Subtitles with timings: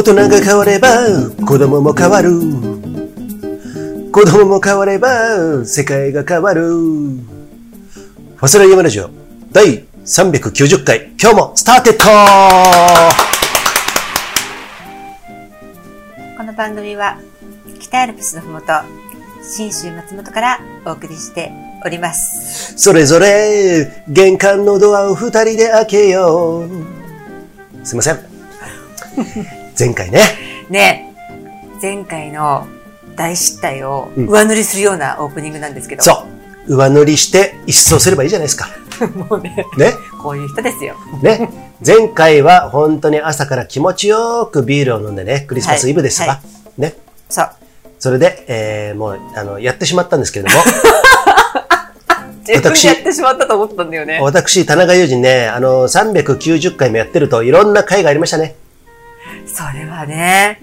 [0.00, 0.88] 大人が変われば
[1.46, 2.30] 子供も変わる。
[4.10, 6.62] 子供も変われば世界が変わる。
[6.62, 9.10] ファスライヤマラジオ
[9.52, 12.04] 第390回今日も started
[16.38, 17.18] この番組は
[17.78, 18.68] 北アルプスのふもと
[19.42, 21.52] 信州松本からお送りして
[21.84, 26.70] おりますそれぞれ玄関のドアを二人で開けよう。
[27.84, 29.59] すいません。
[29.80, 30.20] 前回ね、
[30.68, 31.14] ね。
[31.16, 32.66] え前回の
[33.16, 34.26] 大失態をうん。
[34.26, 36.26] 上塗りするようなオープニングなんですけど、そ
[36.66, 38.68] う、上塗りして一掃すればいいじゃないですか。
[39.16, 39.66] もうね。
[39.78, 39.94] ね。
[40.22, 40.96] こういう人ですよ。
[41.22, 41.48] ね。
[41.84, 46.40] 前回は本当に朝から気持ちよくビールを飲んでね、クリスマスイブでしたか、は
[46.76, 46.94] ね。
[47.30, 47.50] そう。
[47.98, 50.62] それで、えー、もう、あの、やってしまったんですけれども、
[52.46, 54.18] 自分でやってしまったと思ったんだよね。
[54.20, 58.56] 私、田中裕二ね、あの、390回もやってるといろんな回がありましたね。
[59.54, 60.58] それはね。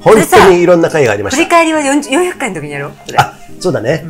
[0.00, 1.36] 本当にいろんな回がありました。
[1.38, 2.92] 振り返りは40 400回の時にやろう。
[3.16, 4.04] あ、そうだね。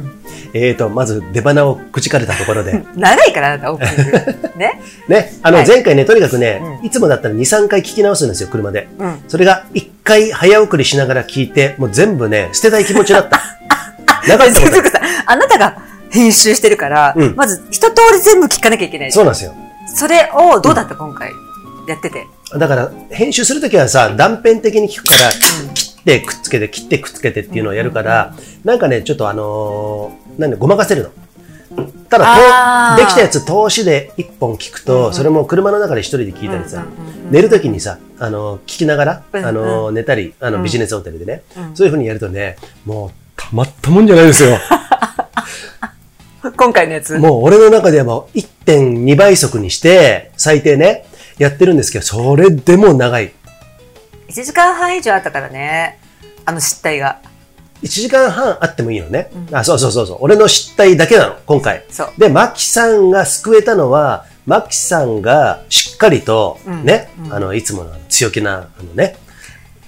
[0.52, 2.82] えーと、まず出花をくじかれたところで。
[2.96, 4.48] 長いからあなたオープニング。
[4.58, 4.80] ね。
[5.08, 5.66] ね、あの、はい。
[5.68, 8.88] 前回ね、とにかくね、ういつもだったら2、3回聞き直すんですよ、車で。
[8.98, 9.22] うん。
[9.28, 13.40] それが1回早送りしながら聞いて、もう全部ね、捨てたい気持ちだった。
[14.26, 15.76] 長いことさあなたが
[16.10, 17.36] 編集してるから、うん。
[17.36, 19.54] まず一通り全部聞かなきゃいけないそうなんですよ。
[19.94, 21.30] それをどうだった、今回？
[21.86, 22.26] やってて
[22.58, 25.30] だから、編集するときはさ、断片的に聞くから、
[25.74, 31.10] 切ってくっつけて、切ってくっつけてっていうのをやるから、なんかね、ちょっとあのーなんで、ごまかせるの。
[32.08, 36.84] ただ、できたやつ通しで一本聞くと、それも車の中で一人で聞いたりさ、
[37.30, 40.62] 寝るときにさ、あのー聞きながら、あのー寝たり、あの、うん。
[40.62, 41.76] ビジネスホテルでね、うん。
[41.76, 44.58] そういう風にやるとね、もう、たまったもんじゃないですよ。
[46.56, 47.18] 今回のやつ。
[47.18, 51.04] もう俺の中ではもう1.2倍速にして、最低ね、
[51.38, 53.32] やってるんですけど、それでも長い。
[54.28, 56.00] 1時間半以上あったからね
[56.44, 57.20] あの失態が
[57.82, 59.30] 1時間半あってもいいのね。
[59.52, 60.18] あ、そうそうそうそう。
[60.20, 61.84] 俺の失態だけなの、今回。
[61.90, 69.16] そうで、マキさんが救えたのは、マキさんがしっかりと、うんね、うんあの、いつもの強気な、あのね、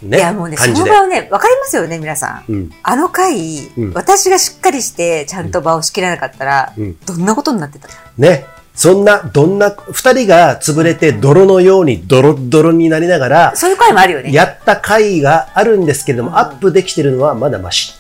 [0.03, 0.71] ね、いやもうねそ。
[0.71, 2.71] の場をねわかりますよね皆さん、うん。
[2.85, 8.47] あの回、うん私がしっかりしてちゃんと場を仕切らなかったら、うんどんなことになってたね。
[8.79, 14.33] そんな、どんな、二人が潰れて泥のようにドロッドロになりながら、そういう回もあるよね。
[14.33, 17.93] やった回があるんですけれども、アップできてるのはまだマシ。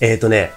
[0.00, 0.50] えっ、とね、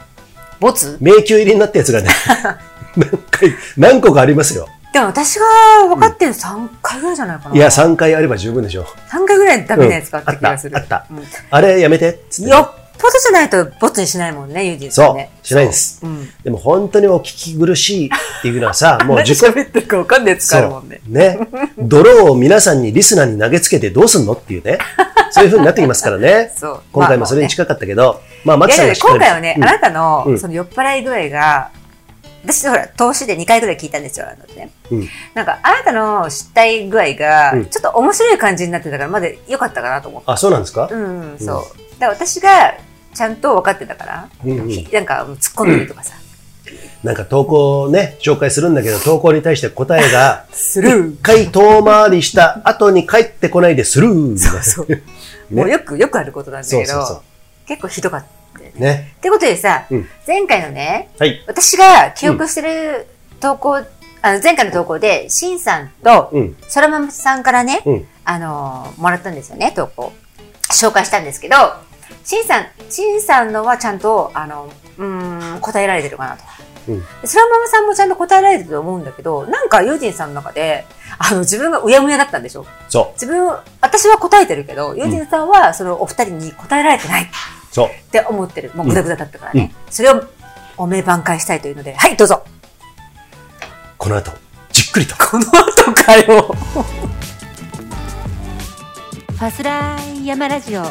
[0.60, 0.98] ボツ？
[1.00, 2.10] 迷宮入りになったやつがね、
[2.98, 4.68] 何回、何個かありますよ。
[4.92, 5.46] でも私が
[5.88, 8.88] 分かってる3回ぐらいじゃないかな、いや、3回あれば十分でしょ。
[9.12, 10.82] 3回ぐらいダメなやつがあった気がする、うん。
[10.82, 11.14] あったあった。
[11.14, 11.24] うん。
[11.52, 16.06] あれやめてっつってね、よっぽどじゃないとボツにしないもんねユージンさそうんね、しないです。
[16.06, 16.08] う。
[16.08, 16.30] ん。
[16.44, 21.02] でも本当にお聞き苦しいっていうのはさ、 もう何自己喋ってるか分かんないやつがあるもんね。
[21.08, 21.40] ね。
[21.78, 24.78] 泥を皆さんにリスナーに投げつけてどうすんのっていうね。
[25.32, 26.52] そういう風になってきますからね。
[26.56, 26.82] そう。
[26.92, 30.40] 今回もそれに近かったけど、まあ、マキいやいやさんが今回はね、うんあなたの、うん。
[30.40, 31.72] その酔っ払い具合が
[32.44, 34.72] 私ほら投資で2回ぐらい聞いたんですよあのね。
[34.92, 35.10] うん。
[35.34, 37.66] なんかあなたの失態具合がうん。
[37.68, 40.32] ちょっと面白い感じになってたからまだ良かったかなと思って。
[40.32, 42.00] あ、そうなんですか、うん、そう。
[42.00, 42.76] だから私が
[43.20, 46.14] ちゃんと分かってたから、うんうんひなんか突っ込んでるとかさ、
[47.04, 54.38] なんか投稿をね、紹介するんだけど、投稿に対して答えが、 スルー一回遠回りした後に帰ってこないでスルー。
[54.38, 55.02] そうそう、
[55.54, 57.22] もうよくよくあることなんだけどそうそうそう
[57.68, 58.24] 結構ひどかっ
[58.58, 59.14] たよねね。
[59.18, 61.44] ってことでさ、うん前回のねはい。
[61.46, 63.06] 私が記憶してる
[63.42, 63.76] 投稿、
[64.22, 66.56] あの前回の投稿でしんさんとうん。
[66.70, 68.08] そらままさんからね、うん。
[68.24, 70.14] あのーもらったんですよね投稿
[70.72, 71.56] 紹介したんですけど
[72.24, 76.44] しんさんしんさんのはちゃんとあのうーん答えられてるかなと。
[76.90, 77.00] うん。
[77.22, 80.86] でそらままさんもちゃんと答えられてると思うんだけどなんかユージンさんの中で
[81.18, 82.66] あの自分がうやむやだったんでしょ？
[82.88, 83.48] そ自分
[83.82, 87.30] 私は答えてるけどユージンさんはそのお二人に答えられてないっう。
[87.74, 87.90] そう。
[88.12, 90.24] て思ってるもうグダグダだったからね、それを
[90.78, 92.44] お名挽回したいというのではいどうぞ
[93.98, 94.32] この後、
[94.72, 95.16] じっくりと。
[95.18, 96.56] この後かよ
[99.28, 100.84] ファスライヤマラジオ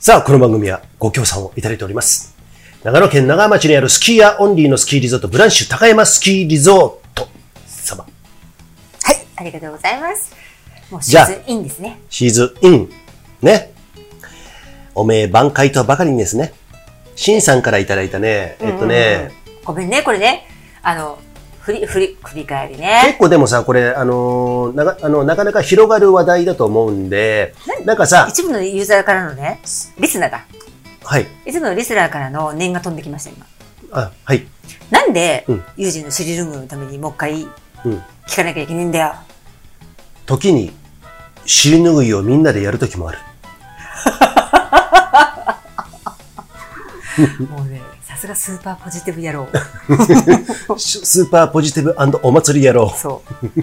[0.00, 2.36] さあ、この番組はご協賛をいただいております。
[2.84, 7.28] 長野県長浜町にあるスキーヤーオンリーのスキーリゾート、ブランシュ高山スキーリゾート
[7.66, 8.04] 様。
[8.04, 10.36] はいありがとうございます
[10.88, 12.90] もうシーズンインですねシーズンイン。
[13.42, 13.72] ね。
[14.94, 16.52] おめえ挽回とばかりにですね、
[17.16, 19.32] シンさんからいただいたね、えっとね、
[19.64, 20.46] ごめんねこれね
[20.80, 21.18] あの
[21.68, 27.54] 振り振り振り返りね結構でもさ、これ、あのーなかあの、なかなか広がる話題だと思うんで、
[27.84, 29.60] なんかさ、一部のユーザーからのね
[29.98, 30.46] リスナーだ
[31.04, 31.26] はい。
[31.44, 33.46] 一部のリスナーからの念が飛んできました今
[33.92, 34.46] あ、はい。
[34.90, 37.50] なんで、うんユージのシリルームのためにもう一回うん。
[38.26, 39.14] 聞かなきゃいけないんだよ
[40.24, 40.70] 時に
[41.44, 43.18] 尻拭いをみんなでやる時もある。
[47.50, 49.48] もうね、さすがスーパーポジティブ野郎。
[50.78, 52.90] スーパーポジティブお祭り野郎。
[52.96, 53.62] そう。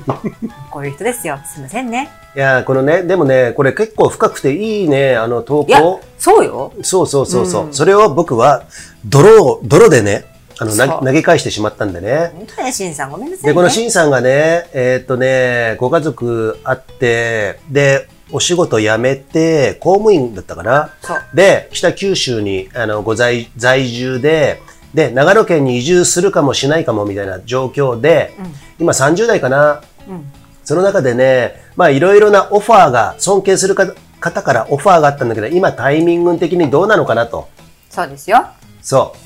[0.72, 1.40] こういう人ですよ。
[1.46, 2.10] すいませんね。
[2.36, 6.74] いやーこのね、でもね、これ結構深くていいね、あの投いや稿。、そうよ。
[6.81, 8.63] そうそうそうそう、うんそれを僕は
[9.06, 10.25] 泥を、泥でね、
[10.60, 12.31] あの、投げ返してしまったんでね。
[12.36, 13.50] 本当ね、しんさんごめんなさい、ね。
[13.50, 20.89] で、このしんさんがね、えーっとね、ご家族あって、で、お仕事辞めて、公務員だったかな？
[21.33, 24.62] で、北九州に、あの、ご在、在住で、
[24.94, 28.33] で、長野県に移住するかもしないかもみたいな状況で、
[28.80, 29.83] 今30代かな？
[30.07, 30.31] うん。
[30.63, 37.48] その中でね、まあいろいろなオファーが、尊敬するか方からオファーがあったんだけど、今タイミング的にどうなのかなと。
[37.89, 38.48] そうですよ。
[38.81, 39.19] そう。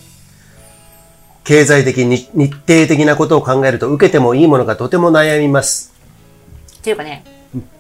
[1.45, 5.93] 経済的に、日程的なことを考えると、受けてもいいものがとても悩みます。
[6.77, 7.23] っていうかね、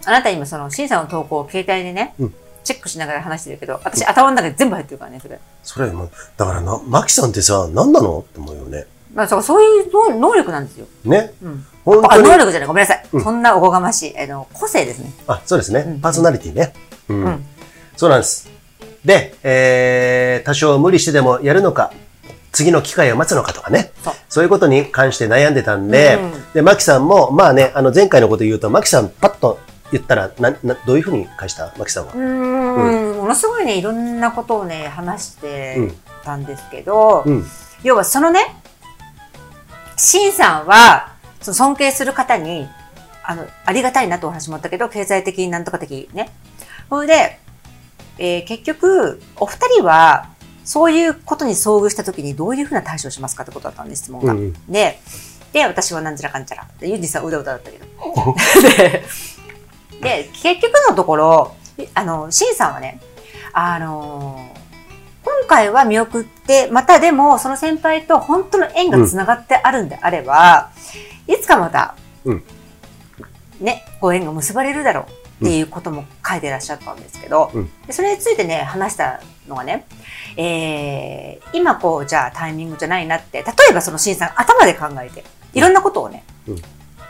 [0.05, 5.39] あなた今その、しんさんの投稿を携帯でね、うんチェックしながら話してるけど、私頭の中で全部入ってるからね、それ。
[5.63, 8.19] それもう、だからな、マキさんってさ、何なの？
[8.19, 8.85] って思うよね。
[9.13, 10.85] まあ、そうそういう能能力なんですよ。
[11.05, 11.33] ね。
[11.41, 11.65] うん。
[11.87, 12.01] 能
[12.37, 13.05] 力じゃない、ごめんなさい。
[13.11, 14.19] うんそんなおこがましい。
[14.19, 15.11] あの、個性ですね。
[15.25, 15.79] あ、そうですね。
[15.79, 16.73] うんパーソナリティね。
[17.07, 17.23] うん。
[17.23, 17.45] うん
[17.95, 18.47] そうなんです。
[19.03, 21.91] で、えー、多少無理してでもやるのか、
[22.51, 23.91] 次の機会を待つのかとかね。
[24.27, 29.59] そういうことに関して悩んでたんで、うんで、マキさんも、まあね、あの、前回のこと言うと、マキさんパッと
[29.91, 32.13] 言ったら、な、な、どういうふうに返したマキさんは？
[32.13, 32.17] う。
[32.17, 35.91] ーん、ものすごいね、いろんなことをね、話して
[36.23, 37.45] たんですけど、うん。
[37.83, 38.55] 要はそのね、
[39.95, 42.67] シンさんは、その尊敬する方に、
[43.23, 46.31] あの、ありがたいなとお話もあったけど、経済的になんとか的ね。
[46.89, 47.39] それで、
[48.17, 50.29] えー結局、お二人は、
[50.69, 54.33] そういうことに遭遇したときにどういうふうな対処をしますかってことだったんです、質問が。
[54.33, 54.99] うんうんで、
[55.51, 56.67] で、私はなんちゃらかんちゃら。
[56.79, 57.85] でユージさんうだうだだったけど。
[58.77, 59.03] で、
[59.99, 61.55] で結局のところ、
[61.95, 63.01] あの、シンさんはね、
[63.51, 64.47] あの
[65.23, 70.69] 今回は見送って、またでも、その先輩と本当の縁がつながってあるんであれば、
[71.25, 71.95] いつかまた、
[72.25, 72.43] うん
[73.59, 75.07] ね、ご縁が結ばれるだろ
[75.41, 79.87] うっていうことも書いてらっしゃったんですけど、うんでそれについてね、話したのがね、
[80.41, 86.55] えー、今こう、じゃあタイミングじゃないなって、例えばその審査ん頭で考えて、いろんなことをね、うん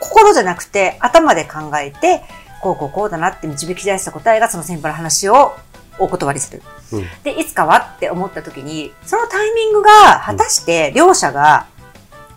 [0.02, 2.22] 心じゃなくて頭で考えて、
[2.62, 5.54] こうこうこうだなって導き出した答えがその先輩の話を
[6.00, 6.64] お断りする。
[6.94, 11.68] うんで、いつかはって思った時に、そのタイミングが果たして両者が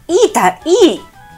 [0.09, 0.63] いいた、い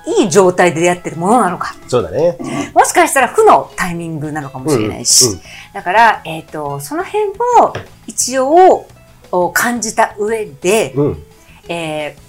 [0.07, 1.77] い、いい状態で出会ってるものなのか。
[1.89, 2.39] そうだね。
[2.75, 5.27] もしかしたら負のタイミングなのかもしれないし。
[5.27, 5.41] うんうん
[5.75, 7.31] だから、えっ、と、その辺
[7.61, 7.75] を
[8.07, 8.87] 一応
[9.37, 11.23] お感じた上で、うん。
[11.69, 12.25] えー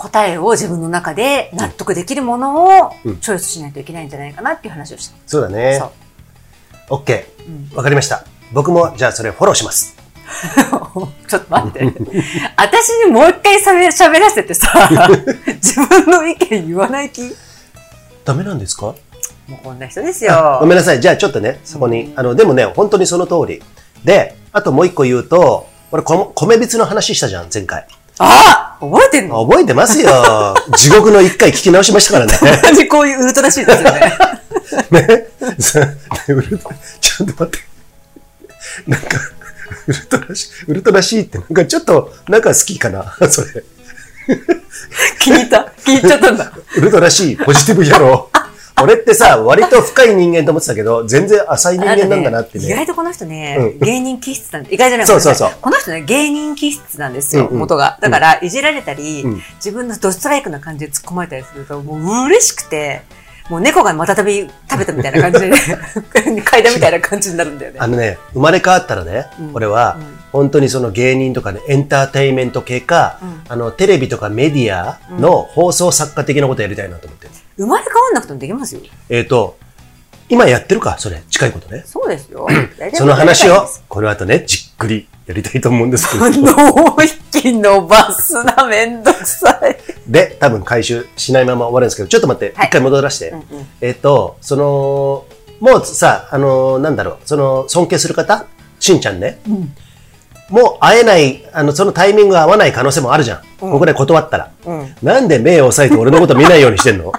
[0.00, 5.16] 答えを自分の中で納得できるものをうんチョイスしないといけないんじゃないかなっていう話をした。
[5.26, 5.82] そうだね。
[6.88, 7.24] OK。
[7.72, 8.24] うんわかりました。
[8.52, 9.96] 僕も、じゃあそれフォローします。
[11.26, 11.80] ちょっと待って。
[12.56, 14.88] 私にもう一回しゃべ喋らせてさ、
[15.60, 17.22] 自分の意見言わない気？
[17.22, 17.30] も
[18.24, 18.90] ダメなんですか？
[18.90, 18.94] う
[19.64, 20.66] こんな人ですあよご。
[20.66, 21.00] めんなさい。
[21.00, 22.12] じゃあちょっとね、そこに。
[22.14, 23.60] あの、でもね、本当にその通り。
[24.04, 27.86] で、あともう一個言うと、俺、こ米びつの話したじゃん、前回。
[28.20, 29.46] あ覚えてんの？
[29.46, 30.10] 覚えてますよ。
[30.76, 32.32] 地獄の一回聞き直しましたからね。
[32.62, 34.12] 同じこういうウルトラシーですよね。
[34.90, 35.26] ね。
[35.60, 35.80] さ
[36.28, 37.68] ウルトラ、ちょっと待って。
[38.88, 39.18] なんか、
[39.86, 43.64] ウルトラシ、ウルトラシーってなんかちょっと、なんか好きかな、それ。
[45.20, 45.70] 気に入った？
[45.84, 46.52] 気に入っちゃったんだ。
[46.76, 48.30] ウルトラシー、ポジティブ野郎。
[48.82, 52.86] 俺ってさ、割と深い人間と思ってたけど、全然浅い人間なんだなって意外ね。
[52.86, 53.78] とこの人ね、うん。
[53.78, 55.06] 芸人気質なんで、意外じゃない。
[55.06, 55.50] そうそうそう。
[55.60, 57.54] この人ね、芸人気質なんですよ、うん。
[57.54, 57.98] うん元が。
[58.00, 59.42] だから、いじられたり、うん。
[59.56, 63.02] 自分のドストライクな感じで突っ込まれたりすると、もう嬉しくて、
[63.48, 65.56] もう猫がまたたび食べたみたいな感じで、ね、
[66.42, 67.78] 嗅いだみたいな感じになるんだよね。
[67.80, 69.50] あのね、生まれ変わったらね、うん。
[69.54, 77.32] 俺はうん、本当にその芸人とかね、エンターテインメント系か、うんあの、テレビとかメディアの放送作家的なことやりたいなと思ってる。
[77.56, 78.82] 生まれ変わんなくてもできますよ。
[79.08, 79.56] えっ、と、
[80.28, 81.82] 今やってるか、それ、近いことね。
[81.86, 82.46] そうですよ。
[82.94, 86.30] その話をこの後ね、じっくりやりたいと思うんですけど。
[86.30, 89.76] 脳引き伸ばすな、めんどくさい。
[90.06, 93.30] で、多分回収しないまま終わるんですけど、ちょっと待って、はい一回戻らせて。
[93.30, 95.24] うんうんえっ、と、その、
[95.60, 98.46] もうさ、あの、なんだろう、その、尊敬する方？
[98.80, 99.40] しんちゃんね。
[100.48, 103.38] もう会えない、あの、そのタイミングが合わない可能性もあるじゃん。
[103.62, 104.50] うんここで断ったら。
[104.64, 104.94] うん。
[105.02, 107.12] なんで目を押さえて俺のこと見ないようにしてんの？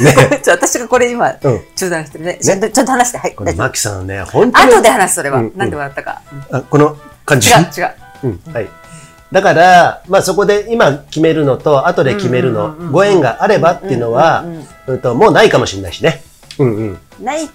[0.00, 0.14] ね
[0.46, 2.38] 私がこれ今、うん中断してるね。
[2.40, 3.18] ちゃんと、ちゃんと話して。
[3.18, 3.34] はい。
[3.34, 4.74] これ、マキさんね、本当に。
[4.74, 5.38] 後で話す、それは。
[5.38, 6.20] うんうんなんで笑ったか。
[6.50, 7.50] うんあこの感じ？
[7.50, 7.94] 違う、違う。
[8.24, 8.68] うん、はい。
[9.32, 14.44] だから、まあそこで今決めるのと、後で決めるのうんうんうんうん、ご縁があればっていうのは
[14.86, 16.22] うんと、もうないかもしれないしね。
[16.58, 16.98] うんうん。
[17.20, 17.48] ない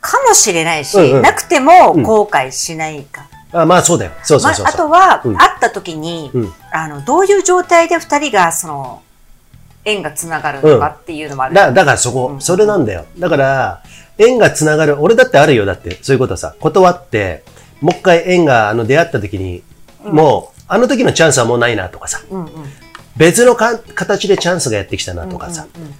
[0.00, 3.26] かもしれないし、うんうんなくても後悔しないか。
[3.54, 4.10] あまあそうだよ。
[4.22, 4.72] そうそうそうまあ。
[4.72, 9.02] とは、うん会った時に、うんあの、どういう状態で二人が、その、
[9.84, 11.54] 縁がつながるのかっていうのもある。
[11.54, 13.06] だだからそこ、うんそれなんだよ。
[13.18, 13.82] だから、
[14.18, 15.00] 縁がつながる。
[15.00, 15.64] 俺だってあるよ。
[15.64, 16.54] だって、そういうことさ。
[16.60, 17.44] 断って、
[17.80, 19.62] もう一回縁があの出会った時に、
[20.02, 22.20] もう、あの時のチャンスはもうないなとかさ。
[22.30, 22.50] うんうん。
[23.16, 25.66] 別のか形でチャンスがやってきたなとかさ。
[25.76, 25.94] うんうん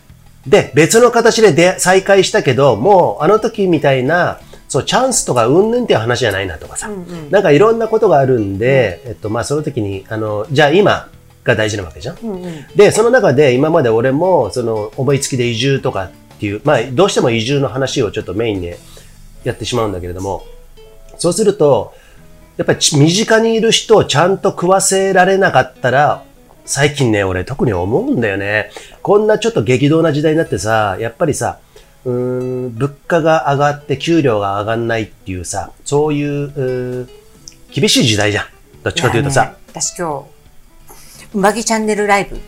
[0.46, 4.40] で、別の形で出再会したけど、もうあの時みたいな、
[4.74, 6.88] そう、チャンスとかうんぬんっていう話じゃないなとかさ。
[6.88, 11.08] うんうんなんかいろんなことがあるんで、えっと、まあその時に、あの、じゃあ今
[11.44, 12.18] が大事なわけじゃん。
[12.20, 18.78] うんうんで、その中で今まで俺も、その思いつきで移住とかっていう、まあどうしても移住の話をちょっとメインで
[19.44, 20.44] やってしまうんだけれども、
[21.18, 21.94] そうすると、
[22.56, 26.24] やっぱりち身近にいる人をちゃんと食わせられなかったら、
[26.64, 28.70] 最近ね、俺特に思うんだよね。
[29.02, 31.58] こんなちょっと激動な時代になってさ、やっぱりさ、
[32.04, 37.08] うーん、物価が上がって給料が上がんないっていうさ、そういう、うー
[37.72, 38.46] 厳しい時代じゃん。
[38.84, 39.46] どっちかというとさ。
[39.46, 40.24] ね私今
[41.32, 42.40] 日、うまぎチャンネルライブ、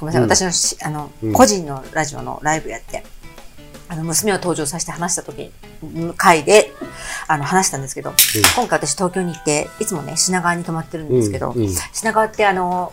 [0.00, 0.28] ごめんなさい、うん。
[0.28, 1.32] 私のしあの、うん。
[1.32, 3.04] 個人のラジオのライブやって、
[3.88, 5.52] あの、娘を登場させて話した時、
[6.16, 6.72] 回で、
[7.28, 8.12] あの、話したんですけど、
[8.56, 11.74] 今回私東京に行って、いつもね、品川に泊まってるんですけど、うんうん。
[11.92, 12.92] 品川ってあの、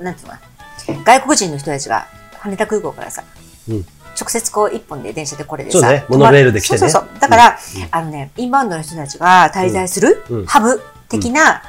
[0.00, 0.40] なんていうのか
[0.88, 2.08] な、外国人の人たちが
[2.38, 3.22] 羽田空港からさ、
[3.68, 3.86] うん
[4.18, 7.20] 直接こう一本で電車でこれでさ、そうねモノレールで来てねそうそうそう。
[7.20, 7.58] だから、
[7.90, 11.62] あのね、インバウンドの人たちが滞在するうんうんハブ的な、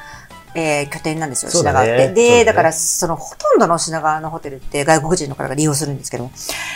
[0.54, 2.12] えー拠点なんですよ、品川って。
[2.12, 6.32] で、ねだから、その、ほとんどの品川のホテルって外国人の方が利用するんですけども、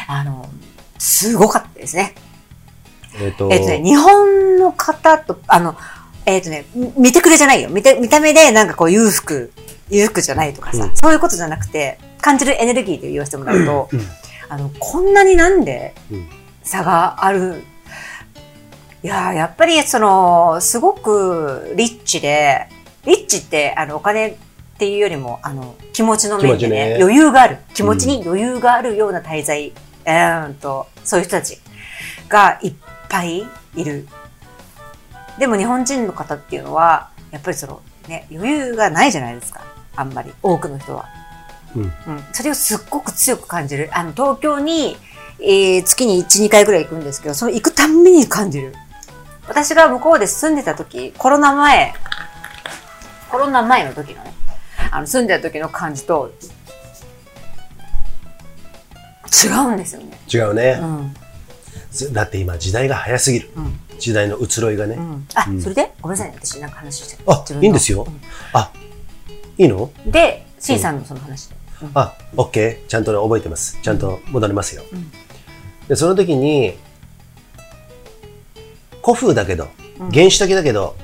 [0.06, 0.48] あの、
[0.98, 2.14] すごかったですね。
[3.20, 5.76] えっ、と、えっ、とね、日本の方と、あの、
[6.26, 7.68] えっ、とね、み見てくれじゃないよ。
[7.68, 9.52] 見て、見た目でなんかこう裕福、
[9.90, 14.00] 裕福じゃないとかさ、うんそういうことじゃなくて、感じるエネルギーで言わせてもらうと、うん
[14.54, 16.28] あの、こんなになんでうん
[16.62, 17.62] 差がある？
[19.02, 22.68] いやーやっぱりその、すごくリッチで、
[23.04, 24.36] リッチって、あの、お金っ
[24.78, 27.58] ていうよりも、あの、気持ちの面でね、ね余裕がある。
[27.74, 29.72] 気持ちに余裕があるような滞在、
[30.06, 31.60] えーんと、そういう人たち
[32.28, 32.74] がいっ
[33.08, 33.44] ぱい
[33.74, 34.06] いる。
[35.38, 39.60] でも日本人の方っていうのは、やっぱりその、ね、余裕がないじゃないですか。
[39.96, 40.32] あんまり。
[40.42, 41.06] 多くの人は。
[41.76, 41.92] うんうん。
[42.32, 43.90] それをすっごく強く感じる。
[43.92, 44.96] あの、東京に、
[45.40, 48.74] えー月に1、2回ぐらい行くんですけど、その行くたんびに感じる。
[49.46, 51.92] 私が向こうで住んでた時、コロナ前、
[53.30, 54.32] コロナ前の時のね、
[54.90, 56.32] あの、住んでた時の感じと、
[59.44, 60.18] 違うんですよね。
[60.32, 61.14] 違うねう、ん。
[62.14, 63.50] だって今時代が早すぎる。
[63.56, 63.80] うん。
[63.98, 64.94] 時代の移ろいがね。
[64.94, 65.26] うん。
[65.34, 65.92] あ、うんそれで？
[66.00, 66.38] ごめんなさいね。
[66.42, 68.06] 私なんか話してあいいんですよ
[68.52, 68.70] あ、
[69.58, 69.90] いいの？
[70.06, 71.48] うんで、シンさんのその話
[71.94, 72.88] あ、オッケー。
[72.88, 73.78] ちゃんとね、覚えてます。
[73.82, 74.82] ちゃんと戻りますよ。
[74.92, 75.10] うん
[75.88, 76.78] で、その時に、
[79.04, 79.68] 古風だけど、
[80.00, 80.96] うん原始的だけど、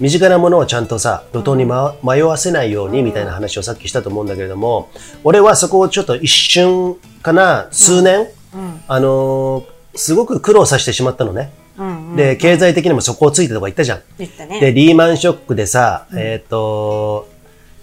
[0.00, 4.88] 身近なものをちゃんとさ、路頭に、ま迷わせないようにみたいな話をさっきしたと思うんだけれども、
[5.24, 8.80] 俺はそこをちょっと一瞬かな、数年、うん。
[8.88, 11.50] あのーすごく苦労させてしまったのね。
[11.76, 12.10] うん。
[12.10, 12.16] うん。
[12.16, 14.02] で、経済的にも底をついてとか言ったじゃん。
[14.18, 14.60] 言ったね。
[14.60, 17.09] で、リーマンショックでさ、えっ、と、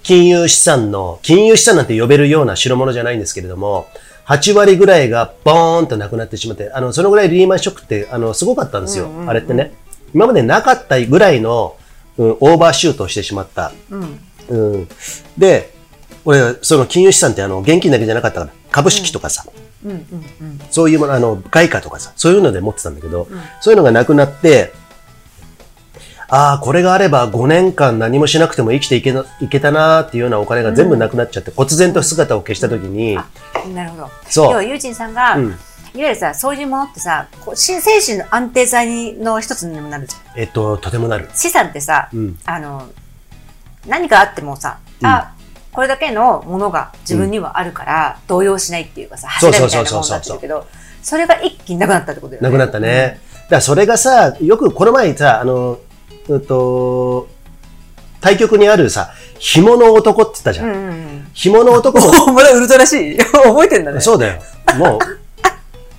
[0.08, 3.88] 金融資産の、金融資産なんて呼べるような代物じゃないんですけれども、
[4.26, 9.08] 8割ぐらいがボーンとなくなってしまって、あの、そのぐらいリーマンショックって、あの、すごかったんですよ。
[9.08, 9.74] うんうんうんあれってね。
[10.14, 11.76] 今までなかったぐらいの、
[12.18, 13.74] うん、オーバーシュートをしてしまった。
[13.90, 14.20] うん。
[14.48, 14.88] うん。
[15.38, 15.74] で、
[16.24, 19.44] 俺、その金融資産ってあの、現金だけじゃなかったから、株式とかさ、
[19.84, 19.92] うん。
[19.92, 19.98] うん。
[20.40, 20.60] うん。
[20.72, 23.28] そういうもの、あの、外貨とかさ、そういうので持ってたんだけど、
[23.60, 24.72] そういうのがなくなって、
[26.30, 33.28] ああ、これがあれば5年間何もしなくても生きていけないけたなーっていうようなお金が全部なくなっちゃって、忽然と姿を消した時に、あ、
[33.74, 34.10] なるほど。
[34.30, 35.56] そう要は、ユージンさんが、うん
[35.94, 40.40] いわゆるさ、そういうものってさ、こうし精神の安定剤の一つにもなるじゃん。
[40.40, 41.28] えっと、とてもなる。
[41.34, 42.38] 資産ってさ、うん。
[42.46, 42.88] あの、
[43.88, 45.34] 何かあってもさ、あ、
[45.72, 50.68] これだけのものが自分にはあるから、動揺しないっていうかさ、そう柱そうそうそうみたいなものになってるけど、
[51.02, 52.50] それが一気になくなったってことだよね。
[52.50, 53.20] なくなったね。
[53.46, 55.80] だからそれがさ、よくこの前さ、あの、
[56.28, 57.28] うんと、
[58.22, 60.68] 対局にあるさ、紐の男って言ったじゃん。
[60.68, 60.74] うん。
[60.74, 61.28] うんうんうん。
[61.34, 63.18] 紐の男も、 お、まだウルトラしい。
[63.22, 64.02] 覚えてんだね。
[64.02, 64.34] そうだよ。
[64.78, 65.00] もう、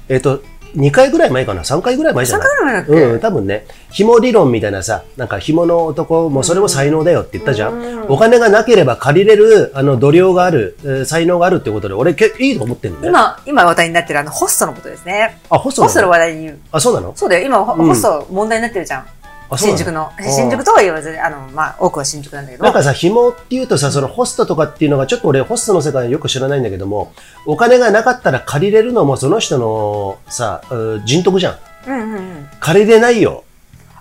[0.13, 0.41] えっと、
[0.77, 2.49] 2回ぐらい前かな ?3 回ぐらい前じゃ3ない？
[2.49, 3.15] 回ぐらい前だっけ？
[3.15, 7.75] うん、多分ね、紐理論みたいなさ、なんか紐の男もそれも才能だよって言ったじゃん。
[7.75, 13.09] うんお金がなければ借りれる、あの、度量がある、えー才能があるってことで、俺、けいいと思ってんのね。
[13.09, 15.39] 今、今話題になってるあの、ホストのことですね。
[15.51, 16.59] あ、ホストホストの話題に言う。
[16.73, 17.13] あ、そうなの？
[17.15, 19.01] そうだよ、今、ホスト問題になってるじゃん。
[19.01, 19.09] うな
[19.57, 20.11] 新宿の。
[20.21, 22.65] 新宿とは言わずに、あの、まあ、多くは新宿なんだけど。
[22.65, 27.13] なんかさ、紐っていうとさ、そのホストとかっていうのが、ちょっと俺、ホストの世界よく知らないんだけども、
[27.47, 30.63] お金がなかったら借りれるのもその人のさ、
[31.05, 31.59] 人徳じゃん。
[31.87, 32.49] うんうんうん。
[32.61, 33.45] 借りれないよ。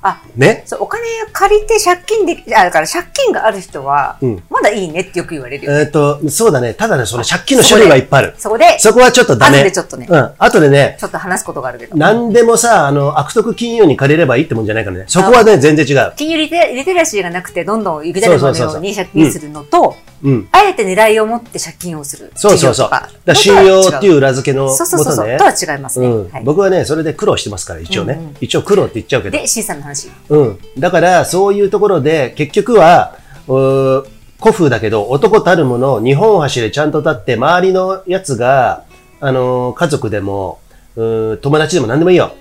[0.07, 0.63] あ、ね。
[0.65, 5.77] そう、お金借りて借金でき、あ、だから借金がある人は、うんまだいいねってよく言われるよ。
[5.77, 6.73] えっ、と、そうだね。
[6.73, 8.35] ただね、その借金の種類はいっぱいある。
[8.37, 9.57] そこで、そこはちょっとダメ。
[9.57, 10.31] 後でちょっとねうん。
[10.37, 11.97] 後でね、ちょっと話すことがあるけど。
[11.97, 15.05] 何でもさ、あの、悪徳金融に借りればいいってもんじゃないからね。
[15.07, 16.13] そこはね、全然違う。
[16.15, 20.47] 金融リテリテラシーがなくて、どんどん雪だるまのように借金するのと、うん。
[20.51, 22.31] あえて狙いを持って借金をする。
[22.35, 22.89] そうそうそう。
[23.25, 25.25] だ信用っていう裏付けのそうそうそうそう。
[25.25, 25.65] もとねと。
[25.67, 26.07] は違いますね。
[26.07, 28.13] うんはい、僕はね、それで苦労してますから、一応ね。
[28.13, 29.37] うんうん一応苦労って言っちゃうけど。
[29.37, 29.96] で、C さんの話。
[30.29, 30.59] うん。
[30.77, 33.15] だから、そういうところで、結局は、
[33.47, 38.83] 古風だけど、男たるもの、日本橋でちゃんと立って、周りのやつが、
[39.19, 40.59] あのー家族でも、
[40.95, 42.31] 友達でも何でもいいよ。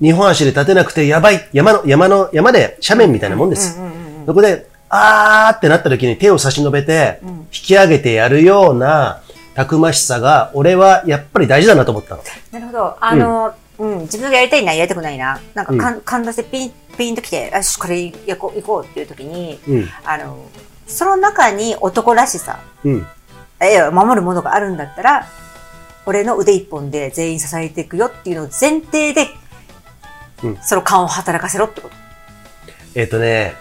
[0.00, 3.78] 日本橋で立てなくてやばい、山の、山の、山で斜面みたいなもんです。
[4.26, 9.22] そこで、あーってなった時に手を差し伸べて、うん引き上げてやるような、
[9.54, 12.22] たくましさが、俺はやっぱり大事だなと思ったの。
[12.52, 12.96] なるほど。
[13.00, 15.40] あの、うん、自分がやりたいな、やりたくないな。
[15.54, 19.88] なんかかん、感動してピン、ピンときて、よし、これ行こう、行こうっていう時に、うん。
[20.04, 20.48] あの、
[20.86, 23.06] その中に男らしさ、うん。
[23.60, 25.26] え、守るものがあるんだったら、
[26.06, 29.28] 俺の腕一本で全員支えていくよっていうのを前提で、
[30.42, 31.94] うんその勘を働かせろってこと。
[32.94, 33.54] えっ、とね、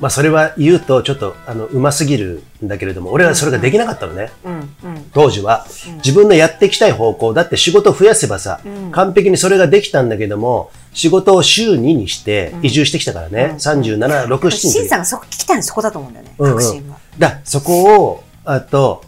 [0.00, 5.10] まあそれは言うとちょっとあのうますぎるんだけれども、俺はそれができなかったのね、うん、うん。
[5.12, 5.96] 当時はうん。
[5.96, 16.34] 自分のやっていきたい方向、だって仕事を増やせばさ、うん完璧にそれができたんだけども、仕事を週2にしてうん移住してきたからね、うん37、6、7のシンさんがそこ聞きたいのそこだと思うんだよね。
[16.38, 16.98] うんうん確信は。
[17.18, 19.02] だ、そこを、あと、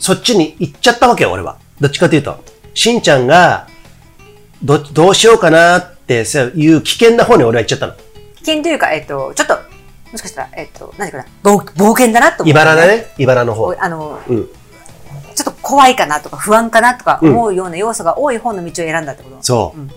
[0.00, 1.58] そっちに行っちゃったわけよ、俺は。
[1.80, 2.42] どっちかというと。
[2.74, 3.68] しんちゃんが、
[4.62, 7.94] ど、どうしようかなってさいう危険な方に俺は行っちゃったの。
[7.94, 9.71] 危険というか、えっと、ちょっと、
[10.12, 12.86] もしかしたら、えっと、何かな、冒冒険だなと思う、茨だ。
[12.86, 13.82] ね、茨の方お。
[13.82, 14.48] あの、うん。
[15.34, 19.80] ちょっと怖いかなとか不安かなとか思うような要素が多い方の道を選んだってことそう。
[19.80, 19.90] うん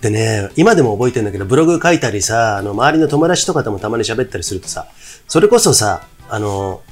[0.00, 4.86] でね、今でも覚えてるんだけど、ブログ書いたりさ、あの、周りの友達とかともたまに喋ったりするとさ、
[5.26, 6.82] それこそさ、あの、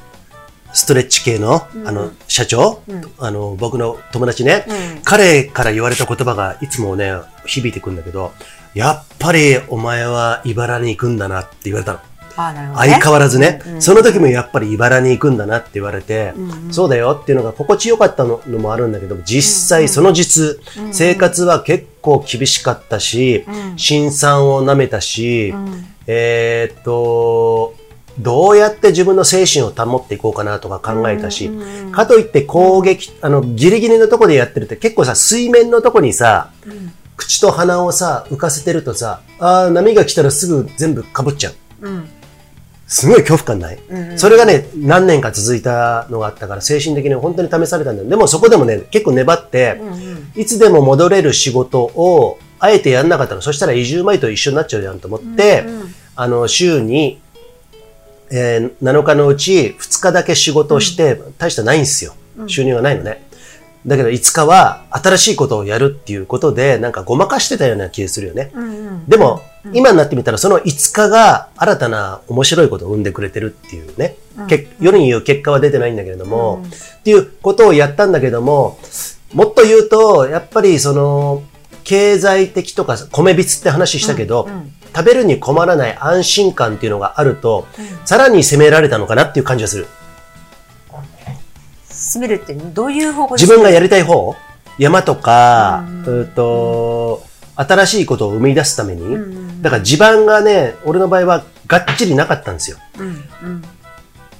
[0.72, 7.12] ストレッチ系の、うんあの、社長、うんあの、僕の友達ね、うん彼から言われた言葉がいつもね、
[7.46, 8.32] 響いてくんだけど、
[8.74, 12.00] やっぱりお前は茨に行くんだなって言われたの。
[12.36, 13.74] 相変わらずね、うん。
[13.74, 16.72] うんその時もやっぱり茨に行くんだなって言われて、うんうん。
[16.72, 20.94] そうだよっていうのが心地よかったののもあるんだけど、実際その実、うんうん。
[20.94, 23.78] 生活は結構厳しかったし、うん。
[23.78, 25.86] 辛酸を舐めたし、うん。
[26.06, 27.74] えーっと、
[28.18, 31.92] どうやって自分の精神を保っていこうかなとか考えたし、うんうんうん。
[31.92, 36.92] かといって攻撃、あの、ギリギリのとこでやってるって結構さ、水面のとこにさ、うん。
[37.16, 41.54] 口と鼻をさ、浮かせてるとさ、あー波が来たらすぐ全部被っちゃう。
[41.80, 42.08] うん
[42.86, 48.08] すごい恐怖感ない、うんうんそれがね、何年か続いたのがあったから、精神的に本当に試されたんだよ。
[48.08, 53.40] でもそこでもね、結構粘って、うんうんいつでも戻れる仕事を、あえてやんなかったの。
[53.40, 57.20] そしたら移住前と一緒になっちゃうじゃんと思って、うんうんあの、週に、
[58.30, 62.14] えー7日のうち2日だけ仕事をして、大したないんですよ。
[62.46, 63.25] 収入がないのね。
[63.86, 68.50] だけど5日は新しいことをやるっていうことで、なんかごまかしてたような気がするよね。
[68.54, 74.16] うんうんでも、今になってみたらその5日が新たな面白いことを生んでくれてるっていうね。
[74.48, 76.70] け世に言う結果は出てないんだけれども、うんっ
[77.04, 78.78] ていうことをやったんだけども、
[79.32, 81.44] もっと言うと、やっぱりその、
[81.84, 87.66] 経済的とか米びつって話したけど、うんうん食べるに困らない安心感っていうのがあると、
[88.06, 89.86] さらに責められたのかなっていう感じがする。
[92.16, 94.34] 進めるってどういう方向で自分がやりたい方？
[94.78, 96.28] 山とか、うん。
[96.34, 97.22] と、
[97.54, 99.62] 新しいことを生み出すために、うんうん。
[99.62, 102.76] だから地盤がね、俺の場合はがっちりなかったんですよ。
[102.98, 103.62] うんうん。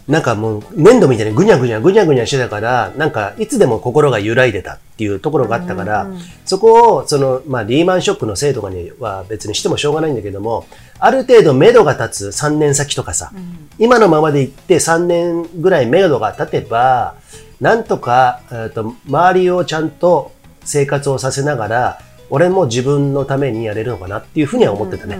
[0.06, 10.66] なんかもう粘土みたいにぐにゃぐにゃぐにゃぐにゃしてたから、なんかいつでも心が揺らいでたっていうところがあったから、うんうんそこを、その、まあリーマンショックのせいとかには別にしてもしょうがないんだけども、
[11.00, 13.68] ある程度目処が立つ3年先とかさ、うん。
[13.78, 17.16] 今のままでいって3年ぐらい目処が立てば、
[17.60, 20.32] なんとか、えーと周りをちゃんと
[20.64, 25.18] 生活をさせながら、俺も自分のためにやれるのかなっていうふうには思ってたね。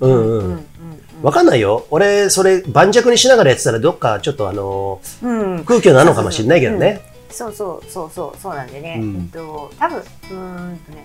[0.00, 0.64] うんうん
[1.22, 1.84] わかんないよ。
[1.90, 7.00] 俺、それ、盤石にしながらやってたら、どっかちょっとあのうんうんー空気なのかもしれないけどね。
[7.30, 11.04] そうそうそうそうそうなんでね、うんえっと多分うーんとね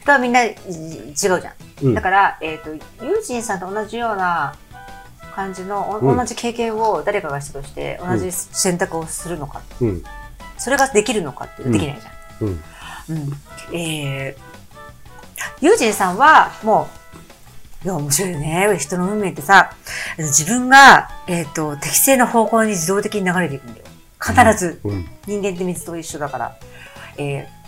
[0.00, 1.42] 人はみんなじ違うじゃん、
[1.82, 4.54] うんだからえっ、とユージンさんと同じような
[5.30, 10.02] 感じの、おうん同じ経験を誰かがしたとして同じ選択をするのか、うん。
[10.58, 12.62] それができるのかってできないじゃん、うん。
[13.10, 17.00] うんえー、ユージンさんはもう
[17.84, 18.76] いや、面白いよね。
[18.78, 19.72] 人の運命ってさ、
[20.18, 23.86] 自分が、えっ、と、適正な方向に自動的に流れていくんだよ。
[24.20, 24.80] 必ず。
[24.84, 25.08] うん。
[25.26, 26.56] 人間って水と一緒だから。
[27.16, 27.60] えー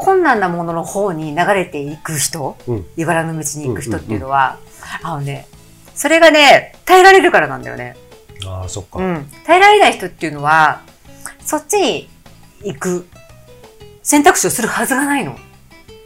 [0.00, 4.58] 困難なものの方に流れていく人、うん茨の道に行く人っていうのは、
[5.02, 5.46] あのね、
[6.00, 7.94] それがね、耐えられるからなんだよね。
[8.46, 9.00] ああ、そっか。
[9.00, 9.26] うん。
[9.44, 10.80] 耐えられない人っていうのは、
[11.40, 12.08] そっちに
[12.64, 13.06] 行く
[14.02, 15.36] 選択肢をするはずがないの。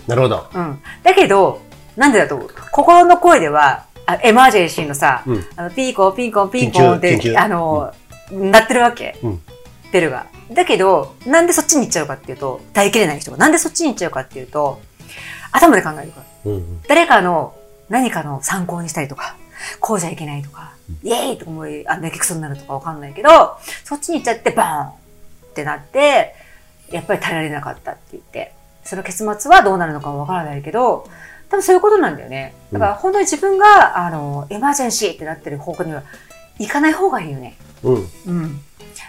[0.08, 0.48] なるほど。
[0.52, 0.82] うん。
[1.04, 1.62] だけど、
[1.94, 7.94] なんでだと心の声では、あエマージェンシーのさ、うんあのピーコンピンコンピンコンって、あの、
[8.32, 9.16] 鳴ってるわけ。
[9.22, 9.42] うん
[9.92, 10.26] ベルが。
[10.50, 14.80] だけど、なんでそっちに行っちゃうかっていうと、耐えきれない人が、なんでそっちに行っちゃうかっていうと、
[15.52, 16.26] 頭で考えるから。
[16.46, 16.82] うんうん。
[16.88, 17.54] 誰かの
[17.88, 19.36] 何かの参考にしたりとか、
[19.80, 20.72] こうじゃいけないとか、
[21.02, 24.92] イエーイとか思い、あ、泣きくそになるとかわかんないけど、そっちに行っちゃってバーンっ
[25.54, 26.34] てなって、
[26.90, 31.08] やっぱり耐えられなかったって言って、その結末はどうなるのかはわからないけど、
[31.48, 32.54] 多分そういうことなんだよね。
[32.72, 36.02] だから本当に自分が、あの、エマージェンシーってなってる方向には
[36.58, 37.56] 行かない方がいいよね。
[37.82, 38.08] うん。
[38.26, 38.60] うん。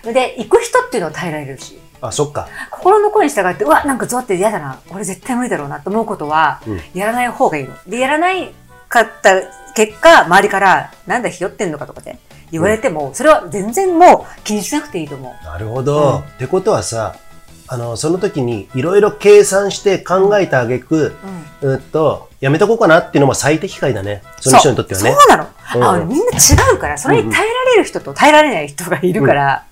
[0.03, 2.47] で、行く人っていうのは耐えられるし、あ、そっか。
[2.71, 7.75] 心の声に従って、うわ、なんかゾワって嫌だな、俺絶対無理だろうなと思うことは、うんやらない方がいいの。
[7.87, 8.53] で、やらない
[8.87, 9.41] かった
[9.73, 12.17] 結果、周りから、なんだひよってんのかとかで
[12.51, 15.45] 言われても、それは全然もう気にしなくていいと思う。
[15.45, 16.09] なるほど。
[16.09, 17.15] うんってことはさ、
[17.67, 21.15] あの、その時にいろいろ計算して考えた挙句、
[21.61, 21.73] うん。
[21.73, 24.21] うっと、やめとこうかなっていうのも最適解だね。
[24.39, 25.11] その人にとってはね。
[25.11, 25.43] そうなの。
[25.43, 25.49] うん
[25.83, 29.65] あのみんな違うから、それに耐えられる人と耐えられない人がいるから、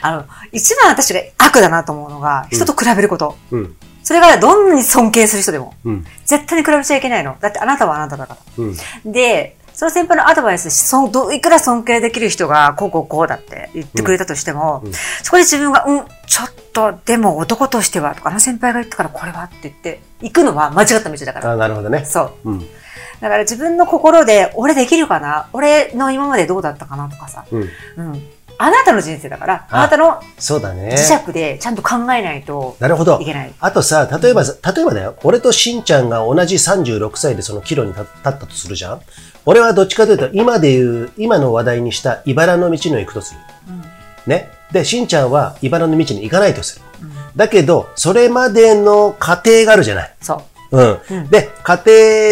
[0.00, 3.36] あの、一番私が悪だなと思うのが、人と比べること。
[3.50, 3.76] うん。
[4.02, 6.06] それがどんなに尊敬する人でも、うん。
[6.24, 7.36] 絶対に比べちゃいけないの。
[7.40, 8.64] だってあなたはあなただから。
[8.64, 9.12] うん。
[9.12, 21.52] で、その先輩のアドバイスし、そどいくら尊敬できる人が、こうこうこうだって言ってくれたとしても、うんうんそこで自分が、うん、ちょっと、でも男としては、とか、あの先輩が言ったからこれはって言って、行くのは間違った道だから。
[21.52, 22.04] あ、なるほどね。
[22.04, 22.50] そう。
[22.50, 22.60] うん。
[22.60, 25.48] だから自分の心で、俺できるかな？
[25.52, 27.08] 俺の今までどうだったかな？
[27.08, 27.46] とかさ。
[27.52, 27.68] うん。
[27.96, 28.22] うん。
[28.64, 30.94] あなたの人生だから、ああなたのそうだね。
[30.96, 33.24] 磁石でちゃんと考えないとなるほどい。
[33.24, 33.52] けない。
[33.58, 39.00] あとさ、例えば、例えばだよ、俺としんちゃんが同じ36歳でその岐路に立立ったとするじゃん
[39.46, 43.40] 俺はどっちかというと、今で言う、今の話題にした茨の道の行くとする。
[43.68, 43.82] うん。
[44.26, 44.48] ね。
[44.70, 46.84] で、しんちゃんは茨の道に行かないとする。
[47.02, 47.12] うん。
[47.34, 50.14] だけど、それまでの過程があるじゃない。
[50.20, 50.51] そう。
[50.72, 51.00] うん。
[51.10, 51.82] うんで、家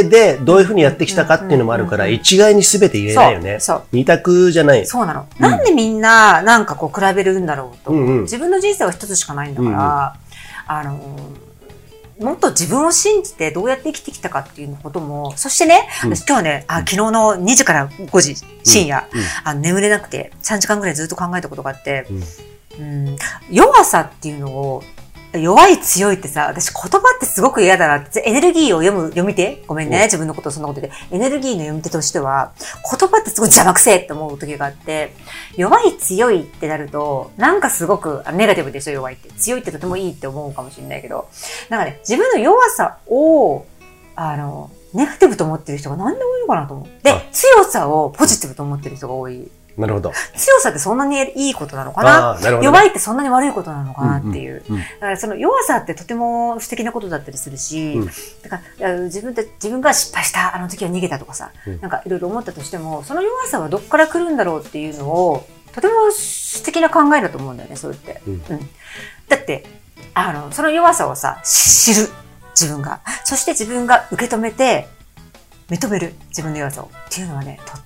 [0.02, 3.60] 庭でどういうふうにやってきたかっていうのもあるから、一概に全て言えないよね。
[3.60, 4.86] そう二択じゃない。
[4.86, 5.26] そうなの。
[5.38, 7.92] なんでみんな、なんかこう比べるんだろうと。
[7.92, 10.16] うんうん自分の人生は一つしかないんだから、
[10.66, 11.50] あのー
[12.20, 22.22] もっと自分を信じてどうやって生きてきたかっていうことも、そしてね、うん私今日ね、あ昨日の2時から5時、深夜、うんあの眠れなくて3時間ぐらいずっと考えたことがあって、うん
[22.78, 23.16] うん、
[23.50, 24.82] 弱さっていうのを、
[25.38, 30.90] 弱い強いってさ、私言葉ってすごく嫌だなって、エネルギーを読む、読み手ごめんね、うん自分のことをそんなことで。
[31.12, 32.52] エネルギーの読み手としては、
[32.98, 35.14] 言葉ってすごい邪魔くせえって思う時があって、
[35.56, 39.30] 弱い強いってなると、なんかすごく、あネガティブでしょ、弱いって。
[39.32, 41.28] 強いってとてもいいって思うかもしれないけど、
[41.68, 43.66] なんかね、自分の弱さを、
[44.16, 47.04] あの、ネガティブと思ってる人が何でもいいのかなと思う。
[47.04, 49.48] であ、強さをポジティブと思ってる人が多い。
[49.80, 50.12] なるほど。
[50.36, 52.38] 強さってそんなにいいことなのかな？
[52.40, 52.64] なね。
[52.64, 54.62] 弱いってそんなに悪いことなのかなっていう。
[54.68, 58.06] うんうんだからその弱さってとても素敵なことだったりするし、うん
[58.42, 68.20] だからあ自分で自分が失敗した、あの時は逃げたとかさ、うんなんかいろいろ思ったとしても、その弱さはどこから来るんだろうっていうのを、とても素敵な考えだと思うんだよね、それって。
[68.26, 68.42] うん
[69.28, 69.64] だって、
[70.12, 72.08] あの、その弱さをさ、し知る。
[72.58, 73.00] 自分が。
[73.24, 74.88] そして自分が受け止めて、
[75.68, 76.14] 認める。
[76.30, 76.86] 自分の弱さを。
[76.86, 77.82] っていうのはね、とっ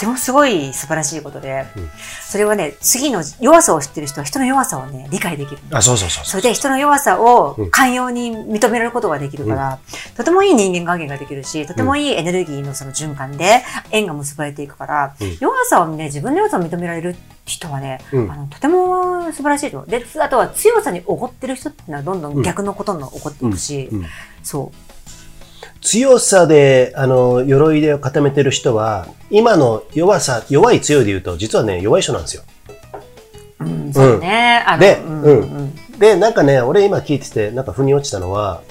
[0.00, 1.90] てもすごい素晴らしいことで、うん。
[2.28, 5.60] それはね、次の弱さを知ってる人は人の弱さをね、理解できる。
[5.70, 7.70] あ、そうそうそうそそれで人の弱さをうん。
[7.70, 9.78] 寛容に認められることができるから、
[10.16, 15.36] とてもいい人間関係ができるし、とてもいいエネルギーのその循環で縁が結ばれていくから、うん。
[15.40, 18.30] 弱さをね、自分の弱さを認められる人はね、うん。
[18.30, 19.84] あのとても素晴らしいと。
[19.86, 23.98] で、あとは強さにおごってる人っていうのはどんどん逆のことに起こっていくし、うん。
[24.00, 24.06] うん。
[24.42, 24.72] そ
[25.80, 32.42] 強さで、あの、鎧で固めてる人は、今の弱さ、弱い強いで言うと、実はね、弱い人なんですよ。
[33.60, 33.64] う。
[33.64, 34.62] うん、そうね。
[34.66, 35.98] あの、でうん、うんうん。
[35.98, 38.62] で、なんかね、俺今聞いてて、なんか腑に落ちたのは、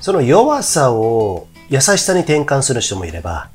[0.00, 3.48] その弱さを優しさに転換する人もいれば、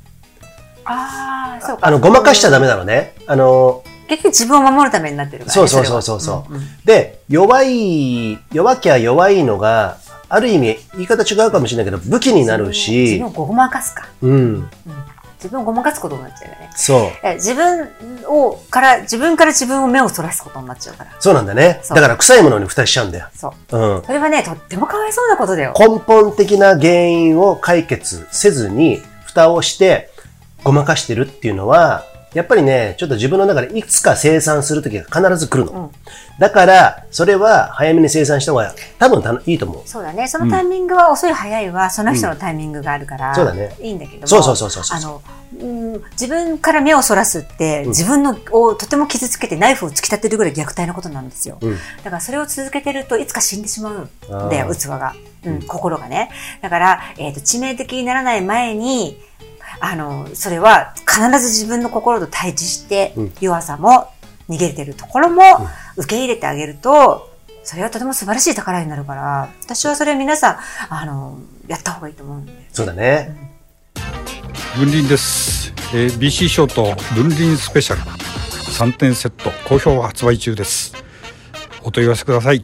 [0.84, 1.88] ああ、そうか。
[1.88, 3.14] あの、ごまかしちゃダメなのね。
[3.28, 5.68] あの、結局自分を守るためになってるからね。
[5.68, 9.98] そうそうそうそううんうんで、弱い、弱きゃ弱いのが、
[10.34, 14.08] ある意味、言い方違うかもしれないけど、武器になる自し分、をごまかすか。
[14.22, 14.70] うん、うん
[15.42, 16.70] 自分をごまかすことになっちゃうよね。
[16.76, 17.28] そう。
[17.28, 17.90] え自分
[18.28, 21.16] を、から、自分から自分を目をそらすことになっちゃうから。
[21.20, 21.82] そうなんだね。
[21.90, 23.28] だから臭いものに蓋しちゃうんだよ。
[23.34, 23.78] そう。
[23.78, 24.04] うん。
[24.06, 25.74] それはね、とってもかわいそうなことだよ。
[25.76, 30.12] 根本的な原因を解決せずに、蓋をして、
[30.64, 35.72] ごまかしてるっていうのは、やっぱりね、ちょっと自分の中でいつか生産するときが必ず来るの。
[35.72, 35.90] うん
[36.40, 39.82] だから、それは早めに生産した方が多分たのいいと思う。
[39.86, 40.28] そうだね。
[40.28, 44.28] そのタイミングは遅い早いは、その人のタイミングがあるから、そうだねいいんだけども。
[44.28, 45.22] そうそうそうそうそうあの、
[45.60, 45.66] う
[45.98, 51.60] ん自分から目をそらすって、自分のをとても傷つけてナイフを突き立てるぐらい虐待のことなんですよ。
[51.62, 55.14] うんだからそれを続けてるといつか死んでしまうんあだよ、ー器が。
[55.46, 56.32] うん、心がね。
[56.62, 59.20] だから、えっ、と、致命的にならない前に、
[59.82, 63.34] あの、それは必ず自分の心と対峙して、うん。
[63.42, 64.08] 弱さも
[64.48, 65.42] 逃げてるところも
[65.98, 67.30] 受け入れてあげると、
[67.64, 70.58] それはとても素晴らしい宝になるから、私はそれは皆さん、
[70.90, 72.54] あの、やった方がいいと思うんで。
[72.72, 73.36] そうだね。
[74.78, 78.02] 分輪です、えー BC ショート分輪スペシャル。
[78.02, 79.52] 3点セット。
[79.68, 80.94] 好評発売中です。
[81.84, 82.58] お問い合わせください。
[82.58, 82.64] い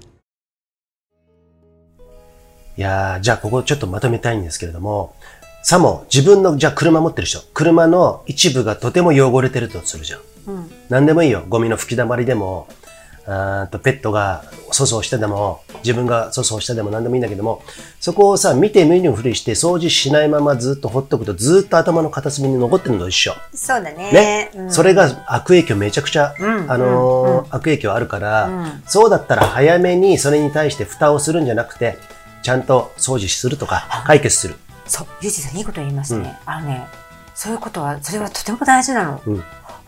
[2.82, 5.16] やーじゃあここちょっとまとめたいんですけれども、
[5.70, 10.22] さも自分の、じゃあ車持ってる人、車の一部がとても汚れてるとするじゃん。
[10.48, 10.72] うん。
[10.88, 11.44] 何でもいいよ。
[11.50, 12.70] ゴミの吹き溜まりでも、
[13.26, 17.64] あーとペットが粗相してでも、自分が粗相してでも何でもいいんだけども、
[18.00, 23.34] そこをさ、見て見ぬふりして掃除しないままずっとほっとくとずっと頭の片隅に残ってるのと一緒。
[23.54, 24.14] そうだね。
[24.14, 31.98] ね、うんそれが悪影響めちゃくちゃ、うんあのーうん悪影響あるから、うんそうだったら早めにそれに対して蓋をするんじゃなくて、
[32.42, 34.56] ちゃんと掃除するとか、解決する。
[34.88, 36.38] そう、ゆうじさんいいこと言いますね。
[36.46, 36.88] あのね、
[37.36, 39.22] そういうことは、それはとても大事なの。
[39.26, 39.44] うん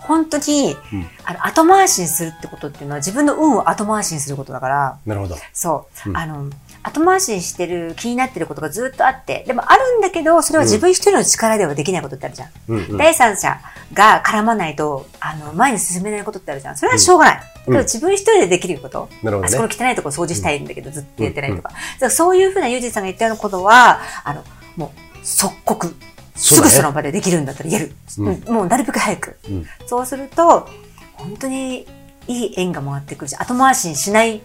[0.09, 5.35] 本当に、うんあの、後回しにするってことっていうのは自分の運を後回しにすることだから、なるほど。
[5.53, 6.49] そう、うんあの、
[6.81, 12.49] 後回しにしてる、気になってることがずっとあって、でもあるんだけど、それは自分一人の力ではできないことってあるじゃん。
[12.69, 13.59] うんうん第三者
[13.93, 16.77] が絡まないと、あの、前に進めないことってあるじゃん。
[16.77, 17.35] それはしょうがない。
[17.35, 19.09] うんだけど自分一人でできること。
[19.21, 21.69] なるほどねあそこの汚いところ掃除したいんだけど、ずっとやってないとか。
[21.69, 24.43] だからそういうふうなユージさんが言ったようなことは、あの、
[24.79, 25.95] もう、即刻、
[26.35, 27.91] すぐその場でできるんだったらやる。
[28.17, 29.37] うんうんもうなるべく早く。
[29.49, 30.67] うんそうすると、
[31.13, 31.85] 本当に
[32.27, 34.41] いい縁が回ってくるし、後回しにしない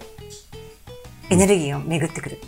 [1.31, 2.39] エネルギーが巡ってくる。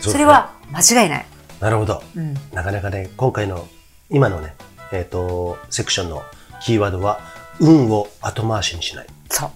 [0.00, 1.26] そねそれは間違いない。
[1.60, 2.02] なるほど。
[2.14, 2.34] うん。
[2.52, 3.66] なかなかね、今回の、
[4.10, 4.54] 今のね、
[4.92, 6.22] えっ、と、セクションの
[6.62, 7.18] キーワードは、
[7.58, 9.06] 運を後回しにしない。
[9.28, 9.50] そう。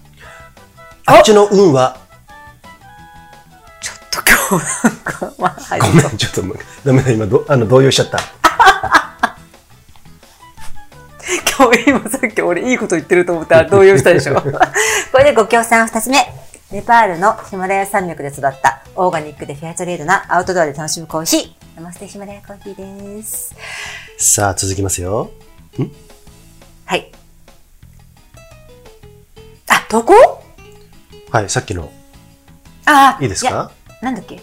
[1.05, 1.97] あっちの運は、
[4.57, 6.41] なんか、まあ、はいごめん、ちょっと、
[6.85, 8.19] ダメだ、今ど、あの、動揺しちゃった。
[11.57, 16.17] 今 日今さっき俺いいこと言ってると思ったら動揺したでしょ これでご協賛二つ目。
[16.71, 21.75] ネパールのヒマラヤ山脈で育ったオーガニックでフェアトレードなアウトドアで楽しむコーヒー。
[21.75, 23.55] ナマステヒマラヤコーヒーです。
[24.17, 25.31] さあ、続きますよ。
[26.85, 27.11] はい。
[29.67, 30.13] あ、どこ
[31.31, 31.91] はい、さっきの、
[32.85, 33.49] ああ、いいですか？
[33.49, 34.39] やなんだっけ？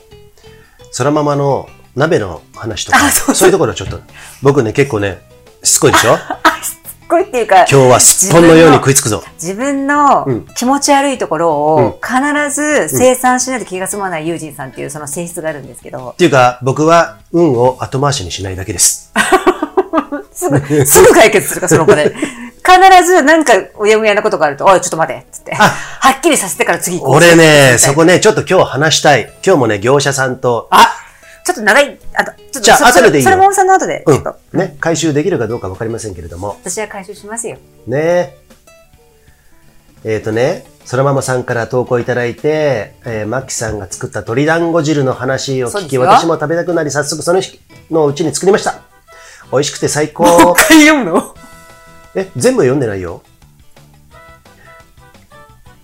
[0.96, 4.00] 空ママの鍋の話とか、あそういうところちょっと、
[4.42, 5.20] 僕ね、結構ね、
[5.62, 6.12] しつこいでしょ？
[6.12, 6.18] あ、
[6.62, 9.22] すっごいっていうか、今日はすっぽんのように食いつくぞ。
[9.34, 10.46] 自分のうん。
[10.56, 11.84] 気持ち悪いところうん。
[11.86, 16.10] を必ず生産しないと気が済まないユージンさんっていうその性質があるんですけど。
[16.10, 19.12] っ、ていうか、僕は運を後回しにしないだけです。
[20.36, 22.14] すぐ、すぐ解決するか、その場で。
[22.66, 25.54] 必ずなんかうやむやなことがあると、おい、ちょっと待て、つって。
[25.54, 27.14] あはっきりさせてから次行こう。
[27.16, 29.32] 俺ね、そこね、ちょっと今日話したい。
[29.44, 30.88] 今日もね、業者さんと、あ、
[31.44, 37.56] ちょっと長い、あと、ちょっと、じゃあそ後ででいいよそれもさんの後で、ちうんょっと、、ね、回収できるかどうかわかりませんけれども、私は回収しますよ。
[37.86, 38.36] ね。
[40.04, 48.95] えっ、とね、そらままさんから投稿いただいて、えー、マッキさんが作った鶏団子汁の話を聞き、私も食べたくなり、早速その日のうちに作りました。
[49.52, 50.52] 美味しくて最もう高。
[50.52, 51.34] 一回読むの？
[52.14, 53.22] え、全部読んでないよ。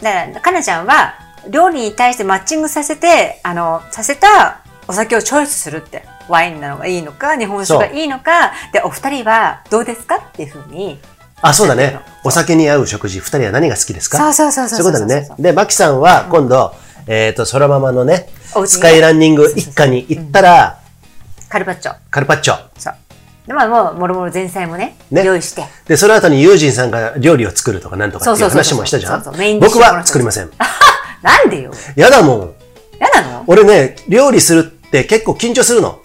[0.01, 1.14] だから、かなちゃんは、
[1.48, 6.05] 料理に対してマッチングさせて、あの、させたお酒をチョイスするって。
[6.29, 11.01] ワインなのがいいのか、日本酒がいいのか、で、お二人はどうですかっていうふうに。
[11.40, 12.03] あ、そうだねそう。
[12.27, 14.18] お酒に合う食事、二人は何が好きですか？
[14.18, 15.29] そうそうそうそうそういうことだね。
[15.40, 16.72] で、マキさんは今度、
[17.09, 18.29] えっ、と、そらままのね、
[18.66, 20.79] スカイランニング一家に行ったら、
[21.48, 21.96] カルパッチョ。
[22.09, 22.59] カルパッチョ。
[22.79, 22.94] そう。
[23.46, 25.64] で、まあ、もう、もろもろ前菜もね、ね用意して。
[25.87, 29.22] で、その後にユージンさんが料理を作るとかなんとかっていう話もしたじゃん？
[29.22, 29.61] そうそうメイン。
[29.61, 30.50] ディッシ僕ュは作りません。
[31.22, 31.72] なんでよ。
[31.96, 32.55] やだもん。
[33.00, 33.44] やなの？
[33.46, 36.00] 俺ね、料理するって結構緊張するの。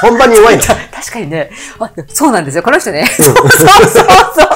[0.00, 0.62] 本番に弱いの。
[0.92, 2.62] 確かにね、あそうなんですよ。
[2.62, 3.06] この人ね。
[3.06, 4.48] そう そうそうそう。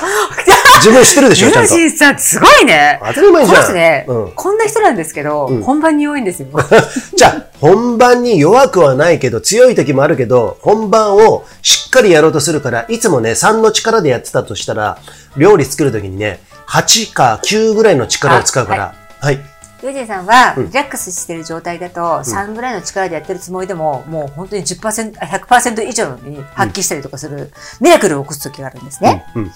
[0.86, 1.74] 自分知ってるでしょ、ユちゃんと。
[1.74, 3.00] ージンさん、すごいね。
[3.04, 6.48] 当たり前じゃんね、うんこんな人なんですけど、うん本番に弱いんですよ。
[7.16, 14.98] じゃあ、本番に弱くはないけど、強い時もあるけど、本番をしっかりやろうとするから、いつもね、3の力でやってたとしたら、
[15.36, 19.40] 料理作る時にね、8か9ぐらいの力を使うから、はい。
[19.82, 29.24] ユージンさんは、うんリラックスしてる状態だと、3ぐらいの力でやってるつもりでも、もう本当に10%、あ100%以上に発揮したりとかする、ミラクルを起こす時があるんですね。
[29.34, 29.52] うん。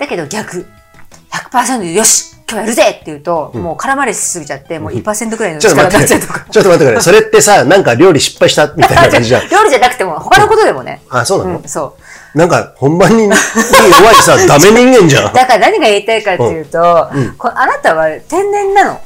[0.00, 0.66] だけど逆。
[1.30, 5.98] 100%でよし今日やるぜって言うと、もう絡まれしすぎちゃって、もう1%くらいのちょっと力に待って。
[5.98, 6.46] なっちゃうとか。
[6.50, 7.00] ちょっと待ってくれ。
[7.02, 9.42] それってさ、なんか料理失敗したみたいな感じじゃん。
[9.50, 11.00] 料理じゃなくても、他のことでもね。
[11.08, 11.58] あ、そうなの？
[11.58, 11.96] うん、そ
[12.34, 12.38] う。
[12.38, 15.32] なんか、ほんまに、に弱いさ、 ダメ人間じゃん。
[15.32, 17.08] だから何が言いたいかっていうと、
[17.38, 19.00] こあなたは天然なの、うん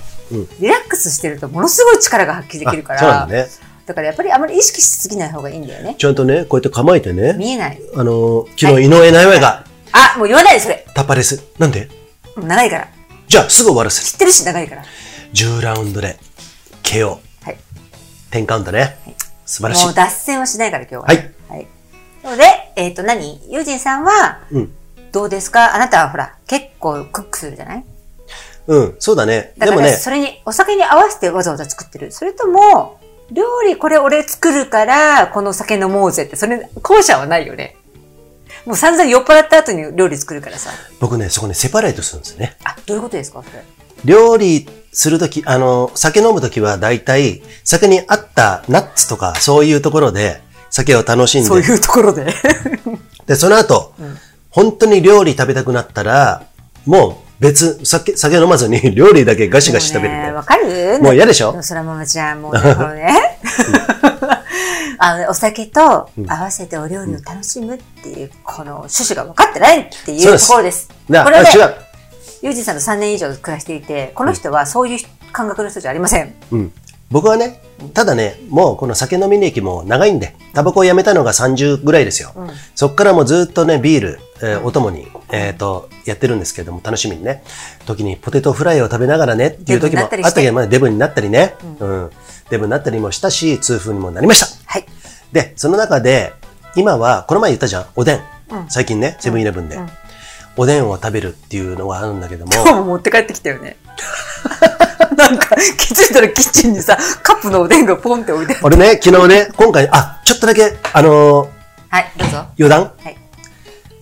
[0.58, 2.98] リラックスしてるとものすごい力が発揮できるから。
[2.98, 3.46] あそうなんだね。
[3.86, 5.94] だからやっぱりあまり意識しすぎない方がいいんだよね。
[5.98, 7.34] ちゃんとね、こうやって構えてね。
[7.34, 7.80] 見えない。
[7.94, 9.64] あのー、昨日井上尚弥が
[9.96, 10.84] あ、もう言わないでそれ。
[10.92, 11.44] タパレス。
[11.58, 11.88] なんで？
[12.36, 12.88] 長いから。
[13.28, 14.06] じゃあ、すぐ終わらせる。
[14.06, 14.84] 知ってるし長いから。
[15.32, 16.18] 10ラウンドで、
[16.82, 17.18] KO。
[17.42, 17.56] はい。
[18.32, 18.98] 10カウントね。
[19.46, 19.84] 素晴らしい。
[19.84, 21.02] もう脱線はしないから今日は。
[21.04, 21.30] はい。
[21.48, 21.66] はい。
[22.24, 22.44] なので、
[22.76, 23.40] えっ、と何？
[23.48, 24.74] ユージンさんは、うん。
[25.12, 25.76] どうですか？
[25.76, 27.84] あなたはほら、結構クックするじゃない？
[28.66, 29.52] うん、そうだね。
[29.58, 32.10] だから、でもね、それに、お酒に合わせてわざわざ作ってる。
[32.10, 32.98] それとも、
[33.30, 37.76] 料理これ俺作るから、この酒飲もうぜって、それ、後者はないよね。
[38.66, 40.70] もう散々酔っ払った後に料理作るからさ。
[41.00, 42.56] 僕ね、そこね、セパレートするんですよね。
[42.64, 43.62] あ、どういうことですかそれ。
[44.04, 52.26] 料理するとき、あの、酒飲むときは大体、酒に合ったナッツとか、そういうところで、酒を楽しんで、そういうところで。
[53.26, 53.92] で、その後、
[54.50, 56.44] 本当に料理食べたくなったら、
[56.86, 60.32] もう別、酒、酒飲まずに料理だけガシガシ食べるもうねね。
[60.32, 61.62] わかるもう嫌でしょ？
[61.62, 63.38] そらママちゃん、もうね。
[65.04, 70.88] あのね、お酒と合わせてお料理を楽しむっていう、この趣旨が分かってないっていうところです。
[71.10, 71.74] なこれはねあ、違う。
[72.40, 74.98] ユージさんと3年以上暮らしていて、この人はそういう
[75.30, 76.34] 感覚の人じゃありません。
[76.52, 76.72] うん。
[77.10, 77.60] 僕はね、
[77.92, 82.32] ただね、もうこの酒飲み歴も長いんで、タバコをやめたのが30ぐらいですよ。
[82.74, 87.44] そっからもうずっとね、ビール、えーお供に、えっ、と、やってるんですけれども、楽しみにね。
[87.84, 92.10] 時にポテトフライを食べながらね、っていう時もあったりまあデブになったりね、うん、
[92.54, 94.46] デブになったりもしたし、痛風にもなりました。
[94.66, 94.86] はい。
[95.32, 96.32] で、その中で、
[96.76, 98.20] 今は、この前言ったじゃん、おでん。
[98.68, 99.78] 最近ね、セブンイレブンで、
[100.56, 103.76] おでんを食べるっていうのがあるんだけども、今日も持って帰ってきたよね。
[105.16, 108.60] なんか、気づいたらキッチンにさ、カップのおでんがポンって置いてある。
[108.64, 111.48] 俺ね、昨日ね、今回、あ、ちょっとだけ、あのー
[111.94, 112.36] はい、どうぞ。
[112.58, 113.16] 余談はい。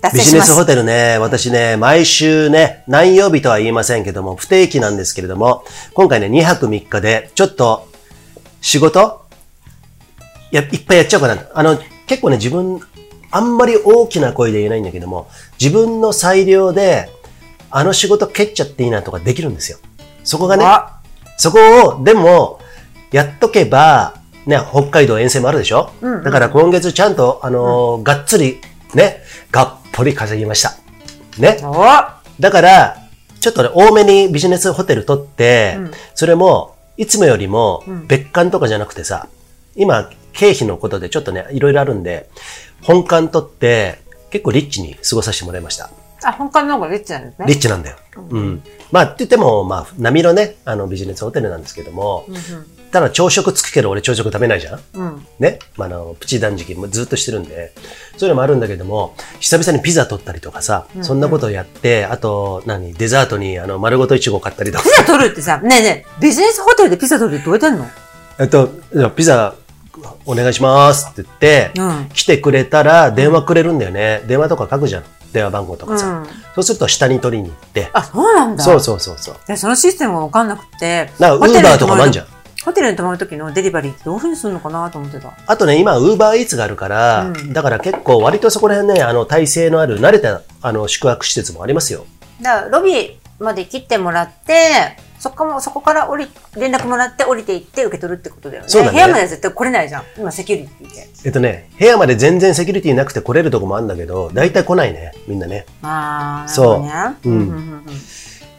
[0.00, 0.22] 脱ビ。
[0.22, 7.91] ジネスホテルね、私ね、毎週ね、何曜日とは言いませんけども、不定期なんですけれども、今回ね、2泊3日で、ちょっと、
[8.62, 9.26] 仕事？
[10.52, 11.58] や、いっぱいやっちゃおうかなと。
[11.58, 12.80] あの、結構ね、自分、
[13.30, 15.28] あんまり大きな声で言えないんだけども、
[15.60, 17.10] 自分の裁量で、
[17.70, 19.78] あの仕事蹴っちゃっていいなとかできるんですよ。
[20.24, 21.00] そこがね、あ
[21.38, 21.58] そこ
[21.98, 22.60] を、でも、
[23.10, 24.14] やっとけば、
[24.46, 25.90] ね、北海道遠征もあるでしょ、
[26.22, 28.60] だから今月ちゃんと、あのーがっつり、
[28.94, 30.74] ね、がっぽり稼ぎました。
[31.38, 31.58] ね。
[31.62, 31.84] お
[32.38, 32.98] だから、
[33.40, 35.78] ちょっとね、多めにビジネスホテル取って、
[36.14, 39.28] それも、いつもよりも、別館とかじゃなくてさ、
[39.74, 42.28] 今、経費のことでちょっとね、いろいろあるんで、
[42.82, 44.00] 本館取って、
[44.30, 45.90] 結構リッチに過ごさせてもらいました。
[46.24, 47.46] あ、本館の方がリッチなんですね。
[47.46, 47.96] リッチなんだよ。
[48.30, 48.62] うん。
[48.90, 52.26] まあ、って言っても、まあ、波のね、あの、ビジネスホテルなんですけども、
[52.92, 54.80] ただ朝食つくけど俺朝食食べないじゃん？
[54.92, 55.26] うん。
[55.40, 55.58] ね？
[55.76, 57.72] まあ、あの、プチ断食もずっとしてるんで、
[58.18, 67.86] そういうのもあるんだけども、久々にピザ取ったりとかさ、そんなことをやって、あと、何、デザートに、あの、丸ごとイチゴ買ったりとかピ、ザ取るってさ、ねえねえ、ビジネスホテルでピザ取るってどうやってんの？
[68.38, 69.54] えっと、じゃあピザ、
[70.24, 74.22] お願いしますって言って、うん来てくれたら電話くれるんだよね。
[74.26, 75.04] 電話とか書くじゃん。
[75.32, 76.08] 電話番号とかさ。
[76.08, 77.90] うんそうすると下に取りに行って。
[77.92, 78.62] あ、そうなんだ。
[78.62, 79.36] そうそうそうそう。
[79.46, 81.10] でそのシステムが分かんなくて。
[81.18, 82.26] なんかホテルに Uber とかもあんじゃん
[82.64, 85.32] ホテルに泊まる時のデリバリーってどういうふうにするのかなと思ってた。
[85.46, 92.06] あとね、今、ウーバーイーツがあるから、うんだから結構割とそこら辺ね、あの、体制のある、慣れた、あの、宿泊施設もありますよ。
[92.40, 98.68] だから、ロビーまで切ってもらって、そこも、そこから降り、連絡もらって降りていって受け取るってことだよね。
[98.68, 100.02] そうだね部屋までは絶対来れないじゃん。
[100.18, 101.08] 今、セキュリティで。
[101.24, 105.66] えっとね、部屋まで全然セキュリティなくて来れるとこもあるんだけど、大体来ないね、みんなね。
[105.82, 106.92] あー、そうね。
[107.24, 107.86] うん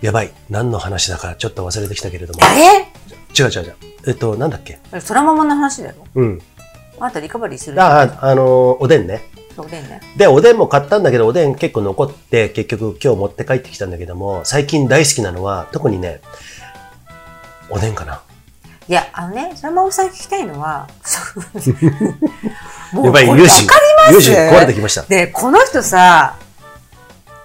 [0.01, 0.33] やばい。
[0.49, 2.39] 何の話だかちょっと忘れてきたけれども。
[2.43, 2.85] あれ？
[3.37, 3.75] 違う違う違う。
[4.07, 4.79] えっと、なんだっけ？
[4.99, 5.95] そらままの話だよ。
[6.15, 6.41] うん。
[6.99, 7.81] あなたリカバリーする？
[7.81, 9.21] あ、あ、あの、おでんね。
[9.55, 10.01] そうだよね。
[10.17, 16.21] で、おでんも買ったんだけど、おでん結構残って、結局今日持って帰ってきたんだけども、最近大好きなのは、特にね、
[17.69, 18.21] おでんかな。
[18.89, 20.87] いや、あのね、そらままさん聞きたいのは、
[22.93, 24.13] もやばい、これ友人わかり。
[24.13, 24.29] ます？
[24.29, 25.03] 友人壊れてきました。
[25.03, 26.35] で、この人さ、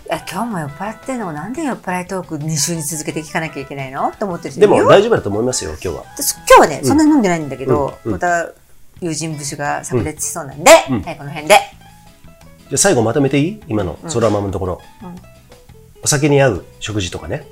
[0.09, 1.35] いや今日も酔っ払ってんの？
[1.35, 4.09] なんで酔っ払いトーク2週に続けて聞かなきゃいけないの？
[4.09, 6.05] って思ってる人でも大丈夫だと思いますよ、今日は。
[6.49, 8.13] 今日はね、そんなに飲んでないんだけど、うん。
[8.13, 8.19] うん。
[8.19, 8.51] また
[9.03, 11.03] 友人節が炸裂しそうなんで、うん。
[11.03, 11.57] はい、この辺で。
[11.57, 13.63] じゃあ最後まとめていい？
[13.69, 14.81] 今のソラマムのところ、
[16.03, 17.47] お酒に合う食事とかね。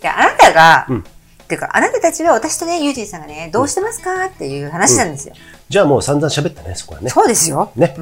[0.00, 1.04] で、あなたが、うん。
[1.48, 4.26] てか、あなたたちは私とね、ユージンさんがね、どうしてますか？
[4.26, 5.34] っていう話なんですよ。
[5.68, 7.10] じゃあもう散々喋ったね、そこはね。
[7.10, 7.72] そうですよ。
[7.74, 7.96] ね。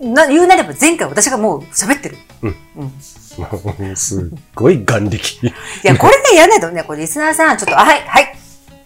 [0.00, 2.16] な言うなれば前回私がもう喋ってる。
[2.42, 3.96] うんうん。
[3.96, 4.24] すっ
[4.54, 5.46] ごい眼力。
[5.46, 8.36] いや、これでやらないとね、これリスナーさん、ちょっと、あはい、はい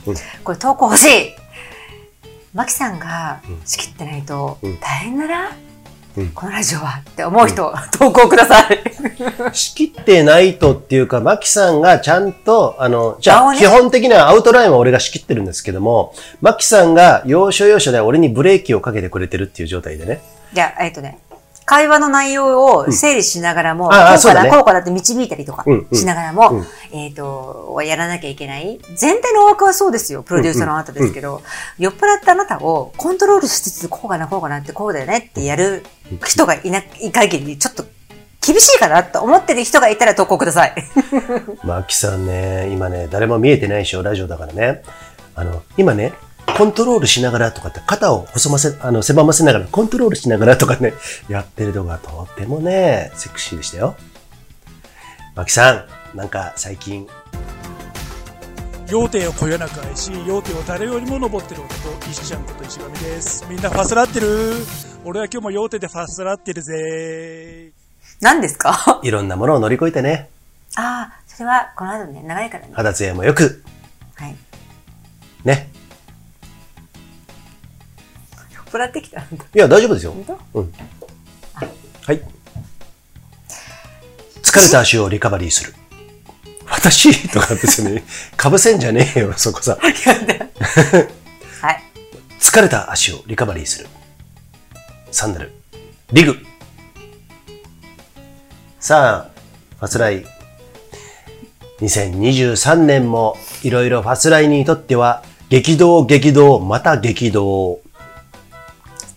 [0.06, 0.14] うん。
[0.44, 1.34] これ投稿欲しい。
[2.52, 5.50] マキさんがうん仕切ってないとうん大変だな。
[6.16, 8.82] うんこのラジオはって思う人、投稿ください。
[9.52, 20.20] 仕切ってないとっていうか、マキさんがちゃんと、あの、じゃあ、基本的なアウトラインは俺が仕切ってるんですけども、マキさんが要所要所で俺にブレーキをかけてくれてるっていう状態でね。
[20.52, 21.18] じゃあ、えっとね、
[21.64, 28.80] 会話の内容を整理しながらも、んああこうかねこうかなって導いたりとかうんうんしながらも、うんえっ、と、やらなきゃいけない。
[28.96, 30.24] 全体の枠はそうですよ。
[30.24, 31.42] プロデューサーのあなたですけど、
[31.78, 35.84] 酔っ払ったあなたをコントロールしつつ、こうかな、こうかなって、こうだよねってやる
[36.26, 37.84] 人がいない限り、ちょっと
[38.44, 40.74] 厳しいかなと思ってる人がいたら投稿ください。
[41.62, 44.82] マキさんね、今ね、誰も見えてないでしょ、ラジオだからね。
[45.36, 46.12] あの、今ね、
[46.56, 50.94] コントロールしながらとかって肩を細ませ、あの、狭ませながらコントロールしながらとかね、
[51.28, 53.96] やってるのがとってもね、セクシーでしたよ。
[55.34, 57.06] マキさん、なんか最近、
[58.88, 64.26] 要点をこよなく愛し要点を誰よりも登ってる男石ちゃんこと石上ですみんなファスラってる
[65.04, 67.70] 俺は今日も要点でファスラってるぜ
[68.20, 68.98] 何ですか？
[69.04, 70.28] いろんなものを乗り越えてね、
[70.74, 72.72] ああ、それはこの後ね、長いからね。
[72.74, 73.62] 肌ツヤもよく、
[74.16, 74.36] はい。
[75.44, 75.69] ね。
[78.72, 79.44] 酔っ払ってきたんだ。
[79.54, 80.14] いや、大丈夫ですよ。
[80.54, 80.72] うん。
[82.06, 82.22] はい。
[84.42, 85.74] 疲れた足をリカバリーする。
[86.66, 87.28] 私？
[87.28, 88.00] とか別に、
[88.36, 89.76] かぶせんじゃねえよ、そこさ。
[89.82, 89.88] は
[91.72, 91.82] い。
[92.38, 93.88] 疲れた足をリカバリーする。
[95.10, 95.52] サンダル。
[96.12, 96.36] リグ。
[98.78, 99.40] さあ、
[99.78, 100.24] ファスライ。
[101.80, 107.80] 2023年もいろいろファスライにとっては激動激動また激動。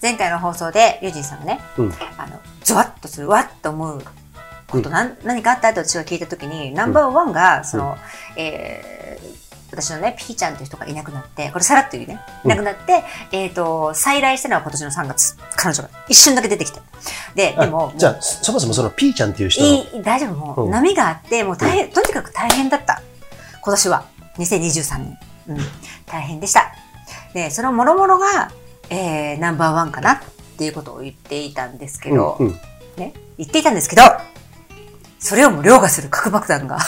[0.03, 1.93] 前回の放送で、ユージンさんがね、うん。
[2.17, 4.01] あの、ゾワッとする、わっと思う
[4.67, 7.95] こと、なん何かあったと私が聞いたときに、ナンバーワンが、その、
[8.35, 9.03] えー
[9.73, 16.79] 私のね、ピーちゃんという人がいなくなって、これさらっと言うね、いなくなって、えっ、と、再来したのは今年の3月、彼女が一瞬だけ出てきて。
[17.33, 23.01] で、でも、あじゃあ、そもそもそのピーちゃんっていう人のいい、大丈夫、もう、うん波があって、もう大変、とにかく大変だった。
[23.61, 24.05] 今年は。
[24.37, 25.17] 2023年。
[25.47, 25.57] うん。
[26.05, 26.71] 大変でした。
[27.33, 28.51] で、その諸々が、
[28.89, 30.19] えー、ナンバーワンかなっ
[30.57, 32.53] ていうことを言っていたんですけど、うんうん
[32.97, 34.03] ね、言っていたんですけど、
[35.19, 36.79] それをも凌駕する核爆弾が、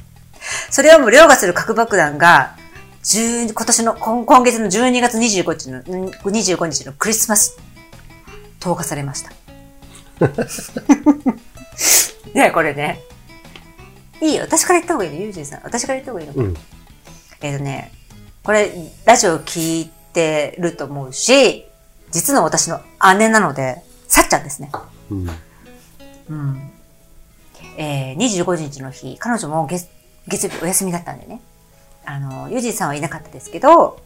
[0.70, 2.56] それをも凌駕する核爆弾が、
[3.04, 7.56] 10今年の、今今月の12月25日の、ん25日のクリスマス、
[8.58, 9.30] 投下されました。
[12.34, 13.00] ねこれね。
[14.20, 14.42] いいよ。
[14.42, 15.60] 私から言った方がいいの、ユージンさん。
[15.62, 16.34] 私から言った方がいいの。
[16.34, 16.56] うん。
[17.42, 17.92] えっ、とね、
[18.42, 18.72] これ、
[19.04, 21.66] ラジオ聞いてると思うし、
[22.10, 22.80] 実の私の
[23.18, 24.70] 姉なので、さっちゃんですね。
[25.10, 25.28] うん。
[26.30, 26.72] うん。
[27.76, 29.88] えー、25日の日、彼女も月
[30.26, 31.40] 月曜日お休みだったんでね。
[32.06, 34.00] あの、ユージンさんはいなかったですけど、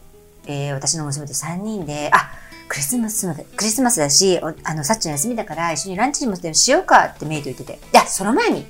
[0.46, 2.32] えー、私の娘と3人で、あ、
[2.68, 7.74] クリスマスまで、クリスマスだし、おあの、さっちゃん休みだから一緒にランチでもしようかってメイと言ってて。
[7.74, 8.66] いや、その前に、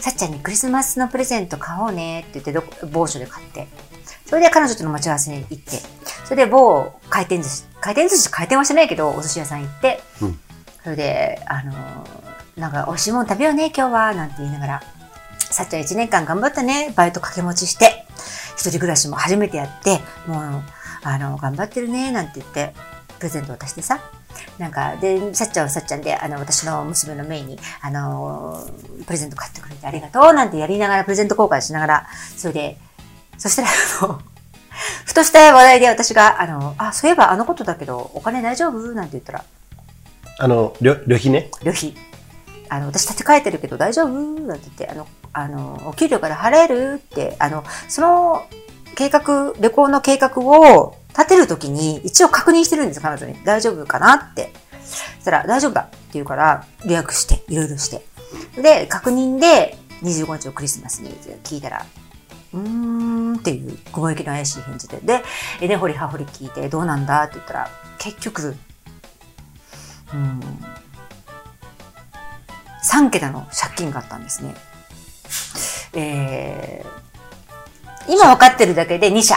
[0.00, 3.68] さっちゃんにクリスマスのプレゼント買おうねって言ってどこ、某所で買って。
[4.28, 5.78] それで彼女との待ち合わせに行って、
[6.24, 10.38] それで某回転寿司、回転寿司回転はしてないけど、お寿司屋さん行って、うん。
[10.84, 12.28] それで、あのー
[12.60, 14.82] なんか美味しいもの食べようね、今日は、なんて言いながら、
[15.38, 18.04] さっちゃん1年間頑張ったね、バイト掛け持ちして、
[18.56, 20.62] 一人暮らしも初めてやって、もう、
[21.04, 22.74] あの、頑張ってるね、なんて言って、
[23.20, 24.00] プレゼント渡してさ、
[24.58, 32.06] なんか、で、さっちゃんはさっちゃんで、あの、私の娘のメイに、あのープレゼント買ってくれてありがとう、なんてやりながら、プレゼント交換しながら、
[32.36, 32.78] それで、
[33.38, 34.20] そしたら、あの、
[35.06, 38.92] ふとした話題で私が、あの、あ、そういえばあのことだけど、お金大丈夫？
[38.94, 39.44] なんて言ったら、
[40.38, 41.50] あの、旅旅費ね。
[41.62, 41.94] 旅費。
[42.68, 44.08] あの、私立て替えてるけど大丈夫？
[44.10, 47.00] なんて言って、あの、あの、お給料から払える？
[47.04, 48.46] って、あの、その
[48.94, 53.34] 計画、旅行の計画を立てるときに一応確認してるんです、彼女に。
[53.44, 54.52] 大丈夫かなって。
[54.84, 58.04] そしたら、大丈夫だって言うから、予約して、いろいろして。
[58.60, 61.10] で、確認で、25日のクリスマスに
[61.42, 61.86] 聞いたら、
[62.52, 64.98] うーんっていう雲行きの怪しい返事で。
[65.00, 65.22] で、
[65.68, 68.56] 根掘り葉掘り聞いて、どうなんだって言ったら、結局、
[70.14, 70.40] うん、
[72.90, 74.54] 3桁の借金があったんですね。
[75.94, 79.34] えー、今分かってるだけで2社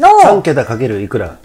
[0.00, 1.38] 3の、桁かけるいくら？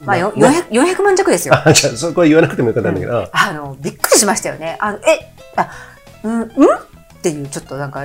[0.00, 1.54] まあ、よね 400, 400万弱ですよ。
[1.66, 3.28] あ、じゃあ、そこは言わなくてもよかったんだけど。
[3.32, 4.76] あの、びっくりしましたよね。
[4.80, 5.70] あの、え、あ、
[6.22, 6.48] うん、うん？
[6.48, 6.50] っ
[7.22, 8.04] ていう、ちょっとなんか、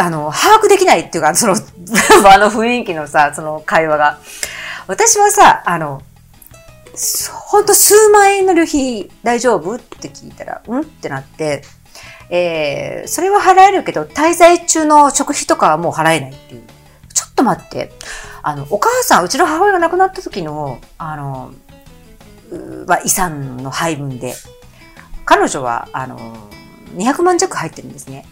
[0.00, 1.54] あの、把握できないっていうか、その、
[2.32, 4.18] あの雰囲気のさ、その会話が。
[4.86, 6.02] 私はさ、あの、
[7.50, 11.62] ほんと数万円の旅費大丈夫って聞いたら、うんってなって、
[12.30, 16.62] えー、それは払えるけど、滞在中の食費とかはもう払えないっていう。
[17.12, 17.92] ちょっと待って。
[18.42, 21.52] あの、お母さん、うちの母親が亡くなった時の、あの、
[22.50, 24.34] うまあ、遺産の配分で、
[25.26, 26.48] 彼女は、あの、
[26.96, 28.24] 200万弱入ってるんですね。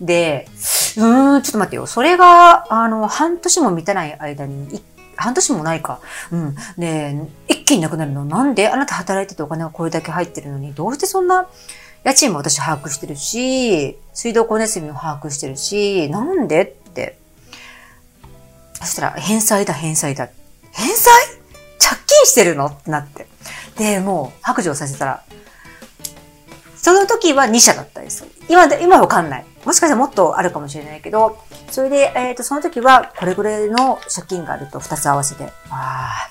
[0.00, 0.48] で、
[0.96, 1.86] うーん、ちょっと待ってよ。
[1.86, 4.82] それが、あの、半年も満たない間に、
[5.16, 6.00] 半年もないか。
[6.32, 6.56] うん。
[6.76, 7.16] で、
[7.48, 8.24] 一気になくなるの。
[8.24, 11.46] なんであなた働いててお金がこれだけ入ってるのに、どうしてそんな、
[12.02, 17.18] 家賃も私把握してるし、水道光熱費も把握してるし、なんでって。
[18.74, 20.28] そしたら、返済だ、返済だ。
[20.72, 21.10] 返済？
[21.78, 22.66] 借金してるの？
[22.66, 23.26] ってなって。
[23.78, 25.22] で、もう白状させたら、
[26.76, 28.26] その時は2社だったです。
[28.50, 29.44] 今で、今わかんない。
[29.64, 31.38] もしかしたらもっとあるかもしれないけど、
[31.70, 36.30] それで、えっ、と、その時はこれぐらいの借金があると2つ合わせて、ああ、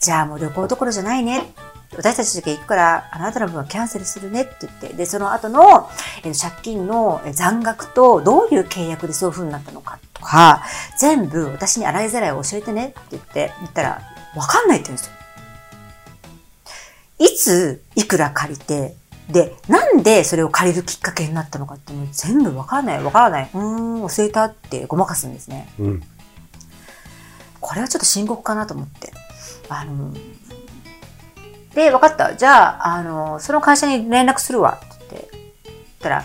[0.00, 1.52] じゃあもう旅行どころじゃないね。
[1.96, 5.88] 私たちだけ行くから、あなたの分はキャンセルするねって言って、で、その後の、
[6.24, 10.62] えー借金の残額とどういう契約でそういう風になったのかとか、
[10.98, 14.02] 全部私に洗いざらいを教えてねって言って、言ったら、
[14.36, 15.16] わかんないって言うんですよ。
[17.18, 18.94] いつ、いくら借りて、
[19.30, 23.50] で、なんでそれを借りるきっかけになったのかっていうの全部わからない、わからない。
[23.52, 25.68] うーん、忘れたってごまかすんですね。
[25.78, 26.02] うん。
[27.60, 29.12] これはちょっと深刻かなと思って。
[29.68, 30.12] あの、
[31.74, 32.36] で、分かった。
[32.36, 34.80] じゃあ、あの、その会社に連絡するわ。
[34.82, 35.28] って
[35.64, 36.24] 言ったら、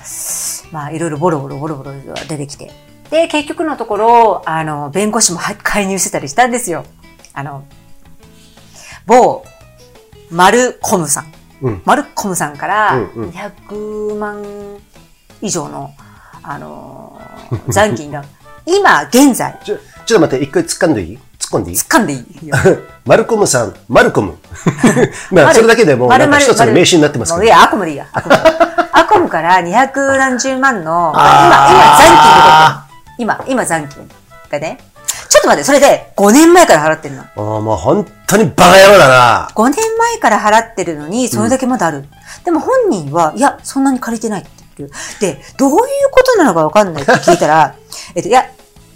[0.72, 1.94] まあ、いろいろボロボロボロボロ
[2.28, 2.72] 出てきて。
[3.10, 6.86] で、結局のところ、あの、弁護士もは介入してたりしたんですよ。
[7.34, 7.66] あの、
[9.08, 9.44] 某、
[10.30, 11.41] マルコムさん。
[11.62, 11.82] うん。
[11.86, 14.44] マルコムさんからうんうん200万
[15.42, 15.92] 以上の、
[16.44, 18.24] あのー 残金が、
[18.66, 21.20] 今現在、ちょ、ちょっと待って、一回突っ込んでいい？
[21.40, 21.78] 突っ込んでいい？
[21.78, 22.56] 掴んでいいよ。
[23.06, 24.38] マルコムさん、マルコム。
[25.32, 27.48] まあ、それだけでもう、なんか一つの名詞になってますけどい。
[27.48, 28.06] や、アコムでいいや。
[28.14, 28.36] アコム。
[28.94, 32.86] アコムから二百何十万の、あ
[33.18, 34.08] 今、今残金が出てる。
[34.08, 34.08] 今、
[34.52, 34.78] 今残金がね。
[35.32, 37.22] ちょっと待って、それで5年前から払ってるの？
[37.24, 39.48] ああ、もう本当にバカ野郎だな。
[39.56, 42.04] 5年前から払ってるのに、それだけまだある。
[42.44, 45.36] でも本人は、いや、そんなに借りてないって言ってる。
[45.36, 45.78] で、どういう
[46.12, 47.76] ことなのかわかんないって聞いたら、
[48.14, 48.44] えっと、いや、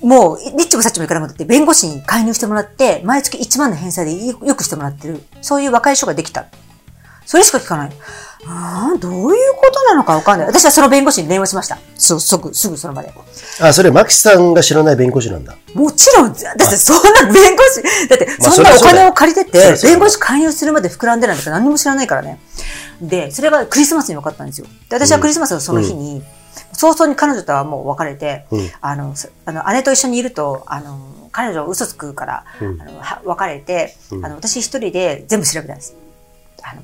[0.02, 5.24] もう、リッチもサッチもいかなくなって、弁護士に介入してもらって、毎月1万の返済でよよくしてもらってる。
[5.42, 6.48] そういう若い人ができた。
[7.26, 7.92] それしか聞かない。
[8.48, 10.48] ああ、どういうことなのかわかんない。
[10.48, 11.80] 私はその弁護士に電話しました。
[11.98, 13.12] す、すぐ、すぐその場で。
[13.60, 15.56] あ、それ、マキさんが知らない弁護士なんだ。
[15.74, 22.40] もちろん、だってそんな弁護士、だってまあそんなお金を借りてて弁護士介入するまで膨らんでないんだから何にも知らないからね。
[23.02, 24.68] で、それがクリスマスに分かったんですよ。
[24.90, 26.24] で、私はクリスマスのその日に、
[26.74, 35.96] 早々に彼女とはもう別れて、うんあの、そあの、姉と一緒にいると、あの、彼女嘘つくから、うんあの、は別れて、うんあの、私一人で全部調べたんです。
[36.62, 36.82] あの、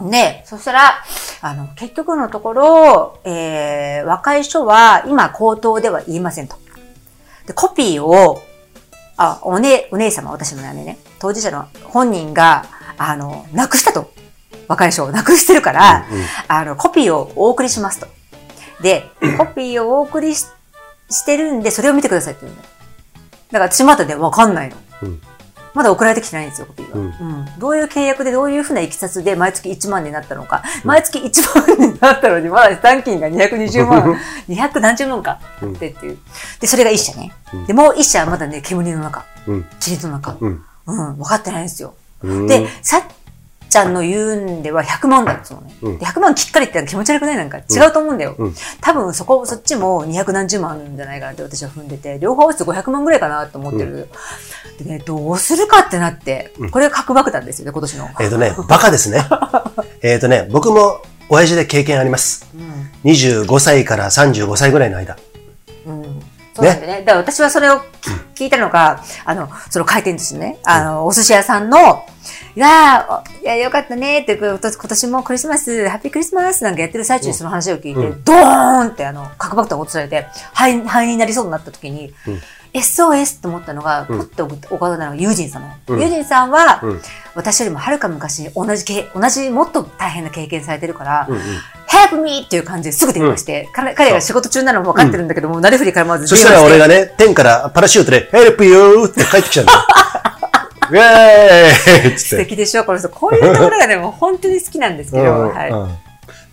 [0.00, 1.04] で、そしたら、
[1.40, 6.56] あの、結局のところ、えー、若い人は今口頭では言いませんと。
[7.46, 8.42] で、コピーを、
[9.16, 12.64] あ、おね、お姉様、私の姉ね、当事者の本人が、
[12.98, 14.12] あの、なくしたと。
[14.66, 18.06] 若い人をなくしてるから、うんうんあの、コピーをお送りしますと。
[18.82, 19.04] で、
[19.38, 20.46] コピーをお送りし
[21.10, 22.68] してるんで、それを見てくださいって言うんだよ。
[23.52, 24.76] だから私まだね、わかんないの。
[25.02, 25.20] うん
[25.74, 26.96] まだ送られてきてないんですよ、コピーが。
[26.96, 27.08] ううん
[27.42, 27.48] ん。
[27.58, 30.62] どういう契約でどういうふうな経緯で毎月1万になったのか。
[30.84, 34.16] 毎月1万になったのに、 まだ残金が220万、
[34.48, 36.18] 200何十万かあってっていう。
[36.60, 37.32] で、それが1社ね。
[37.52, 39.24] うんで、もう1社はまだね、煙の中。
[39.46, 39.66] うん。
[39.80, 40.36] 霧の中。
[40.40, 40.64] うん。
[40.86, 41.94] うん、分かってないんですよ。
[42.22, 43.02] うんで、さっ
[43.74, 45.74] ちゃんの言うんでは100万だっつうのね。
[45.82, 47.36] うんで100万きっかりって気持ち悪くない？
[47.36, 48.36] なんか違うと思うんだよ。
[48.38, 54.08] うん多分そこ、そっちも200何十万あるんじゃないかなって私は踏んでて、両方合わせて500万ぐらいかなと思ってる。
[54.78, 58.08] でね、どうするかってなって、これが核爆弾ですよね、今年の。
[58.20, 59.24] えっ、とね、バカですね。
[60.02, 62.46] えっとね、僕も親父で経験あります。
[62.54, 63.10] うん。
[63.10, 65.16] 25歳から35歳ぐらいの間。
[65.86, 66.22] うん。
[66.54, 66.98] そうなんでね。
[67.00, 67.82] だから私はそれを聞
[68.36, 73.06] 聞いたのが、あの、その回転寿司ね、あの、お寿司屋さんの、いや
[73.42, 82.40] いや、よかったねって、今年今年もクリスマス、ハッピークリスマスなんかやってる最中にその話を聞いて、うドーンってあの、核爆弾落とされて、肺、肺になりそうになった時に、うん
[82.74, 85.68] SOS って思ったのが、うんポッて起こったのがユージンさんの。
[85.88, 87.00] うんユージンさんは、うん
[87.36, 91.40] 私よりもはるか昔に同じけ、同じもっと大変な経験されてるから、うんうん
[91.86, 92.42] Help me!
[92.44, 99.06] っていう感じですぐ電話して、彼彼が仕事中なのも分かってるんだけども、なりふりからまずそしたら俺がね、天からパラシュートで、Help you!
[99.06, 99.78] って帰ってきちゃうんだよ。
[100.90, 102.36] ウェーイ素。
[102.36, 103.08] 敵でしょこの人。
[103.08, 105.70] こういうところがね、もう本当に好きなんですけど、うんはい。
[105.70, 105.88] うん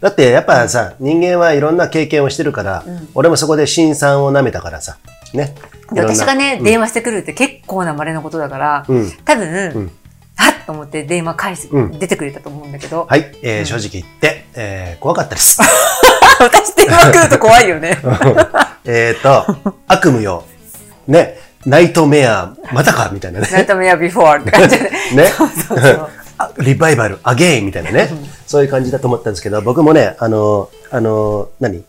[0.02, 4.98] だってやっぱさ、人間はいろんな経験をしてるから、うん俺もそこで辛酸を舐めたからさ、
[5.34, 5.54] ね。
[5.92, 9.12] 私がね、電話してくるって結構な稀のことだから、うん。
[9.24, 9.92] 多分、ん
[10.36, 15.60] はっと思って電話返す、うん出てくれたと思うんだけど、はい、えー正直言って、えー怖かったです。
[16.42, 18.00] 私電話来ると怖いよね。
[18.86, 19.46] えっと、
[19.88, 20.44] 悪夢よ。
[21.08, 23.48] ね、 nightmare、またかみたいなね。
[23.52, 24.90] ナイトメアビフォーって感じで。
[25.16, 25.26] ね。
[25.28, 26.10] そうそうそう。
[26.38, 28.10] あリバイバル、アゲインみたいなね。
[28.48, 31.84] そういう感じだと思ったんですけど、僕もね、あの、あの、何？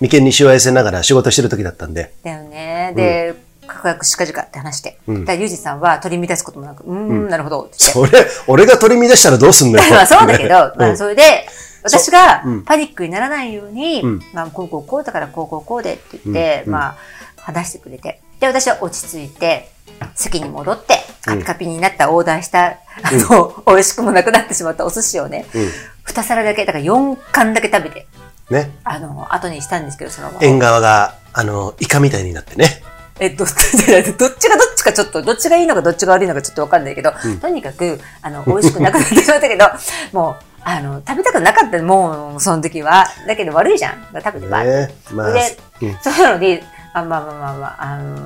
[0.00, 2.92] 眉間にしわ寄せながら仕事してる時だったんで、だよね。
[2.94, 3.34] で、
[3.66, 4.98] かくやくしかじかって話して。
[5.08, 7.68] うんだから、ゆうじさんは取り乱すこともなく、うーん、なるほど。
[7.72, 8.10] それ、
[8.46, 9.84] 俺が取り乱したらどうすんのよ。
[9.90, 11.48] ま あそうだけど、まあうんそれで、
[11.82, 16.96] 私がうんパニックにならないように、うんまあこうこうこうだからこうこうこうでって言って、うんまあ
[17.36, 18.20] 話してくれて。
[18.40, 19.70] で、私は落ち着いて、
[20.14, 25.70] 席に戻って、カピカピになったオーダーした、あの、 美味しくもなくなってしまったお寿司をね、うん
[26.04, 28.06] 二皿だけ、だから4貫だけ食べて、
[28.50, 28.70] ね。
[28.82, 30.38] あの、後にしたんですけど、そのまま。
[30.42, 32.82] 縁側が、あの、イカみたいになってね。
[33.20, 33.52] え、どっち、
[34.16, 37.12] どっちがどっちかちょっと、どっちがいいのかどっちが悪いのかちょっとわかんないけど、
[37.42, 39.66] とにかく、あの、美味しくなくなってしまったけど、
[40.18, 43.06] もう、あの、食べたくなかったもう、その時は。
[43.26, 44.06] だけど悪いじゃん。
[44.24, 44.64] 食べてば。
[44.64, 44.94] ね。
[45.12, 46.64] まあ、で、うんそういうので、
[46.98, 48.16] あまあまあまあまあ、あの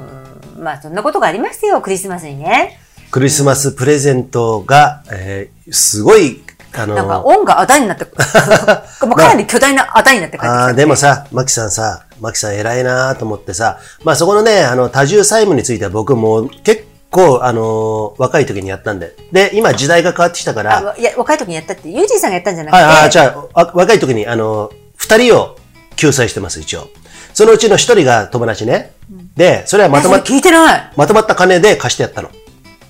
[0.58, 2.78] ーまあそんなことがありましたよ、クリスマスにね。
[3.10, 6.42] クリスマスプレゼントが、えーすごい、
[6.74, 8.04] あのなんか、恩があだになって、
[9.06, 19.14] もうかなり巨大なあだになって帰ってきた、あーでもさ、マキさんさ、マキさん偉いなと思ってさ、まあそこのね、あの、多重債務については僕も結構、あのー若い時にやったんで。
[19.32, 25.56] で、今時代が変わってきたから、あいや、若い時にやったって、ユージーさんがやったんじゃなくて、はい、あーじゃあ、わ若い時に、あのー二人を
[25.96, 26.86] 救済してます、一応。
[27.34, 28.92] そのうちの一人が友達ね。
[29.36, 30.92] で、それはまとまっ聞いてない。
[30.96, 32.30] まとまった金で貸してやったの。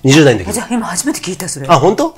[0.03, 1.67] 20代の時じゃあ今初めて聞いた、それ。
[1.69, 2.15] あ、本当？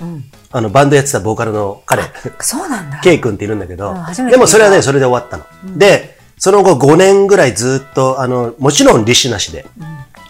[0.52, 2.04] あの、バンドやってたボーカルの彼。
[2.40, 3.00] そうなんだ。
[3.00, 5.78] ケイ君っているんだけどうんでもそれはね、それで終わったの。
[5.78, 9.66] で、その後5年ぐらいずっと、あの、もちろん利子なしで、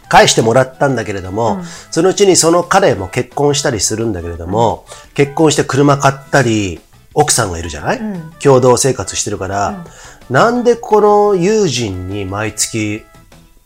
[0.09, 6.81] 返してもらったんだけれども、そのうちにその彼も結婚したりするんだけれども、結婚して車買ったり、
[7.15, 8.01] 奥さんがいるじゃない、
[8.43, 9.85] 共同生活してるから、
[10.29, 13.03] なんでこの友人に毎月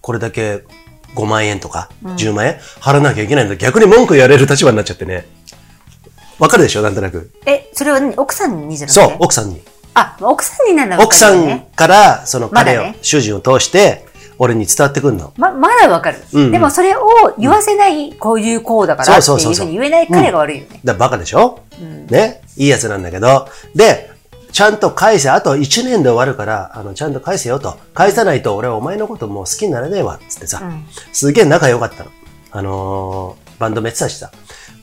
[0.01, 0.63] これだけ
[1.15, 5.25] 5万円とか10万円払わなきゃいけないんだ逆に文句言われる立場になっちゃってね。
[6.37, 6.81] わかるでしょ？
[6.81, 7.31] なんとなく。
[7.45, 8.15] え、それは何？
[8.15, 9.01] 奥さんにじゃなくて？
[9.01, 9.61] そう、奥さんに。
[9.93, 12.97] あ、奥さんになるのは奥さんから、その彼を、ね。
[13.01, 14.05] 主人を通して、
[14.39, 15.33] 俺に伝わってくんの？
[15.37, 17.01] ま、まだわかる、うんうんでもそれを
[17.37, 20.79] 言わせない、こういうこうだからっていうそうそうそうそうふうに言えない彼が悪いよね。
[20.83, 21.61] だからバカでしょ、
[22.09, 22.41] ね？
[22.57, 23.47] いいやつなんだけど。
[23.75, 24.09] で、
[24.51, 27.77] ちゃんと返せ、あと1年で終わるから、あの、ちゃんと返せよと。
[27.93, 30.61] 返さないと俺はお前のこともう好きになれねえわ、つってさ。
[31.13, 32.09] すげえ仲良かったの。
[32.51, 34.31] あのーバンドめってたしさ。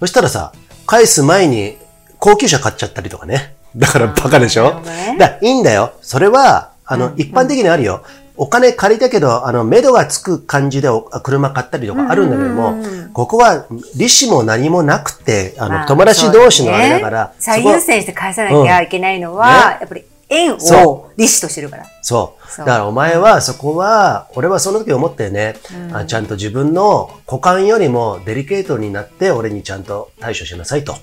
[0.00, 0.52] そしたらさ、
[0.86, 1.78] 返す前に
[2.18, 3.56] 高級車買っちゃったりとかね。
[3.74, 4.80] だからバカでしょ？
[4.80, 5.94] ねだいいんだよ。
[6.02, 8.04] それは、あの、一般的にあるよ。
[8.36, 12.76] お金借りたけど、あの、目処がつく感じでお車買ったりとかあるんだけども、
[13.12, 13.66] ここは
[13.96, 21.86] 利子も何もなくて、あの、まあ友達同士のあれだから、ね最優先して返さなきゃいけないのは、ねやっぱり縁そを利子としてるから。
[22.02, 22.50] そう。
[22.50, 25.56] そうだからお前はそこは、俺はその時思ったよね、
[25.92, 26.04] あ。
[26.04, 30.96] ちゃんと自分の股間よりもデリケートになって俺にちゃんと対処しなさいと、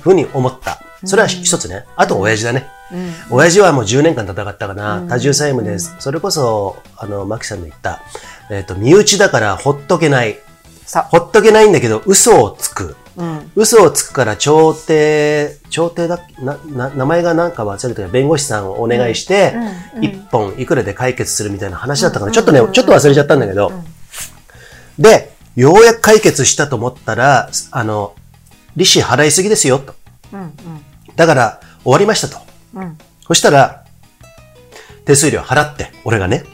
[0.00, 0.80] ふうに思った。
[1.04, 1.84] それは一つね。
[1.96, 2.66] あと親父だね。
[3.30, 5.04] 親父はもう10年間戦ったかな。
[5.08, 5.94] 多重債務です。
[5.98, 8.00] それこそ、あの、マキさんの言った、
[8.50, 10.38] えっ、と、身内だからほっとけない。
[11.10, 12.96] ほっとけないんだけど、嘘をつく。
[13.16, 13.50] うん。
[13.54, 19.54] 嘘をつくから調停、調停だな、な、名前がなんか忘れたけど、弁護士さんをお願いして、
[20.00, 23.72] 一、本いくらで解決するみたいな話だったから、ちょっとね、ちょっと忘れちゃったんだけど、
[24.98, 28.14] で、ようやく解決したと思ったら、あの、
[28.76, 29.94] 利子払いすぎですよ、と。
[31.16, 32.49] だから、終わりましたと。
[33.26, 33.84] そしたら、
[35.04, 36.44] 手数料払って、俺がね、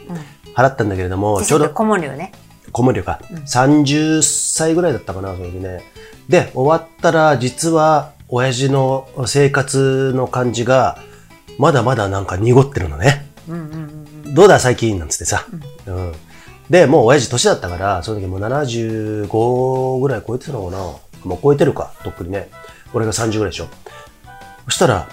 [0.55, 2.31] 払ったんだけれども、ちょうど、顧問料ね。
[2.71, 5.83] 顧問料か、30歳ぐらいだったかな、その時ね。
[6.27, 10.99] で、終わったら、実は、親父の生活の感じが、
[11.57, 13.25] まだまだなんか濁ってるのね。
[14.33, 15.45] どうだ、最近なんつってさ。
[15.85, 16.13] うん
[16.69, 20.77] で、もう親父年だったから、その時もう75ぐらい超えてたのかな。
[21.23, 22.49] もう超えてるか、とっくにね。
[22.93, 23.67] 俺が30ぐらいでしょ。
[24.65, 25.07] そしたら、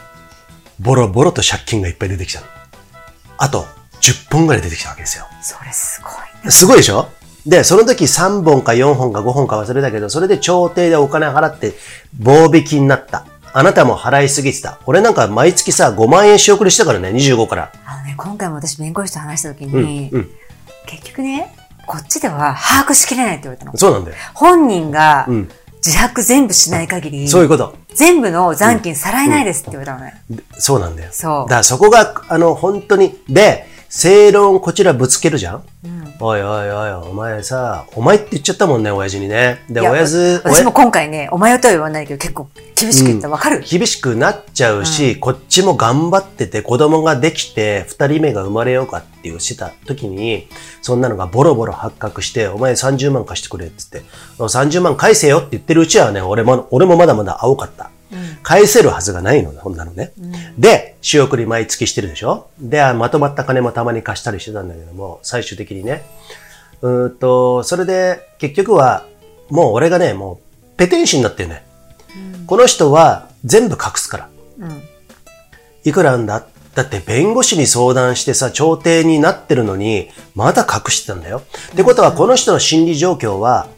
[0.81, 2.47] ボロボロと借金がいっぱい出てきたの。
[3.39, 3.65] あと、
[4.01, 5.27] 10本ぐらい出てきたわけですよ。
[5.43, 6.13] それすごい
[6.45, 6.51] ね。
[6.51, 7.09] すごいでしょ？
[7.47, 11.75] で、その時3本か4本か5本か忘れたけど、それで調停でお金払って
[12.19, 13.27] 棒引きになった。
[13.53, 14.81] あなたも払いすぎてた。
[14.87, 17.73] 俺なんか毎月さ、5万円仕送りしたからね、25から。
[17.87, 20.31] あのね、今回も私弁護士と話した時に、うん。
[20.87, 21.55] 結局ね、
[21.87, 23.77] こっちでは把握しきれないって言われたの。
[23.77, 24.17] そうなんだよ。
[24.33, 25.49] 本人がうん
[25.85, 27.77] 自白全部しない限り、そういうこと。
[27.95, 30.23] 全部の残金さらえないですって言われたのね。
[30.53, 31.11] そうなんだよ。
[31.13, 35.65] そうだからそこが、あの、本当に、で、正論こちらぶつけるじゃん、
[36.19, 39.63] おいおいおい、お前さ、お前って言っちゃったもんね、親父にね。
[39.71, 43.29] で、親父、私も今回ね、お前とは言わないけど、結構厳しく言った。
[43.29, 50.49] わかる、厳しくなっちゃうし、こっちも頑張ってて子供ができて二人目が生まれようかっていうしてた時に、
[50.83, 57.93] そんなのがボロボロ発覚して、お前30万貸してくれって言って、30万返せよって言ってるうちはね、俺も、俺もまだまだ青かった。
[58.43, 60.13] 返せるはずがないのね、こんなのね。
[60.59, 62.49] で、仕送り毎月してるでしょ？
[62.59, 66.03] で、まとまった金もたまに貸したりしてたんだけども、最終的にね。
[66.83, 69.07] うーんと、それで、結局は、
[69.51, 70.41] もう俺がね、も
[70.75, 71.65] う、ペテン師になってるね。
[72.47, 74.29] この人は全部隠すから。
[75.85, 76.47] いくらなんだ？
[76.75, 81.43] だって弁護士に相談してさ、調停になってるのに、まだ隠してたんだよ。
[81.73, 83.69] ってことは、この人の心理状況は、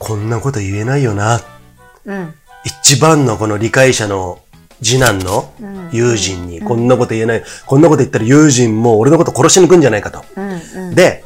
[0.00, 1.40] こんなこと言えないよな。
[2.04, 2.34] うん。
[2.68, 4.40] 一番のこの理解者の
[4.82, 5.52] 次男の
[5.90, 7.42] 友人に、こんなこと言えない。
[7.66, 10.22] こんなこと言ったら友人も俺のこと殺しに来るんじゃないかと。
[10.94, 11.24] で、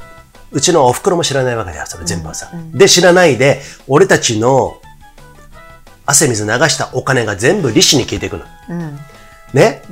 [0.53, 2.51] うちのお袋も知らないわけだよ、それ全部はさ。
[2.73, 4.81] で、知らないで、俺たちの
[6.07, 8.45] 汗水流したお金が全部利子に消えていくの。
[9.53, 9.83] ね、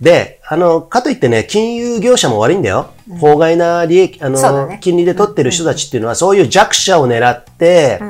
[0.00, 2.92] で、あの、かといってね、金融業者も悪いんだよ。
[3.18, 8.00] 法外な利益、あの、金利で取ってる人たちっていうのは、そういう弱者を狙って、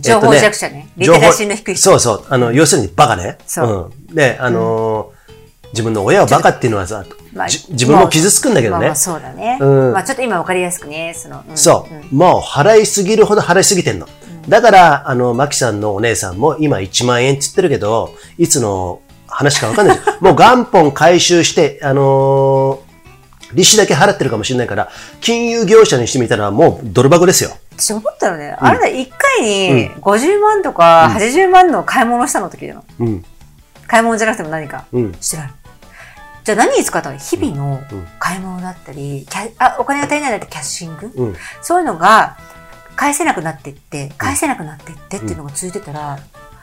[0.00, 2.24] 情報弱者ねリテラシーの低い人そうそう。
[2.28, 3.38] あの、要するにバカね。
[3.46, 4.14] そううん。
[4.14, 5.14] で、あのー
[5.74, 8.78] 自分の親はバカっていうのはさ、まあじ自分も傷つくんだけどね。
[8.78, 9.58] まあまあそうだね。
[9.60, 14.06] うんまあちょっと今わかりやすくね、その、うんそう、もう払いすぎるほど払いすぎてんの。
[14.48, 19.98] だから、あの、マキさんのお姉さんも今1万円って言ってるけど、いつの話かわかんない。
[20.20, 22.83] もう元本回収して、あのー
[23.54, 24.90] 利子だけ払ってるかもしれないから、
[25.20, 27.50] 金融業者にしてみたらもうドル箱ですよ。
[27.76, 32.84] 私思ったのね、あれだ、1回に50万とか80万の買い物したの時だの。
[33.00, 33.24] うん。
[33.86, 34.86] 買い物じゃなくても何か。
[34.92, 35.12] うん。
[35.20, 35.50] してない。
[36.44, 37.16] じゃあ何に使ったの？
[37.16, 37.82] 日々の
[38.18, 41.36] 買い物だったり、キャあお金が足りないなってキャッシング、うん。
[41.62, 42.36] そういうのが
[42.96, 46.18] 返せなくなっていって、返せなくなっていってっていうのが続いてたら、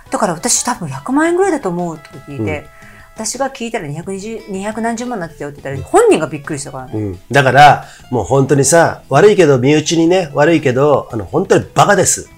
[0.09, 2.67] だから私多分100万円ぐらいだと思うって聞いて、
[3.15, 6.91] 私が聞いたら220、200何十万になってたよって言ったら、本人がびっくりしたからね。
[6.93, 7.19] うん。
[7.29, 12.29] だから、もう本当にさ、悪いけど、身内にね、悪いけど、あの、本当にバカです。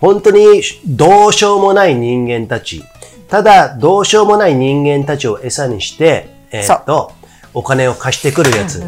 [0.00, 2.82] 本当にどうしようもない人間たち。
[3.28, 7.12] ただ、どうしようもない人間たちを餌にして、えーっと、
[7.52, 8.80] お金を貸してくるやつ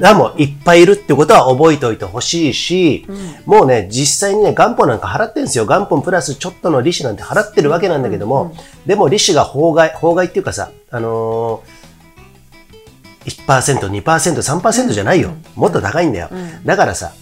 [0.00, 3.06] がもいっぱいいるってことは覚えておいてほしいし、
[3.46, 5.64] もうね、実際にね、元本なんか払ってるんですよ。
[5.64, 8.54] 元本プラスちょっとの利子なんて払ってるわけなんだけども、
[8.86, 11.80] でも利子が法外、法外っていうかさ、あのー、
[13.46, 15.32] 1%、2%、3%じゃないよ。
[15.54, 16.30] もっと高いんだよ。
[16.64, 17.12] だからさ、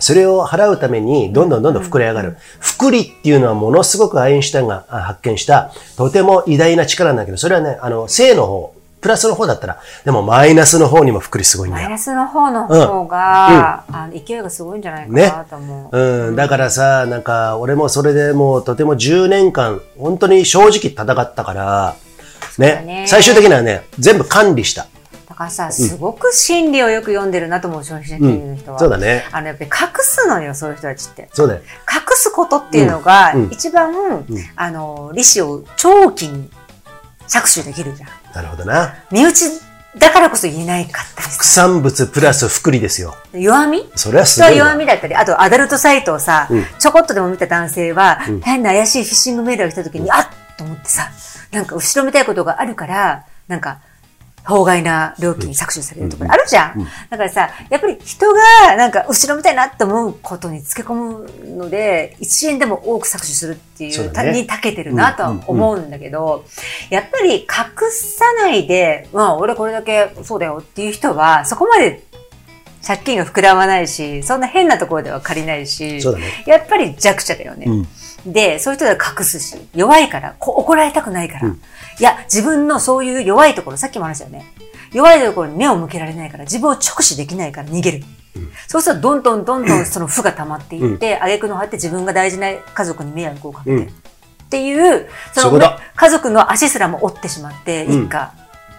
[0.00, 2.36] それを払うために、どんどんどんどん膨れ上がる。
[2.60, 11.82] 複利っていうのはものすごくアインシュタインがあ発見した、とても偉大な力なんだけど、それはね、あの、正の方、プラスの方だったら、でもマイナスの方にも複利すごいんだよ。
[11.84, 15.98] マイナスの方の方が、あの勢いがすごいんじゃないかなと思う。
[15.98, 21.96] うん、だからさ、なんか、俺もそれでもうとても10年間、本当に正直戦ったから、
[22.58, 24.86] ね、だね最終的にはね、全部管理した。
[25.28, 28.78] だからさ、すごく心理をよく読んでるなと思う、消費者金融の人は。
[28.78, 29.26] そうだね。
[29.30, 31.28] あの、やっぱり隠すのよ、そういう人たちって。
[31.32, 31.60] そうだよ。
[31.60, 34.24] 隠すことっていうのがうんうん、一番、
[34.56, 36.50] あの、利子を長期に
[37.28, 38.08] 搾取できるじゃん。
[38.38, 38.94] なるほどな。
[39.10, 39.50] 身内
[39.98, 41.62] だからこそ言えないかったり副さ。
[41.62, 43.16] 産物プラス複利ですよ。
[43.32, 43.90] 弱み？
[43.96, 44.68] それはすごいわ。
[44.68, 50.26] 弱みだったり、あとアダルトサイトをさ、うんちょこっとでも見た男性は、変な怪しいフィッシングメールが来た時に、あっ
[50.56, 51.10] と思ってさ、
[51.50, 53.80] なんか後ろめたいことがあるから、なんか、
[54.48, 56.32] 法外な料金搾取されるところ。
[56.32, 56.88] あるじゃん。
[57.10, 66.46] だからさ、やっぱり人がなんか後ろめたいなって思うことにつけ込むので、1円でも多く搾取するっていう、に長けてるなとは思うんだけど、
[66.88, 67.46] やっぱり隠
[67.90, 72.04] さないで、まあ俺これだけそうだよっていう人は、そこまで
[72.86, 76.00] 借金が膨らまないし、そんな変なところでは借りないし、
[76.46, 77.66] やっぱり弱者だよね。
[78.26, 81.48] で、そういう人は隠すし、弱いから、こ怒られたくないから。
[81.48, 81.52] い
[82.00, 84.44] や、自分のそういう弱いところ、さっきも話したよね。
[84.92, 88.04] 弱いところに目を向けられないから、自分を直視できないから逃げる。
[88.66, 93.92] そうすると、どんどんどんどんその負が溜まっていって、挙句の果て自分が大事な家族に迷惑をかけて、うん
[94.48, 95.60] っていう、その
[95.94, 98.32] 家族の足すらも折ってしまって、うん一家、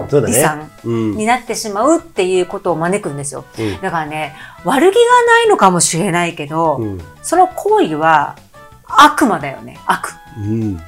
[0.09, 0.33] そうだね。
[0.33, 1.17] 離散うん。
[1.17, 3.45] になってしまうっていうことを招くんですよ。
[3.57, 4.35] うんだからね、
[4.65, 8.35] 悪気がないのかもしれないけど、うんその行為は
[9.03, 9.77] 悪魔だよね。
[9.85, 10.09] 悪。
[10.37, 10.79] うん。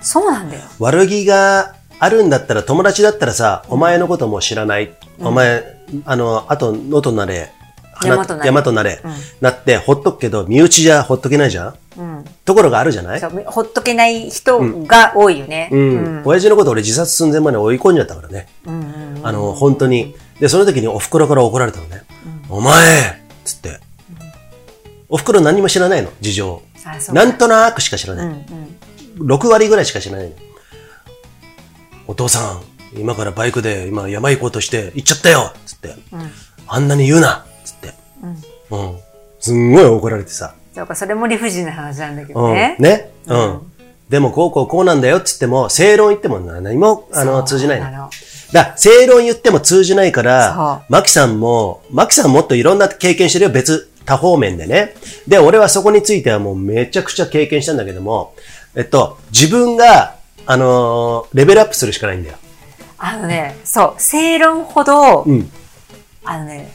[0.00, 0.62] そうなんだよ。
[0.78, 4.92] 悪気があるんだったら、友達だったらさ、お前のことも知らない。
[5.20, 5.62] お前、
[6.06, 7.52] あの、あと、野となれ、
[7.92, 9.12] 花山となれ山となれ、うん
[9.42, 12.24] なって、ほっとくけど、身内じゃほっとけないじゃんうん。
[12.46, 13.20] ところがあるじゃない？
[13.20, 15.68] ほっとけない人が多いよね。
[15.70, 16.22] うん。
[16.24, 18.48] 親父のこと俺自殺寸前まで追い込んじゃったからね。
[18.66, 22.02] うんうんあの、本当に、で、その時にお袋から怒られたのね。
[22.48, 23.78] お前つって。
[25.10, 26.62] お袋何も知らないの、事情。
[27.12, 28.26] なんとなくしか知らない。
[28.26, 28.32] うん
[29.18, 29.26] うん。
[29.26, 30.36] 6割ぐらいしか知らないの。
[32.06, 32.40] お父さ
[32.94, 35.88] ん、今からバイクで今山行こうとして行っちゃったよつって。
[36.12, 36.30] うん。
[36.66, 37.94] あんなに言うなつって。
[38.70, 38.98] うん。
[39.38, 40.54] すんごい怒られてさ。
[40.74, 42.40] そうか、それも理不尽な話なんだけうん。
[42.40, 42.76] どね？
[42.78, 43.10] ね。
[43.26, 43.72] ううんん。
[44.08, 48.10] でも、こうこうこうなんだよっつっても、正論言っても何も、あの、通じないの。
[48.52, 54.94] だ正論言っても通じないかそら、マキさんも、マキさんもっといろんな経験してるよ、別、多方面でね。
[55.28, 58.34] で、俺はそこについてはもうめちゃくちゃ経験したんだけども、
[58.74, 62.36] えっと、自分が、あのーレベルアップするしかないんだよ。
[62.98, 65.48] あのね、そう、正論ほど、うん。
[66.24, 66.72] あのね、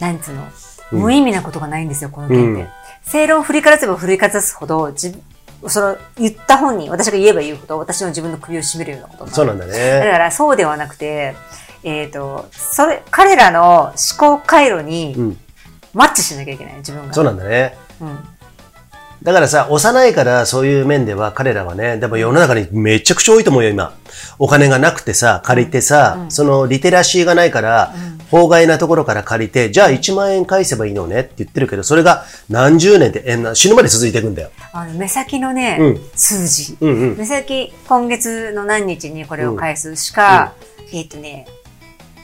[0.00, 0.50] なんつうの、うん
[0.92, 2.62] 無意味なことがないんですよ、この件って。
[2.62, 2.68] うん
[3.02, 5.18] 正論を振り返せば振り返すほど、自
[5.66, 10.00] その、言った本人、私が言えば言うほど、私の自分の首を絞めるようなことそうなんだだね。
[10.12, 11.34] から、そうではなくて、
[11.82, 15.38] えっ、と、それ、彼らの思考回路うにん。
[15.94, 17.12] マッチしなきゃいけない、自分が。
[17.12, 17.76] そうなんだね。
[18.00, 18.18] うん。
[19.22, 23.92] だからさ、幼いからそういう面では彼らはね、でも世の中にめちゃくちゃ多いと思うよ、今。
[24.38, 27.94] お金がなくてさ、借りてさ、そのリテラシーがないから、
[28.30, 34.50] 法外なところから借りて、じゃあ1万円返せばいいのねって言ってるけど、それが何十年で、死ぬまで続いていくんだよ。
[34.72, 36.78] あの、目先のね、うん数字。
[36.80, 37.16] うんうん。
[37.18, 40.54] 目先、今月の何日にこれを返すしか、
[40.92, 41.46] えっ、とね、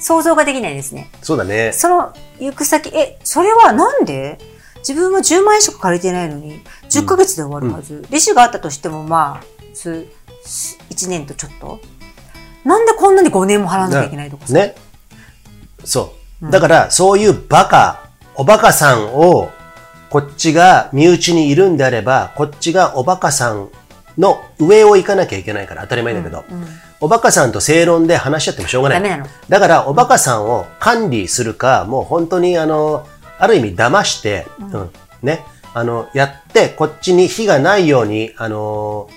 [0.06, 1.10] 想像ができないですね。
[1.20, 1.72] そうだね。
[1.72, 4.38] その行く先、え、それはなんで？
[4.76, 8.06] 自分は10万円しか借りてないのに、10ヶ月で終わるはず。
[8.08, 9.44] 利子があったとしても、まあ、
[9.74, 10.06] 数、
[10.90, 11.80] 1年とちょっと。
[12.64, 14.52] なんでこんなに5年も払わなきゃいけないとかさ。
[14.52, 14.76] ね。
[15.84, 16.50] そう。
[16.52, 19.50] だから、そういうバカ、おバカさんを、
[20.08, 23.70] こっちが身内にいるんであれば、こっちがおバカさん
[24.16, 26.44] の上を行かなきゃいけないから当たり前だけど、
[27.00, 29.02] おバカさんと正論で話し合ってもしょうがない。
[29.02, 33.06] ダメなのだから、おバカさんを管理するか、もう本当にあの、
[33.38, 34.90] ある意味騙して、うん、
[35.22, 35.44] ね、
[35.74, 39.10] あの、やって、こっちに火がないように、あの、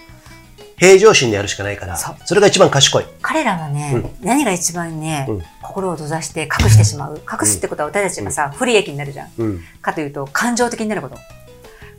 [0.78, 3.06] 平常心でやるしかないから、それが一番賢い。
[3.22, 7.22] 彼らはね、何が一番ね、うん心を閉ざして隠してしまう。
[7.32, 9.30] 隠すってことは私たちがさ、不利益になるじゃん。
[9.38, 9.62] うん。
[9.82, 11.18] かというと、感情的になること。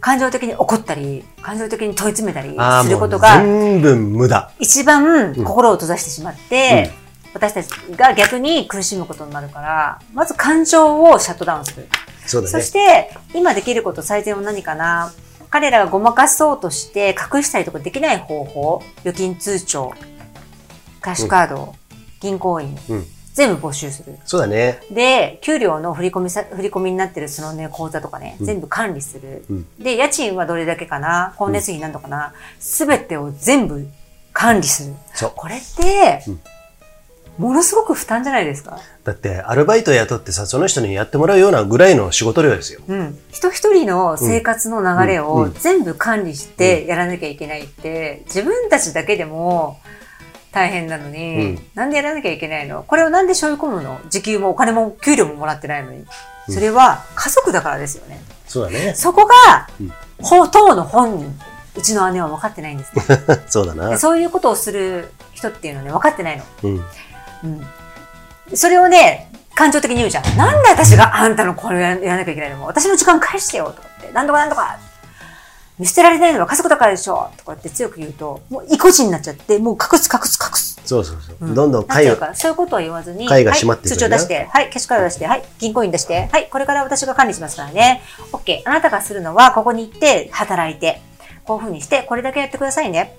[0.01, 4.51] 感情的に怒ったり、感情的に問い詰めたりすることが、全部無駄。
[4.59, 6.91] 一番心を閉ざしてしまって、
[7.35, 11.87] 私たちが逆に苦しむことになるから、まず感情をシャットダウンする。
[12.27, 12.49] そね。
[12.49, 15.13] そして、今できること最善は何かな？
[15.51, 19.93] 彼らがごまかそうとして隠したりとかできない方法、預金通帳、
[21.03, 21.75] キャッシュカード、
[22.21, 24.19] 銀行員、うん全部募集する。
[24.25, 24.81] そうだね。
[24.91, 29.45] で、給料の振り込みさ、振り込みになってるそのね、口座とかね、全部管理する。
[29.49, 31.33] うんで、家賃はどれだけかな？
[31.37, 32.35] 光熱費何度かな？
[32.59, 33.87] すべ、てを全部
[34.33, 34.95] 管理する。
[35.15, 35.33] そう。
[35.35, 36.25] これって、
[37.39, 42.81] ものすごく負担じゃないですかだって、アルバイト雇ってさ、その人にやってもらうようなぐらいの仕事量ですよ。
[42.87, 43.19] うん。
[43.31, 49.79] 人一人の生活の流れをうんうん全部管理してやらなきゃいけないって、自分たちだけでも
[50.53, 52.83] 大変なのに、うんなんでやらなきゃいけないの？
[52.83, 54.01] これをなんで背負い込むの？
[54.11, 56.05] 時給もお金も給料ももらってないのに。
[56.49, 58.21] それは家族だからですよね。
[58.49, 58.95] そうだね。
[58.95, 61.39] そこがうん、ほ当の本人、
[61.77, 63.05] うちの姉は分かってないんですね。
[63.47, 63.91] そうだな。
[63.91, 66.45] でそういうことをする人っていうのはね、分かってないの。
[66.65, 66.85] うん。
[67.45, 68.57] うん。
[68.57, 70.37] それをね、感情的に言うじゃん。
[70.37, 72.67] なんで私があんたのこれをやらなきゃいけないの？
[72.67, 74.11] 私の時間返してよとかって。
[74.13, 74.79] なんとかなんとか。
[75.81, 80.81] 見捨てられないのは家族だからでしょとかって強く言うと、もう意固地になっちゃって、もう隠す隠す隠す。
[80.85, 81.37] そうそうそう。
[81.41, 88.03] うんどんどん会を、そういうことは言わずに、会が閉まってい、通帳出して、はい、キャッシュカード出して、はい、銀行員出して、はい、これから私が管理しますからね。
[88.33, 88.61] OK。
[88.67, 91.01] あなたがするのは、ここに行って、働いて、
[91.45, 93.17] こういうふうにして、これだけやってくださいね。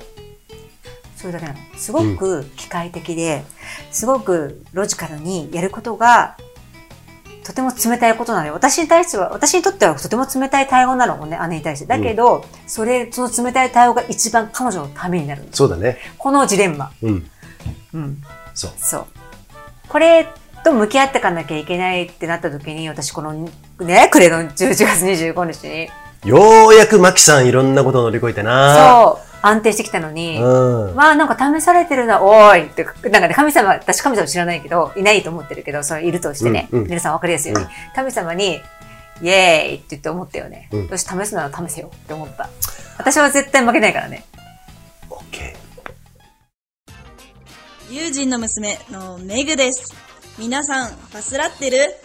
[1.16, 1.60] それだけなの。
[1.78, 3.44] すごく機械的で、
[3.92, 6.38] すごくロジカルにやることが、
[7.44, 11.86] とても冷たいことなので、私に対しては、私にとってはとても冷たい対応なのね、姉に対して。
[11.86, 15.48] だけど、それ、その冷たい対応が一番彼女のためになる。
[15.52, 15.98] そうだね。
[16.18, 16.92] このジレンマ。
[17.02, 17.32] うん。
[17.94, 18.22] うん。
[18.54, 18.72] そう。
[18.78, 19.06] そう。
[19.88, 20.28] これ
[20.64, 23.34] と向き合っていかなきゃいけないってなった時に、私この
[23.80, 25.90] ね、暮れの11月25日に、
[26.24, 30.96] ようやくマキさんいろんなことを乗り越えてなそう、安定してきたのに、うん。
[30.96, 38.62] まあなんか試されてるな、おーいって、なんかね、神様、私神様知らないけど、いないと思ってるけど、それいるとしてね、うんうん皆さんわかりやすいように、うん神様に、
[39.22, 40.70] イエーイって言って思ったよね。
[40.72, 42.50] うんよし、試すなら試せよって思った。
[42.98, 44.26] 私は絶対負けないからね。
[45.10, 45.56] オッケ
[47.90, 49.94] 友人の娘のメグです。
[50.40, 51.78] 皆さん、ファスラってる？
[51.78, 51.98] どうもね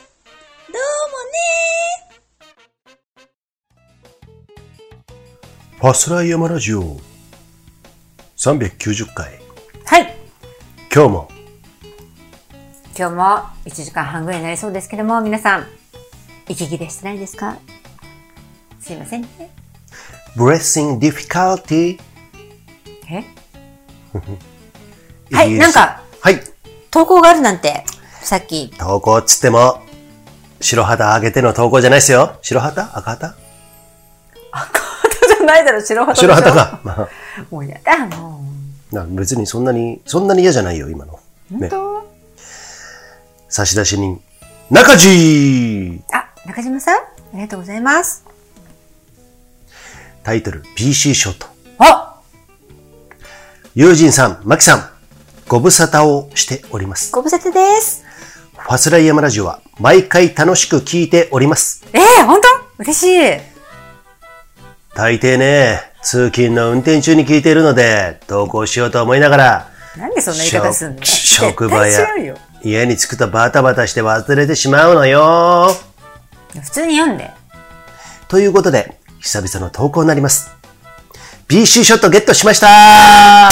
[5.79, 5.81] ー。
[5.81, 6.97] ファスライヤマラジオ
[8.37, 9.41] 390回。
[9.85, 10.15] はい。
[10.95, 11.29] 今日も
[12.99, 13.23] 今日も
[13.67, 15.67] 1時間半ぐらいになりそうですけども、皆さん、
[16.49, 17.57] 息切れしてないですか？
[18.81, 19.29] すいませんね。
[20.37, 21.99] Blessing difficulty.
[23.11, 23.25] え？
[25.35, 26.03] はいなんか。
[26.21, 26.41] はい。
[26.91, 27.85] 投稿があるなんて、
[28.23, 29.83] さっき、投稿っつっても、
[30.61, 32.37] 白旗上げての投稿じゃないですよ。
[32.43, 32.91] 白旗？
[32.97, 33.35] 赤旗？
[34.53, 34.86] 赤？
[35.47, 36.53] ないだろ、白旗白旗。
[36.53, 36.81] か。
[36.85, 37.09] まあ
[37.51, 38.45] もうやだ、も
[38.93, 41.19] な別にそんなに、そんなに嫌じゃないよ、今の。
[41.53, 41.59] う。
[41.59, 42.13] 本当、
[43.49, 44.21] 差出人、
[44.71, 47.01] 中地あ、中島さんあ
[47.35, 48.25] りがとうございます。
[50.23, 51.47] タイトル、BC ショート。
[51.79, 52.21] あ
[53.75, 54.89] 友人さん、マキさん、
[55.49, 57.13] ご無沙汰をしております。
[57.13, 58.05] ご無沙汰です。
[58.57, 61.85] ファスライヤマラジオは毎回楽しく聞いております。
[61.93, 62.83] えー、本当？
[62.83, 63.56] 嬉しい。
[64.97, 71.05] 大抵ね、通勤の運転中に聞いているので、投稿しようと思いながら、なんでそんな言い方すんの？
[71.05, 72.07] 職職場や。
[72.63, 75.69] 家に着くとバタバタして忘れてしまうのよ。
[76.55, 77.31] 普通に読んで。
[78.29, 80.51] ということで、久々の投稿になります。
[81.47, 83.51] BC ショットゲットしました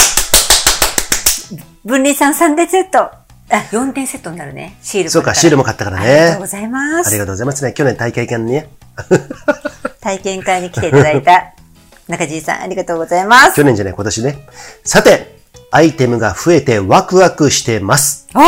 [1.85, 2.97] 分離さん3点セット。
[2.99, 3.21] あ、
[3.71, 4.77] 4点セットになるね。
[4.81, 6.05] シールそうか、シールも買ったからね。
[6.05, 7.07] ありがとうございます。
[7.07, 7.73] ありがとうございますね。
[7.73, 8.67] 去年大会館にね。
[10.05, 11.53] 体験会に来ていただいた
[12.07, 13.55] 中地さん、ありがとうございます。
[13.55, 14.37] 去年じゃない、今年ね。
[14.83, 15.39] さて、
[15.71, 18.27] アイテムが増えてワクワクしてます。
[18.35, 18.43] おー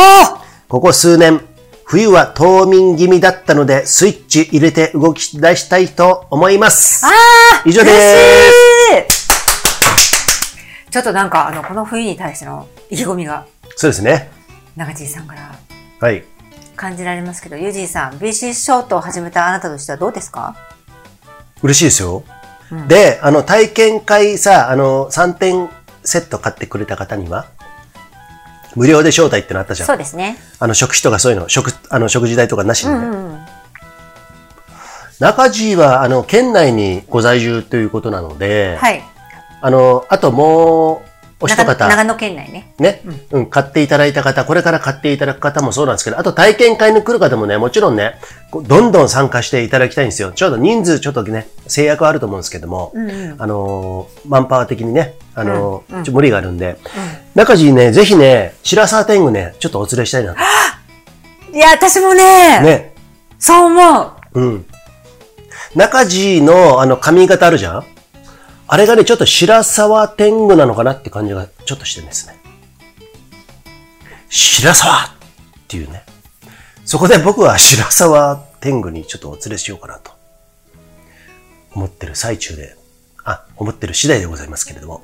[0.68, 1.40] ここ数年、
[1.84, 7.04] 冬は冬眠気味だったので、スイッチ入れて動き出したいと思います。
[7.04, 9.16] あー以上で嬉し
[10.86, 14.30] いちょっとなんか、あの、この冬に対しての意気込みが、そうですね。
[14.76, 15.50] 中地さんから
[16.00, 16.22] はい。
[16.76, 20.54] 感じられますけど、ユージーさん、BC ショートを始めたあなたとしてはどうですか？
[21.62, 22.22] 嬉しいですよ。
[22.86, 25.68] で、あの、体験会さ、あの、3点
[26.04, 27.46] セット買ってくれた方には、
[28.76, 29.86] 無料で招待ってのあったじゃん。
[29.86, 30.36] そうですね。
[30.58, 32.96] あの、食費とかそういうの、食、あの、食事代とかなしにね。
[32.96, 33.38] うんうん。
[35.18, 39.02] 中地は、あの、県内にご在住ということなので、はい。
[39.60, 41.08] あの、あともう、
[41.40, 42.72] お一長方、長野県内ね。
[42.80, 48.16] ね、うん、買っていただいた方、これから買っていただく方もそうなんですけど、あと体験会に来る方もね、もちろんね、
[48.52, 50.32] どんどん参加していただきたいんですよ。
[50.32, 52.92] ちょうど人数ちょっとね、制約はあると思うんですけども、
[53.38, 56.76] あのーマンパワー的にね、あのーちょっと無理があるんで、
[57.36, 60.40] 中地にね、ぜひね、白沢天狗ね、ちょっとお連れしたいなと。
[61.54, 62.94] いや、私もね、ね、
[63.38, 64.02] そう思
[64.34, 64.40] う。
[64.40, 64.66] うん。
[65.76, 67.84] 中地のあの髪型あるじゃん？
[68.70, 72.38] あれがね、ちょっと白沢天狗なのかなって感じがちょっとしてるんですね。
[74.28, 75.08] 白沢っ
[75.68, 76.04] ていうね。
[76.84, 80.12] そこで僕は白沢天狗にちょっとお連れしようかなと
[81.74, 82.76] 思ってる最中で、
[83.24, 85.02] あ、思ってる次第でございますけれども。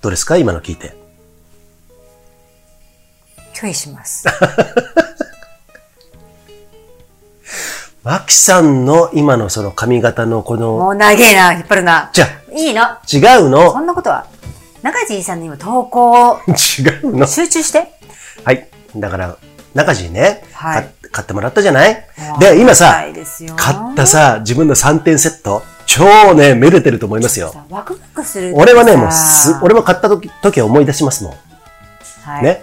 [0.00, 0.36] どうですか？
[0.38, 0.96] 今の聞いて。
[3.54, 4.26] 拒否します。
[8.04, 12.10] マキさんの今のその髪型のこの、もう長えな、引っ張るな。
[12.12, 12.82] じゃいいの？
[12.82, 14.26] あ、違うそのんなことは。
[14.82, 17.26] 中地さんの今投稿を 違うの？
[17.26, 17.92] 集中して。
[18.44, 18.68] はい。
[18.94, 19.36] だから、
[19.72, 22.06] 中地ね、はい買買ってもらったじゃない？
[22.40, 23.04] で、今さ
[23.56, 27.52] 買ったさ、自分の3点セット、超ね、めでてると思いますよ。
[27.52, 28.52] さワクワクする。
[28.54, 31.34] 俺はね、もうす、俺も買った時、時は思い出しますもん。
[32.24, 32.62] はい、ね。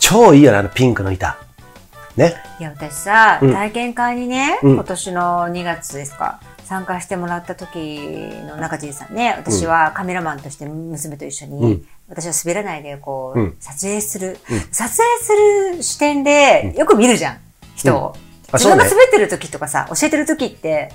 [0.00, 1.38] 超いいよね、あのピンクの板。
[2.16, 2.34] ね。
[2.60, 3.52] いや、私さ、うん。
[3.52, 4.74] 体験会にね、うん。
[4.74, 7.98] 今年の2月ですか、参加してもらった時
[8.46, 11.86] の中地さんね、私はカメラマンとして娘と一緒に、うん。
[12.08, 13.56] 私は滑らないでこう、うん。
[13.60, 14.38] 撮影する、
[14.70, 17.38] 撮影する視点でよく見るじゃん、
[17.76, 18.16] 人を。
[18.52, 20.92] あ自分が滑ってる時とかさ、教えてる時って、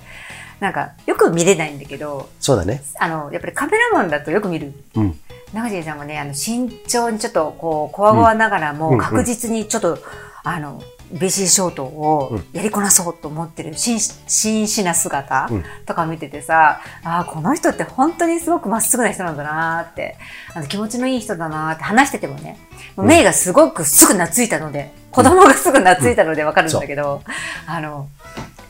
[0.60, 2.82] なんか、よく見れないんだけど、そうだね。
[3.00, 4.74] あの、やっぱりカメラマンだとよく見る。
[4.96, 5.20] うん。
[5.54, 8.98] 中地さんはね、あの、慎重にちょっと、こう、こわごわながらも、うん。
[8.98, 10.00] 確実にちょっと、
[10.44, 10.82] あの、
[11.14, 15.64] BC ショートをやりこなそうと思ってる真真摯な姿うん。
[15.86, 20.18] とか見ててさ、ああ、この人って本当にすごくまっすぐな人なんだなーって、
[20.54, 22.58] あの気持ちのいい人だなーって話しててもね、
[22.96, 27.24] もう目がすごくすぐ懐いたので、子供がすぐ懐いたのでわかるんだけど、
[27.66, 28.08] あの、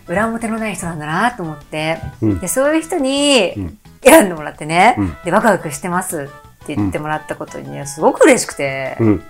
[0.07, 2.39] 裏表のない人なんだなと思って、うん。
[2.39, 3.77] で、そういう人にん。
[4.01, 5.17] 選んでもらってね、うん。
[5.23, 6.29] で、ワクワクしてます
[6.63, 9.23] って言ってもらったことにね、すごく嬉しくて、うん。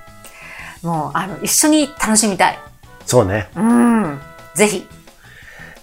[0.84, 2.60] もう、あの、一緒に楽しみたい。
[3.06, 3.50] そうね。
[3.56, 4.20] うん。
[4.56, 4.88] ぜひ。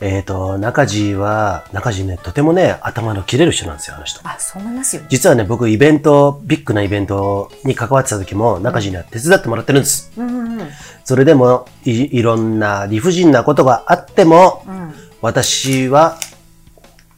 [0.01, 4.21] えっ、と、中地は、中地ね、とてもね、頭の切れる人なんですよ、あの人。
[4.25, 5.03] あ、そう思いますよ。
[5.09, 10.13] 実はね、僕、イベント、ビッグなイベントに関わってた時も、中地には手伝ってもらってるんです。
[10.19, 10.69] うんうんうん。
[11.05, 14.95] それでもい、いろんな理不尽なことがあっても、うん。
[15.23, 16.19] 私は、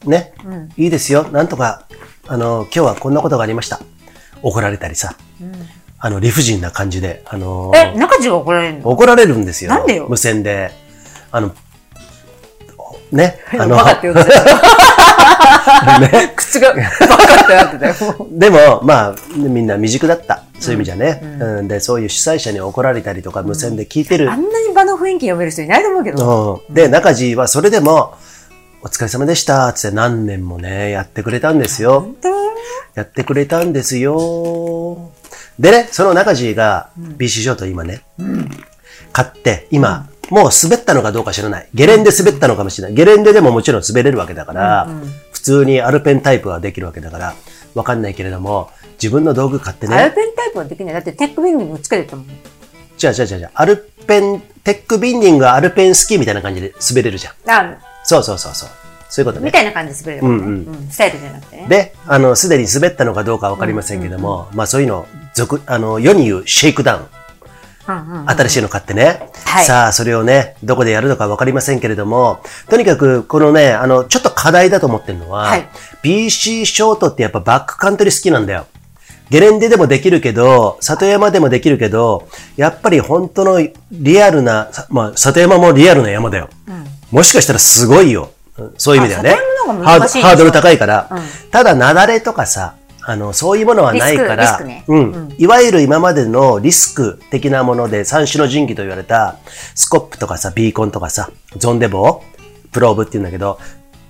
[0.05, 1.27] ね、うんいいですよ。
[1.31, 1.85] なんとか、
[2.27, 3.81] あの、今日はこんなことがありました。
[4.41, 5.15] 怒られたりさ。
[6.01, 8.89] あの、理不尽な感じで、あのーえ、中地が怒られるの？
[8.89, 9.71] 怒られるんですよ。
[9.71, 10.07] なんでよ？
[10.09, 10.71] 無線で。
[11.31, 11.53] あの、
[13.11, 15.99] ね、あの、バカって言ってた。
[15.99, 16.81] ね、口がバ
[17.17, 18.27] カってなってたよ。
[18.31, 20.43] でも、まあ、みんな未熟だった。
[20.59, 21.21] そういう意味じゃね。
[21.39, 24.35] うんで、そういう主催者に怒られたりとか、無線で聞いてるあ。
[24.35, 26.61] んなに場の雰囲気読める人いないと思うけど。
[26.67, 28.13] うんで、中地はそれでも、
[28.81, 32.07] お疲れ様でしたつって何年もね、やってくれたんですよ。
[32.95, 35.11] やってくれたんですよ。
[35.59, 38.01] でね、その中地が BC ショート今ね、
[39.11, 41.67] 買って、今、もう滑ったのかどうか知らない。
[41.73, 42.95] ゲレンデ滑ったのかもしれない。
[42.95, 44.87] ゲレンデでももちろん滑れるわけだから、
[45.31, 47.35] 普通にアルペンタイプはできるわけだから、
[47.75, 50.93] わかんないけれども、自分の道具買ってね、アルペンタイプはできない。
[50.93, 52.25] だってテックビングもつけてたもん。
[52.97, 57.33] じゃあじゃあじゃあじゃあアルペン、テックビンディングはアルペンスキーみたいな感じで滑れるじゃん。
[57.49, 58.69] あ、そうそうそうそう。
[59.19, 59.45] そういうことね。
[59.45, 60.43] みたいな感じで滑れるもんね。
[60.43, 61.65] うんうんスタイルじゃなくてね。
[61.67, 67.01] で、あの、すでに滑ったのかどうかわかりませんけども、まあそういうの、俗、あの、世に言うシェイクダウン。
[67.01, 69.31] うんうん新しいの買ってね。
[69.45, 75.67] はいさあ、それをね、どこでやるのかわかりませんけれども、とにかく、このね、あの、ちょっと課題だと思ってるのは、はい
[76.01, 78.67] BC ショートってやっぱバックカントリー好きなんだよ。
[79.29, 83.59] ゲレンデでもできるけど、里山でもできるけど、やっぱり本当の
[83.91, 86.49] リアルな、さまあ、里山もリアルな山だよ。
[87.11, 88.31] もしかしたらすごいよ。
[88.59, 89.37] うんそういう意味ではね。
[89.83, 91.07] ハードル高いから。
[91.11, 91.19] うん
[91.51, 95.35] ただ、雪崩とかさ、あの、そういうものはないから、リスクリスクねうん。
[95.37, 99.37] いわゆる今までのリスク的なもので、三種の神器と言われた、
[99.73, 103.59] スコップとかさ、ビーコンとかさ、ゾンデボー、プローブって言うんだけど、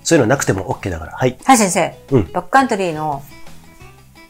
[0.02, 1.12] そういうのなくても OK だから。
[1.12, 1.38] はい。
[1.44, 1.94] はい、先生。
[2.10, 3.22] うんバックカントリーの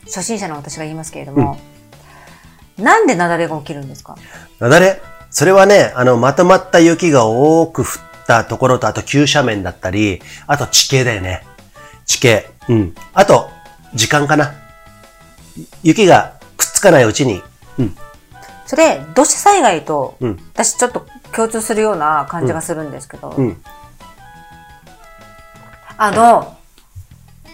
[0.04, 1.58] 初心者の私が言いますけれども、
[2.78, 4.16] なんで雪崩が起きるんですか？
[4.60, 5.00] 雪崩？
[5.30, 7.86] それはね、あの、まとまった雪が多く降っ
[8.30, 11.44] たところと、あと急斜面だったり、あと地形だよね。
[12.06, 12.48] 地形。
[12.68, 12.94] うん。
[13.12, 13.50] あと、
[13.94, 14.54] 時間かな。
[15.82, 17.42] 雪がくっつかないうちに、
[17.78, 17.96] うん。
[18.66, 23.60] それ、土砂災害と、うん私ちょっと共通するような感じがするんですけど、うん。
[25.96, 26.56] あの、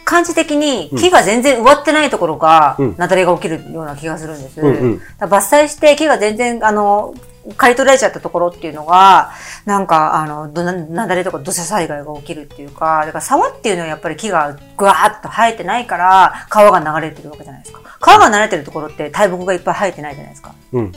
[0.05, 4.61] 感じ的に木が全然植わってないところが、うん雪崩が起きるような気がするんです。
[4.61, 7.15] うんうん伐採して木が全然、あの、
[7.57, 9.31] 刈り取られちゃったところっていうのが、
[9.65, 17.81] なんか、あの、どな雪崩とか土砂災害が起きるっていうか、だから沢っていうのはやっぱり木がぐわーっと生えてないから、川が流れてるわけじゃないですか。
[18.01, 20.55] 川が流れてるところって大木がいっぱい生えてないじゃないですか。
[20.73, 20.93] うん。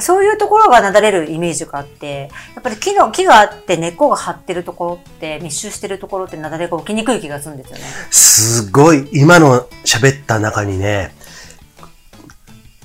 [0.00, 7.84] そういうところがなだれるイメージがあって、やっぱり木の、木があって根っこが張ってるところって、密集してるところってなだれが起きにくい気がするんですよね。
[8.10, 11.14] すごい、今の喋った中にね、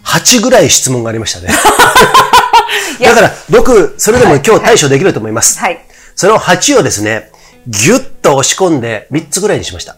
[0.03, 1.49] 8ぐらい質問がありましたね。
[3.01, 5.59] だから、僕、それでも今日対処できると思います。
[5.59, 5.79] はい。
[6.15, 7.31] その8をですね、
[7.67, 9.95] ぎゅっと押し込んで3つぐらいにしました。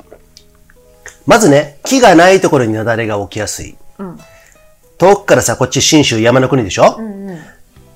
[1.26, 3.70] まずね、木がないところに雪崩が起きやすい。
[3.72, 3.76] ん
[4.98, 7.00] 遠くからさ、こっち信州山の国でしょ、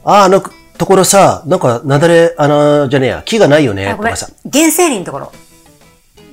[0.03, 0.41] ああ、あの
[0.77, 4.27] ところさ、なんか雪崩、あの、じゃねえや、木がないよね、とかさ。。
[4.51, 5.31] 原生林のところ。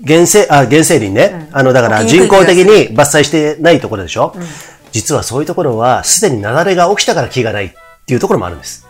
[0.06, 1.48] 原生、あ、原生林ね。
[1.52, 4.34] あの、だから人工的に伐採してないところでしょ、
[4.92, 7.70] 実はそういうところは、すでに雪崩が起きたから木がないっ
[8.06, 8.86] ていうところもあるんです。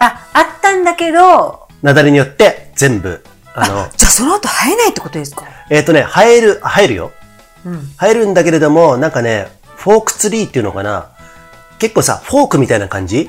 [0.00, 5.46] あ、あったんだけど、雪崩によって全部、あの、じゃあその後生えないってことですか？
[5.70, 7.12] えっ、とね、生える、生えるよ。
[7.64, 7.86] うん。
[7.98, 11.10] 生えるんだけれども、なんかね、フォークツリーっていうのかな。
[11.78, 13.28] 結構さ、フォークみたいな感じ？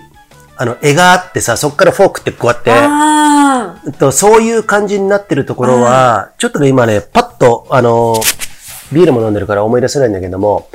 [0.57, 8.45] あの、枝があってさ、そっからフォークってこうやって、と、そういう感じになってるところは、ちょっとね、今ね、パッと、あのー
[8.91, 10.69] ビールも飲んでるから思い出せないんだけども、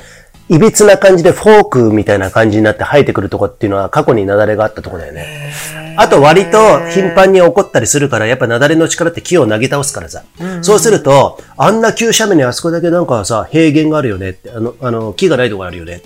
[0.51, 5.53] いびつな感じでフォークみたいな感じになって生えてくるとこっていうのは過去に雪崩があったとこだよね。
[5.97, 10.25] あと割と頻繁に起こったりするから、やっぱ雪崩の力って木を投げ倒すからさ。
[10.63, 16.03] そうすると、あんな急斜面にあそこだけなんかさ、平原があるよねって、あの、あの、木がないとこあるよね。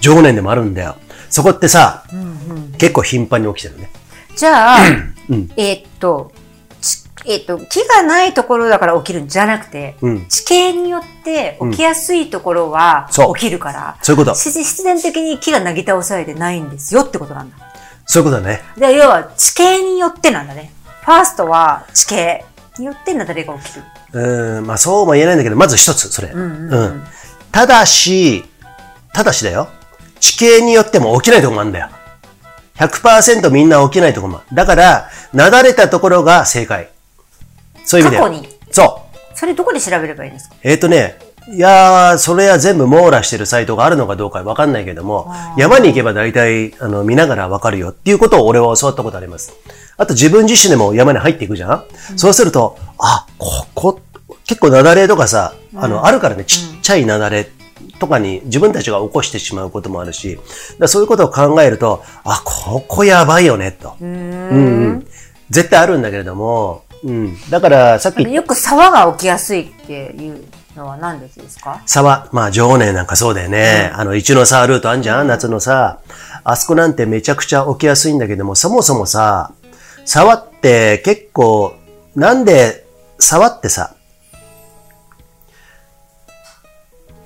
[0.00, 0.96] 常年でもあるんだよ。
[1.28, 2.04] そこってさ、
[2.78, 3.90] 結構頻繁に起きてるね。
[4.30, 4.78] ーじゃあ、
[5.28, 6.31] うんえーっと、ち
[7.24, 14.34] えーっと、木がないところだから起きるんじゃなくて、うん地形によって起きやすいところは起きるから、そういうこと。
[14.34, 17.56] 自然必然的に木がなぎ倒されてないんですよってことなんだ。
[18.06, 18.62] そういうことだね。
[18.76, 20.72] で、要は地形によってなんだね。
[21.02, 22.44] ファーストは地形
[22.78, 23.82] によって雪崩が起きる。
[24.12, 26.28] うーん、まあそうも言えないんだけど、まず一つ、それ。
[26.28, 27.04] うん
[27.50, 28.44] ただし、
[29.12, 29.68] ただしだよ。
[30.20, 31.88] 地形によっても起きないところもあるんだよ。
[32.76, 34.56] 100%みんな起きないところもある。
[34.56, 36.91] だから、なだれたところが正解。
[37.84, 38.22] そういう意味で。
[38.22, 38.48] 過去に？
[38.70, 39.02] そ
[39.34, 39.36] う。
[39.36, 40.56] それどこで調べればいいんですか？
[40.62, 41.18] えっ、とね、
[41.48, 49.52] いやー、それは全部網羅してるサイトがあるのかどうかわかんないけども、山に行けば大体、あの、見ながらわかるよっていうことを俺は教わったことあります。
[49.96, 51.84] あと自分自身でも山に入っていくじゃん、
[52.16, 54.00] そうすると、あ、ここ、
[54.44, 57.50] 結構雪崩とかさ、あの、あるからね、ちっちゃい雪崩、
[57.98, 60.38] とかに自分たちが起こしてしまうこともあるし、
[60.78, 63.96] だそういうことを考えると、あ、ここやばいよね、と。
[64.00, 64.58] うんう
[64.98, 65.06] ん。
[65.50, 67.50] 絶対あるんだけれども、うん。
[67.50, 70.44] だからさっきよく沢が起きやすいっていう
[70.76, 71.82] のは何でですか？
[71.86, 73.90] 沢、まあ常年なんかそうだよね。
[73.94, 76.00] あの、一の沢ルートあんじゃん夏のさ。
[76.44, 79.52] あそこなんてめちゃくちゃ起きやすいんだけども、そもそもさ、
[80.04, 81.76] 沢って結構、
[82.16, 82.84] なんで、
[83.20, 83.94] 沢ってさ、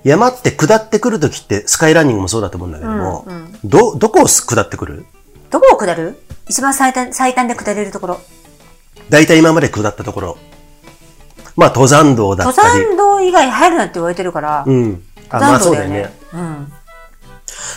[0.05, 3.27] 山って下ってくるときってスカイランニングもそうだと思うんだけども、
[3.65, 5.07] ど、どこを下ってくる？
[5.51, 6.20] どこを下る？
[6.47, 8.20] 一番最短、最短で下れるところ。
[9.09, 10.39] 大体今まで下ったところ。
[11.57, 12.85] まあ登山道だっ登たり。
[12.85, 15.03] 山道以外入るなって言われてるから、うん。
[15.31, 16.12] あ、登まあそうだよね。
[16.33, 16.73] うん。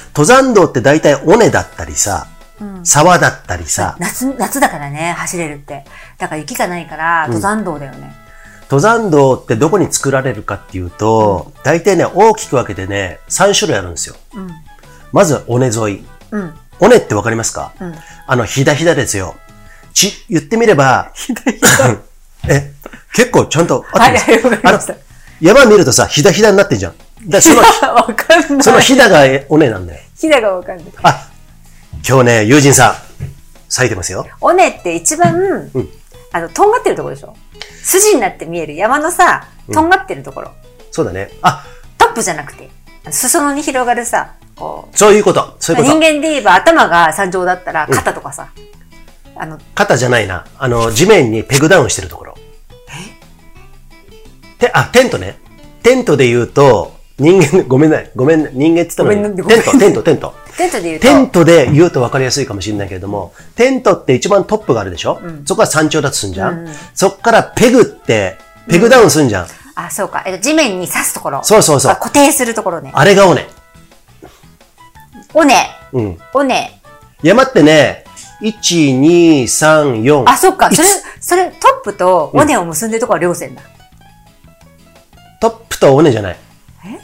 [0.09, 2.27] 登山道って大体尾根だったりさ、
[2.83, 5.85] 沢だったりさ、夏、夏だからね、走れるって。
[6.17, 8.13] だから雪がないから、登山道だよね。
[8.63, 14.15] 登山道ってどこに作られるかっていうと、大体ね、大きく分けてね、3種類あるんですよ。
[15.11, 16.05] まず、尾根沿い。
[16.31, 16.53] うん。
[16.81, 17.93] 尾根ってわかりますか、ん
[18.27, 19.35] あの、ひだひだですよ。
[19.93, 21.11] ち、言ってみれば、
[22.47, 22.71] え、
[23.13, 24.25] 結構ちゃんと合ってます。
[24.25, 24.95] はいはいわかりました
[25.41, 26.93] 山見るとさ、ひだひだになってんじゃん。
[27.27, 27.61] だその、
[27.95, 28.63] わかんない。
[28.63, 29.99] そのひだが尾根なんだよ。
[30.17, 30.85] ひだがわかんない。
[31.03, 31.27] あ、
[32.07, 32.95] 今日ね、友人さん、
[33.69, 34.27] 咲いてますよ。
[34.41, 35.69] 尾根って一番、
[36.31, 37.35] あの、とんがってるところでしょ
[37.83, 40.51] 筋になって見える山のさ、とんがってるところ。
[40.91, 41.31] そうだね。
[41.41, 41.63] あ、
[41.97, 42.69] トップじゃなくて、
[43.09, 45.55] 裾野に広がるさ、こそういうこと。
[45.59, 45.97] そういうこと。
[45.97, 48.49] 人間で言えば頭が山頂だったら肩とかさ、
[49.39, 50.45] あの、肩じゃないな。
[50.57, 52.35] あの、地面にペグダウンしてるところ。
[54.59, 55.39] て、あ、テントね。
[55.81, 58.11] テントで言うと、人間、 ごめんない。
[58.15, 58.51] ごめんね。
[58.53, 59.35] 人間って言ったのに。
[59.35, 60.35] テント、テント、テント。
[60.57, 68.37] テントで言うと、テントで言うと分かりやすいかもしれないけれども、テントって一番トップがあるでしょ、そこは山頂だとすんじゃん、そっからペグって、
[68.69, 69.47] ペグダウンすんじゃん。
[69.75, 71.39] あ、そうか、えっと、地面に刺すところ。
[71.43, 72.91] そうそうそうあ固定するところね。
[72.93, 73.47] あれが尾根。
[75.33, 75.55] 尾根、
[75.93, 76.19] うん。
[76.33, 76.81] 尾根。
[77.23, 78.03] 山ってね、
[78.41, 80.23] 1、2、3、4。
[80.27, 80.87] あ、そっか、それ
[81.19, 83.61] それ、トップと尾根を結んでるところは稜線だ。
[85.41, 86.37] トップと尾根じゃない。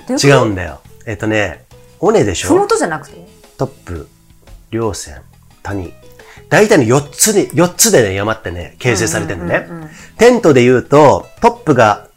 [0.10, 0.14] え？
[0.28, 0.82] 違うんだよ。
[1.06, 1.66] えっとね、
[2.00, 2.50] 尾根でしょ？
[2.50, 3.28] ふもとじゃなくて？
[3.58, 4.08] トップ、
[4.72, 5.22] 稜線、
[5.64, 5.94] 谷。
[6.50, 9.68] 大体ね、4つに、4つでね、山ってね、形成されてるのね。
[10.18, 12.08] テントで言うと、トップが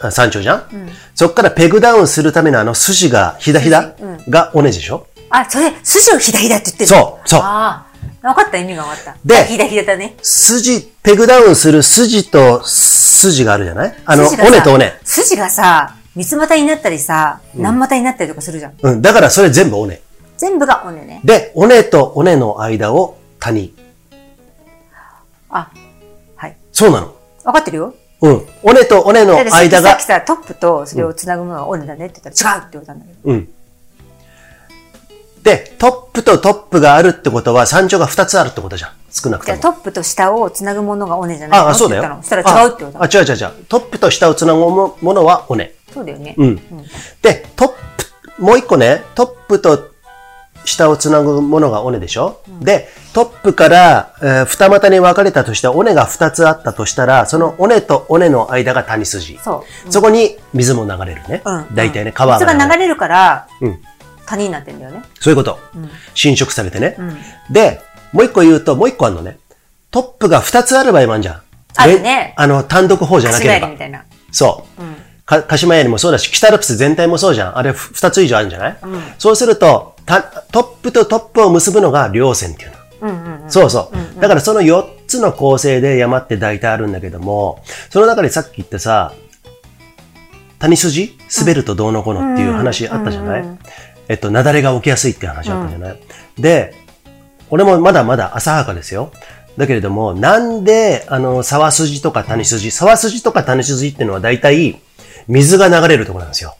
[0.00, 0.68] あ山頂じゃん、
[1.14, 3.94] そっからペグダウンするためのあの筋が、ひだひだ
[4.28, 7.87] が尾根でしょあ、それ、筋をひだひだって言ってるそうそうああ、
[8.20, 9.16] 分かった、意味が分かった。
[9.24, 10.16] でひだひだだね。
[10.22, 13.94] 筋、ペグダウンする筋と筋があるじゃない？
[14.04, 14.92] あの、尾根と尾根。
[15.04, 18.74] 筋がさ、三つ股になったりさ、何股になったりとかするじゃん。
[18.80, 20.02] うん、だからそれ全部尾根。
[20.36, 21.20] 全部が尾根ね。
[21.24, 23.74] で、尾根と尾根の間を谷。
[25.50, 25.70] あ、
[26.36, 26.56] はい。
[26.72, 27.14] そうなの。
[27.44, 27.94] 分かってるよ。
[28.20, 28.46] うん。
[28.64, 33.18] 尾根と尾根の間がさっき、さ、トップとそれを繋ぐものは尾根だねって言ったら違うって言われたんだけど。
[33.24, 33.48] うん。
[35.42, 38.90] で、トップとトップがあるってことは山頂が2つあるってことじゃん。
[39.10, 39.74] 少なくじゃとも。
[39.74, 41.66] あトップと下を繋ぐものが尾根じゃないの？
[41.66, 42.18] ああ、そうだよ。
[42.20, 43.64] そしたら違うって言われたあ、あ違う違う違う。
[43.68, 45.72] トップと下をつなぐもものは尾根。
[45.94, 46.34] そうだよね。
[46.36, 46.56] うん。
[47.22, 49.90] で、トップ、もう一個ね、トップと
[50.64, 59.38] 下をつなぐものが尾根でしょ、で、トップから、えー二股に分かれたとして、尾根が二つあったとしたら、その尾根と尾根の間が谷筋。
[59.38, 59.92] そう。
[59.92, 61.40] そこに水も流れるね。
[61.44, 61.66] うん。
[61.74, 62.68] 大体ね、川水が流れる。
[62.68, 63.80] が流れるから、うん
[64.28, 65.02] 谷になってんだよね。
[65.20, 65.58] そういうこと。
[66.14, 66.96] 侵食されてね、
[67.50, 67.80] んで、
[68.12, 69.38] もう一個言うと、もう一個あるのね。
[69.90, 71.42] トップが二つある場合もあるじゃん。
[71.76, 73.78] あるねであの、単独法じゃなければみ。
[73.78, 74.04] たいな。
[74.30, 74.82] そう。
[75.28, 77.58] か鹿島槍もそうだし、北アルプス全体もそうじゃん。
[77.58, 78.76] あれふ二つ以上あるんじゃない、
[79.18, 82.70] そうするとた、トップとトップを結ぶのが稜線っていう
[83.02, 83.50] の。
[83.50, 89.12] そうそう、だからその4つの構成で山って大体あるんだけども、その中でさっき言ったさ、
[90.58, 91.18] 谷筋？
[91.40, 93.44] 滑るとどうのこうのっていう話あったじゃない、
[94.08, 95.98] えっと、雪崩が起きやすいって話あったじゃない、
[96.38, 96.74] で、
[97.50, 99.12] 俺もまだまだ浅はかですよ。
[99.56, 104.80] だけれども、なんで、あの、沢筋とか谷筋、沢筋とか谷筋っていうのは大体、
[105.26, 106.56] 水が流れるところなんですよ。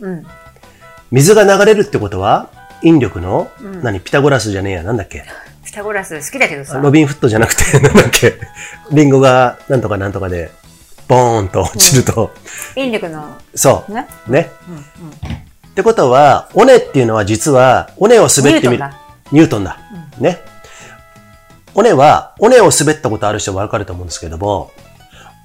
[1.11, 2.51] 水が流れるってことは、
[2.83, 3.51] 引力の、
[3.83, 5.25] 何、ピタゴラスじゃねえや、なんだっけ？
[5.65, 6.79] ピタゴラス好きだけどさ。
[6.79, 8.35] ロビンフットじゃなくて、 なんだっけ？
[8.93, 10.51] リンゴがなんとかなんとかで、
[11.07, 12.33] ボーンと落ちると、
[12.77, 13.93] 引力の、そう。
[13.93, 14.07] ね？
[14.27, 14.51] ね？
[15.79, 18.83] ってことは、尾根っていうのは実は、尾根を滑ってみる
[19.31, 19.79] ニュートンだ。
[19.79, 20.19] ニュートンだ。
[20.19, 20.39] ね。
[21.75, 24.73] 尾根は、尾根を滑ったことある人はわかると思うんですけども、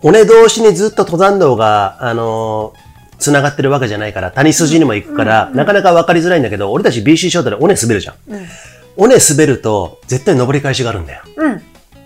[0.01, 8.15] 尾根同士にずっと登山道が、あのー繋がってるわけじゃないから、谷筋にも行くから、なかなかわかりづらいんだけど、俺たち BC ショートで尾根滑るじゃん。
[8.97, 11.21] 尾根滑ると、絶対登り返しがあるんだよ。
[11.37, 11.61] うん。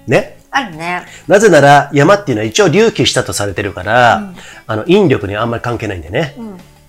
[0.05, 0.37] ね。
[0.51, 1.05] あるね。
[1.27, 4.31] なぜなら山っていうのは一応隆起したとされてるから、
[4.67, 6.35] あの引力にあんまり関係ないんでね。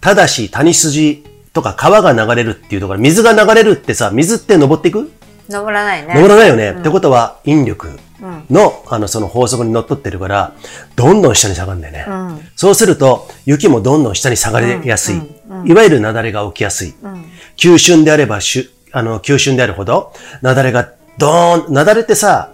[0.01, 5.11] ただし谷筋とか川が流れるっていうところ、水が流れるってさ、水って登っていく？
[5.49, 6.15] 登らないね。
[6.15, 6.73] 登らないよね。
[6.73, 8.45] ってことは、引力うん。
[8.51, 10.53] の、あの、その法則にのっとってるから、
[10.97, 12.05] どんどん下に下がるんだよね。
[12.07, 12.49] うん。
[12.55, 15.17] そうすると、雪もどんどん下に下がりやすい。
[15.65, 16.95] いわゆる雪崩が起きやすい。
[17.03, 17.25] うん。
[17.57, 20.13] 急峻であれば、しゅあの、急峻であるほど、
[20.43, 22.51] 雪崩がドーン、雪崩ってさ、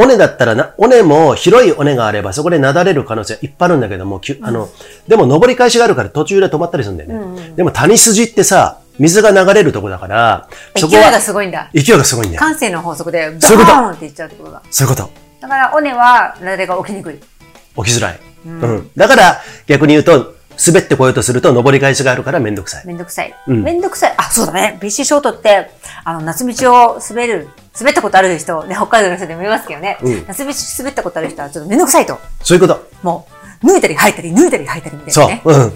[0.00, 4.70] 尾根だったらな、尾根も広い尾根があれば、そこで雪崩れる可能性いっぱいあるんだけども、きゅあの、
[5.06, 7.52] でも登り返しがあるから途中で止まったりするんだよね。
[7.54, 11.68] でも谷筋ってさ、水が流れるとこだから、そこ勢いがは、すごいんだ。
[11.74, 12.40] 勢いがすごいんだよ。
[12.40, 14.62] 感性の法則で、ドそういうことーンっていっちゃうってことだ。
[14.70, 15.10] そういうこと。
[15.40, 17.14] だから、尾根は、雪崩が起きにくい。
[17.14, 18.20] 起きづらい。
[18.46, 18.90] うん。
[18.96, 20.34] だから、逆に言うと、
[20.66, 22.86] 滑ってこようとすると、登り返しがあるからめんどくさい。
[22.86, 23.34] めんどくさい。
[23.46, 24.14] うんめんどくさい。
[24.16, 24.78] あ、そうだね。
[24.80, 25.70] BC ショートって、
[26.04, 29.98] あの、夏道を滑る、滑ったことある人、ね、北海道の人でもいますけどね。
[30.02, 32.18] うん夏道滑ったことある人はちょっとめんどくさいと。
[32.42, 32.88] そういうこと。
[33.02, 33.26] も
[33.62, 35.28] う、脱いだり履いたり、脱いだり履いたりみたいそう。
[35.28, 35.42] なね。
[35.44, 35.72] うん。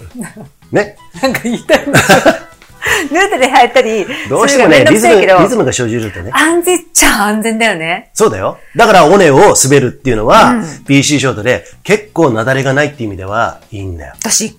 [0.71, 0.97] ね。
[1.21, 2.45] なんか言いたいんだけど
[3.11, 6.31] 脱いだり履いたり、どうしてもね、リズム、リズムが生じるとね。
[6.33, 8.11] 安全っちゃ安全だよね。
[8.13, 8.57] そうだよ。
[8.75, 14.13] だから、尾根を滑るっていうのは、うん PC ショートで、結構雪崩がないっていう意味では、いいんだよ。
[14.19, 14.57] 私、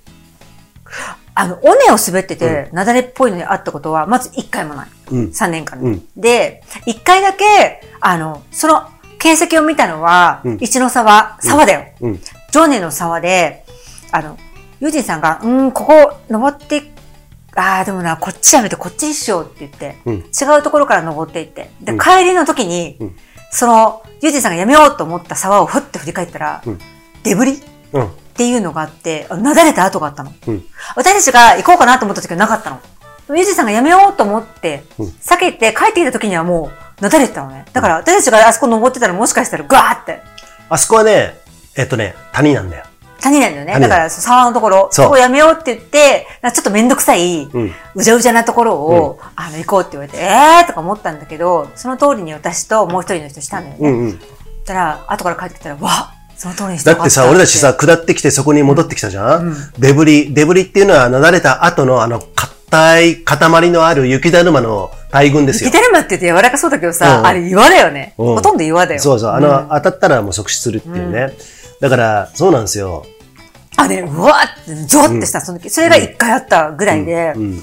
[1.35, 4.89] あの、尾根を滑ってて、雪崩っぽいのにあったことは、まず一回もない。
[5.11, 5.25] うん。
[5.27, 5.87] 3年間で。
[5.87, 11.85] うんで、一回だけ、あの、その形跡を見たのは、うん一の沢、沢だよ。
[12.01, 12.21] うん。
[12.53, 13.65] 常年の沢で、
[14.13, 14.39] あの、
[14.81, 16.91] ユージンさんが、うーん、ここ登って、
[17.55, 23.17] ああ、でもな、こっちやめてこっちにしようって言って、うん違うところから登っていって、で、うん帰りの時に、うん
[23.51, 26.79] その、ユージンさんがやめようと思った沢をふって振り返ったら、うん
[27.23, 27.61] デブリ？
[27.93, 28.11] うん。
[28.37, 30.33] っていうのがあって、あなだれた跡があったの。
[30.47, 30.65] うん。
[30.95, 32.81] 私たちが行こうかなと思った時はなかったの。
[33.31, 37.65] ユージさんがやめようと思って、うん避けて帰ってきた時にはもう、なだれてたのね。
[37.73, 40.21] だから私たちがあそこ登ってたらもしかしたらガーって、
[40.69, 41.39] あそこはね、
[41.77, 42.85] えっとね、谷なんだよ。
[43.21, 43.73] 谷なんだよね。
[43.73, 53.89] 谷だから沢のところ、そこやめようって言って、ちょっとめんどくさい、うじゃうじゃなところを、あの、行こうって言われて、えーとか思ったんだけど、その通りに私ともう一人の人したんだよね。
[53.89, 54.21] うんうん。
[54.67, 56.16] たら、後から帰ってきたら、わその通りにしてよか
[56.85, 60.35] だってさ、俺たちさ、、下ってきてそこに戻ってきたじゃん、うんデブリ。
[60.35, 62.21] デブリっていうのは、流れた後のあの、
[62.69, 65.79] 硬い塊のある雪だるまの大群ですよ雪。
[65.79, 68.15] だるまって言って柔らかそうだけどさ、うんあれ岩だよね。
[68.19, 69.01] うんほとんど岩だよ。
[69.01, 69.31] そうそう。
[69.31, 71.33] あの、ん当たったらもう即死するっていうね。
[71.81, 73.05] だから、そうなんですよ。
[73.77, 75.71] あれ、うわーって、ゾワってした、その時。
[75.71, 77.63] それが一回あったぐらいで、うん。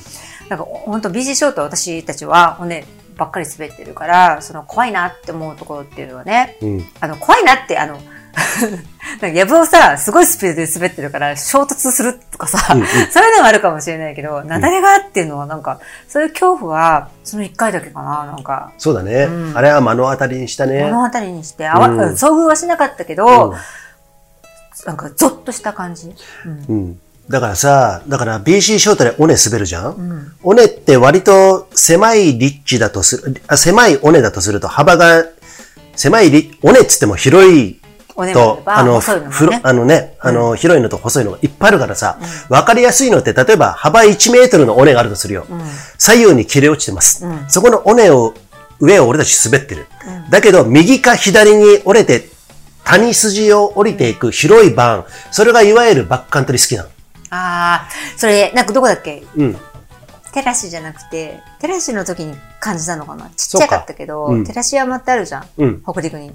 [0.49, 2.85] なんか、本当 BC ショート私たちは骨
[3.17, 6.85] ばっかり滑ってるから、その怖いなって思うところっていうのはね、うん。
[6.99, 7.99] あの、怖いなって、あの、
[9.21, 12.87] なんか、やぶをさ、すごいスピードで滑ってるから、衝突するとかさ、うんうん。
[12.87, 19.25] そういうのはあるかもしれないけど、雪崩がっていうのはなんか、そういう恐怖は、その一回だけかな、なんか、そうだね。
[19.25, 19.57] うん。
[19.57, 20.85] あれは目の当たりにしたね。
[20.85, 23.57] 目の当たりにして、あわ、うん遭遇はしなかったけど、うん。
[24.85, 26.13] なんか、ゾッとした感じ。
[26.45, 26.65] うん。
[26.67, 26.99] うん。
[27.29, 30.33] だからさ、だから BC ショートで尾根滑るじゃん、ん。
[30.43, 35.25] 尾根って割と狭い立地だとする、あ狭い尾根だとすると幅が、
[35.95, 37.79] 狭い立、尾根っつっても広い
[38.15, 39.01] とあの。
[39.63, 42.19] あのね、あの、広いのと細いのがいっぱいあるからさ、
[42.49, 45.45] わ、かりやすいのって、例えば幅1メートルの尾根があるとするよ。
[45.97, 47.25] 左右に切れ落ちてます。
[47.25, 48.33] うんそこの尾根を、
[48.79, 49.87] 上を俺たち滑ってる。
[50.29, 52.29] だけど、右か左に折れて、
[52.83, 55.05] 谷筋を降りていく広いバーン。
[55.31, 56.89] それがいわゆるバックカントリー好きなの。
[57.29, 59.23] ああ、それ、なんかどこだっけ？
[59.35, 59.57] うん。
[60.33, 63.29] テラシじゃなくて、テラシの時に感じたのかな？
[63.29, 65.47] ちっちゃかったけど、うんテラシ山ってあるじゃん。
[65.57, 65.81] うん。
[65.83, 66.33] 北陸に。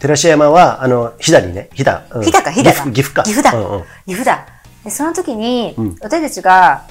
[0.00, 2.02] 寺島山は、あの、飛騨にね、飛騨。
[2.14, 2.90] うん飛騨か、飛騨か。
[2.90, 3.22] 岐阜か。
[3.22, 3.56] 岐阜だ。
[3.56, 4.46] うんうん岐阜だ。
[4.82, 6.86] で、その時に、うん私たちが、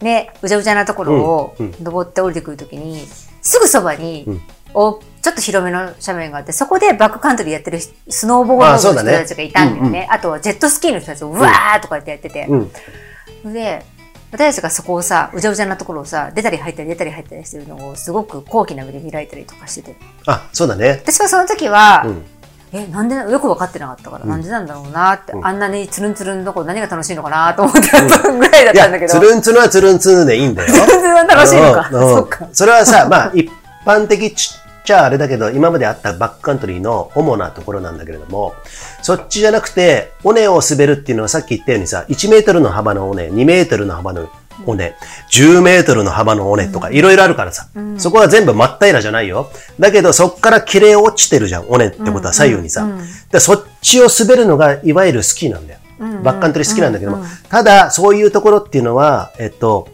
[0.00, 3.06] ね、うじゃうじゃなところをうんうん登って降りてくる時に、
[3.42, 4.40] すぐそばに、うん
[4.72, 10.08] おちょっと広めの斜面があって、そこでバックカントリーやってる人スノーボードの人たちがいたんだよね。
[10.10, 12.46] あとはジェットスキーの人たちをうわーとかやってやってて。
[12.46, 13.52] うん。
[13.52, 13.84] で、
[14.30, 19.96] 私たちがそこをさ、うじゃうじゃなところをさ、出たり入ったり出たり入ったりしてるのをすごく高貴な目で見られたりとかしてて。
[20.26, 21.00] あ、そうだね。
[21.02, 22.24] 私はその時は、うん。
[22.72, 29.12] え、なんでな、よく分かってなかったから、なんでなんだろうなって、うんあんなにつるんつるんのとこ何が楽しいのかなと思ってたぐらいだったんだけど。
[29.12, 30.68] つるんつるはつるんつるでいいんだよ。
[30.72, 31.88] つるんつるは楽しいのか？
[31.92, 32.46] うんうんそっか。
[32.52, 33.50] それはさ、まあ、一
[33.84, 38.54] 般的ちっちゃあれだけど、今まであったバックカントリーの主なところなんだけれども、
[39.02, 44.28] そっちじゃなくて、尾根を滑るっていうのはさっき言ったようにさ、1メートルの幅の尾根、2メートルの幅の
[44.66, 44.94] 尾根、
[45.30, 47.68] 10メートルの幅の尾根とか、いろいろあるからさ、
[47.98, 49.50] そこは全部真っ平らじゃないよ。
[49.78, 52.86] だけど、そっから切れ落ちてるじゃん、尾根ってことは左右にさ。
[53.30, 55.80] でそっちを滑るのが、いわゆるスキーなんだよ。
[56.22, 59.88] バックカントリー好きなんだけども、ただ、そういうところっていうのは、えっと、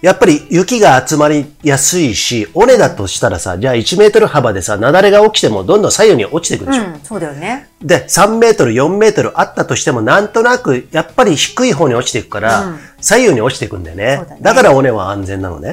[0.00, 6.84] やっぱり雪が集まりやすいし、尾根だとしたらさ、じゃあ1メートル幅でさ、雪崩が起きてもどんどん左右に落ちていくでしょ。
[6.84, 7.68] うん、そうだよね。
[7.82, 14.24] で、3メートル、4メートルあったとしても、なんとなく、やっぱり低い方に落ちていくから、うん左右に落ちていくんだよね。
[14.28, 15.72] だねだから尾根は安全なのね。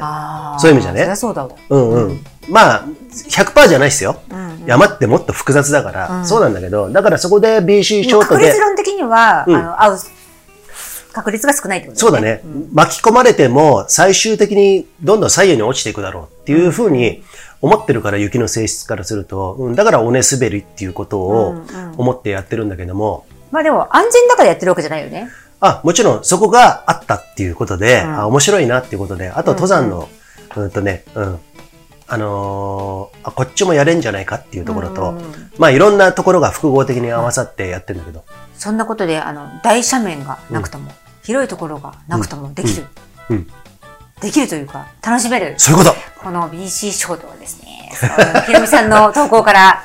[0.60, 1.56] そういう意味じゃねそりゃそうだわ。
[1.70, 2.24] うんうん。
[2.50, 4.22] まあ、100%じゃないですよ。
[4.68, 10.00] 山ってもっと複雑だから、そうなんだけど、だからそこで BC ショートで確率、論的には、うんあの、合う、
[11.16, 12.42] 確率が少ないってことそうだね、
[12.74, 17.24] 巻き込まれても最終的にどんどん左右に落ちていくだろうっていうふうに
[17.62, 21.56] 思ってるから雪の性質からすると、うん、だから尾根滑りっていうことを
[21.98, 25.30] 思ってやってるんだけども、まあでも、安全だからやってるわけじゃないよね。
[25.62, 28.20] あ、もちろんそこがあったっていうことで、うん。
[28.20, 30.10] あ面白いなっていうことで、あと登山の、
[30.58, 31.40] うん、とね、うん、
[32.08, 35.22] あのーあ、こっちもやれんじゃないかっていうところと、うん
[35.58, 38.26] まあいろんなところが複合的に合わさってやってるんだけど、
[38.58, 40.92] そんなことで、あの、大斜面がなくとも、
[41.26, 42.86] 広いところがなくともできる。
[43.30, 43.48] うんうん
[44.22, 45.56] できるというか、楽しめる。
[45.58, 49.84] そういうことこの BC ショートはですね、そのひろみさんの投稿から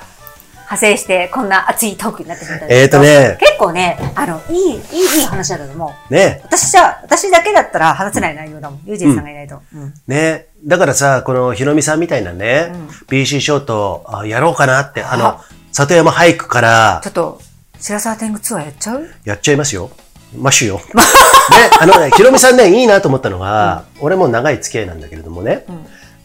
[0.55, 3.05] 派生して、こんな熱いトークになってしまったんですけど。
[3.05, 4.77] えーとね結構ね、あの、いい、い
[5.17, 6.15] い、いい話だと思う。
[6.15, 8.81] ね、私じゃ、私だけだったら話せない内容だもん。
[8.87, 9.61] ユージンさんがいないと。
[9.75, 10.47] うんね。
[10.65, 12.73] だからさ、このひろみさんみたいなね、
[13.09, 17.41] BC ショートあやろうかなって、あのあ、里山俳句からちょっと、
[17.81, 19.09] 白沢天狗ツアーやっちゃう？
[19.25, 19.91] やっちゃいますよ。
[20.36, 20.81] マッシュよ。
[20.94, 25.65] ね、あのね、ひろみさんね、いいなと思ったのが、俺も長い付き合いなんだけれどもね、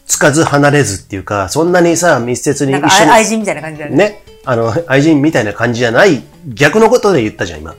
[0.06, 2.90] つかず離れずっていうか、そんなにさ、密接に一緒に。
[2.90, 3.96] 愛愛人みたいな感じだよね。
[3.96, 7.74] ね、あの、愛人みたいな感じじゃない、逆のことで言ったじゃん、今。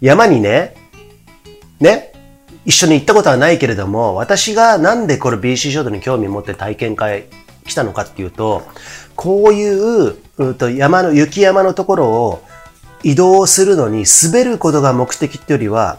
[0.00, 0.74] 山にね、
[1.80, 2.12] ね、
[2.64, 7.24] 一緒に行ったことはないけれども、私がなんでこれ BC ショートに興味持って体験会
[7.66, 8.62] 来たのかっていうと、
[9.16, 12.42] こういう、うんと山の、雪山のところを
[13.02, 15.98] 移動するのに滑ることが目的ってよりは、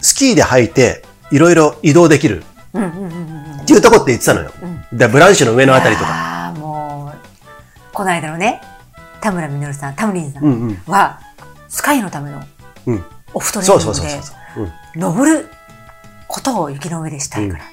[0.00, 2.42] スキーで履いていろいろ移動できる
[2.74, 3.60] うんうんうんうん。
[3.62, 4.50] っていうとこって言ってたのよ。
[4.92, 6.10] でブランシュの上のあたりとか。
[6.10, 8.60] ああ、もう、この間のね、
[9.20, 10.82] 田村実さん、タムリンさんうんうん。
[10.86, 11.20] は、
[11.68, 12.42] スカイのための
[12.86, 13.04] うん。
[13.34, 14.64] オフトレーそうニングでそうそうそう。
[14.64, 15.48] うん登る
[16.28, 17.64] ことを雪の上でしたいから。
[17.64, 17.68] っ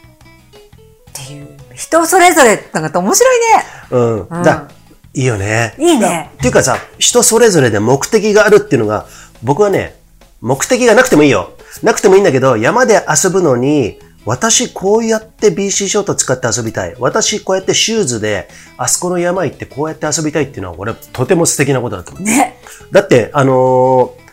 [1.14, 3.66] ていう、人それぞれなんか面白いね。
[3.92, 4.28] うん。
[4.28, 4.68] うんだ
[5.14, 5.74] いいよね。
[5.78, 9.06] いいねっていうかさ、人それぞれで目的があるっていうのが、
[9.44, 9.96] 僕はね、
[10.42, 11.52] 目的がなくてもいいよ。
[11.84, 16.96] なくてもいいんだけど、山で遊ぶのに、私こうやって BC ショート使って遊びたい。
[17.00, 22.24] 私こうやってシューズで、あそこの山行ってこうやって遊びたいっていうのは、俺とても素敵なことだと思う。
[22.24, 22.58] ね。
[22.92, 24.30] だって、あのー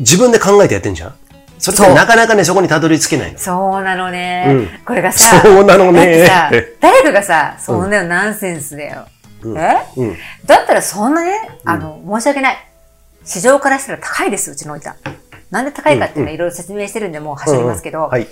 [0.00, 1.14] 自分で考えてやってんじゃん
[1.58, 3.38] それってなかなかね、そこにたどり着けないの。
[3.38, 4.44] そうなのね。
[4.48, 6.28] うんこれがさ、そうなのね
[6.80, 9.06] 誰かがさ、そんなのナンセンスだよ。
[9.56, 9.86] え？
[9.96, 10.16] うん。
[10.46, 11.32] だったらそんなね、
[11.64, 12.56] あの、申し訳ない。
[13.24, 14.96] 市場からしたら高いです、うちのおいちゃん。
[15.50, 18.26] なんで高いかっていうのはいろいろ説明してるんで、もう走りますけど、はい。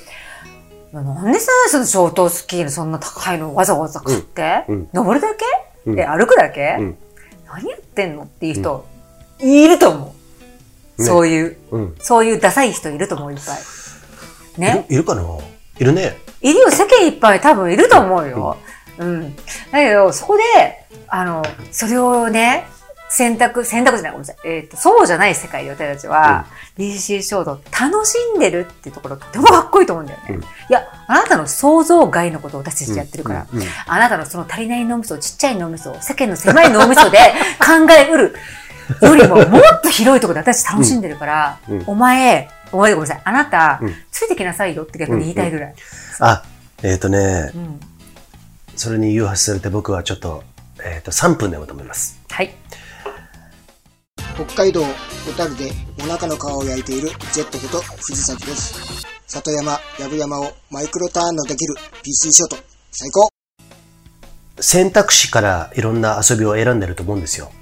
[0.93, 4.75] なんでさ、そのショートスキーのそんな高いのわざわざ買って、うん。
[4.75, 4.89] うん。
[4.93, 5.45] 登るだけ、
[5.87, 5.97] うん。
[5.97, 6.99] で、歩くだけ、うん。
[7.47, 8.87] 何やってんのっていう人、
[9.41, 10.15] いると思
[10.99, 11.03] う。
[11.03, 11.07] ね。
[11.07, 11.95] そういう、うん。
[12.01, 13.59] そういうダサい人いると思う、いっぱい。
[14.59, 14.87] いね？
[14.89, 15.23] るいるかな？
[15.79, 16.19] いるね。
[16.43, 18.59] いるよ、世間いっぱい多分いると思うよ。
[18.99, 19.37] うん。
[19.37, 19.43] だ
[19.73, 20.43] けど、そこで、
[21.09, 22.67] あの、それをね、
[23.13, 24.37] 選択、選択じゃない、ごめんなさい。
[24.49, 26.47] えっ、と、そうじゃない世界で私たちは、
[26.79, 30.27] BC ショート楽しんでるっていうところとてもかっこいいと思うんだよね。
[30.31, 37.19] うんいや、あなたの想像外のことを私たちやってるから、うんうんあなたのその足りない脳みそ、ちっちゃい脳みそ、世間の狭い脳みそで
[37.61, 38.35] 考えうる
[39.03, 43.23] よりももっと広いところで私楽しんでるから、うんうんお前、お前でごめんなさい。
[43.25, 45.75] あなた、うんついてきなさいよって逆に言いたいぐらい。
[46.21, 46.43] あ、
[46.83, 47.81] えっ、とねう、ん
[48.83, 50.43] それに誘発されて僕はちょっと、
[50.85, 52.21] えっ、と、3分でもと思います。
[52.29, 52.53] はい。
[54.35, 59.07] 北海道小樽でお腹の皮を焼いているジェットこと藤崎です。
[59.29, 62.57] 里山、藪山をマイクロターンのできる PC ショート、
[62.91, 63.29] 最高
[64.59, 67.53] 選択肢からいろんな遊びを選んでると思うんですよ。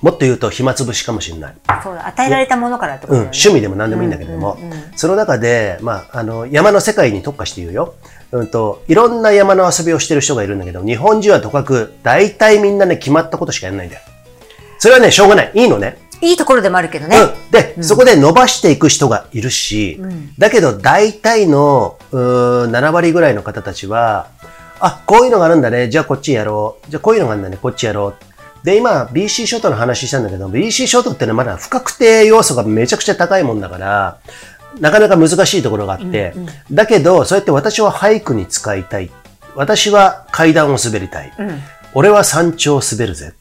[0.00, 1.56] もっと言うと暇つぶしかもしれない。
[1.82, 3.20] そうだ、与えられたものからってことうん。
[3.24, 7.94] 趣味でも何でもいいんだけれども、うんうんうんその中で、まあ、あの、山の世界に特化して言うよ。
[8.32, 14.02] うんと、いろんな山の遊びをしてる人がいるんだけど、日本人はとかく、大体みんなね、決まったことしかやらないんだよ。
[14.78, 15.52] それはね、しょうがない。
[15.54, 15.98] いいのね。
[16.22, 17.16] いいところでもあるけどね。
[17.16, 17.50] うん。
[17.50, 24.28] で、そこで伸ばしていく人がいるし、んだけど大体のうーん7割ぐらいの方たちは、
[24.80, 25.88] あ、こういうのがあるんだね。
[25.88, 26.90] じゃあこっちやろう。
[26.90, 27.58] じゃあこういうのがあるんだね。
[27.60, 28.64] こっちやろう。
[28.64, 34.18] で、今、BC ショートの話したんだけど、BC ショートってのはまだ不確定要素がめちゃくちゃ高いもんだから、
[34.80, 36.34] なかなか難しいところがあって、
[36.70, 39.10] だけど、そうやって私は俳句に使いたい。
[39.54, 41.32] 私は階段を滑りたい。
[41.38, 41.60] うん。
[41.94, 43.34] 俺は山頂を滑るぜ。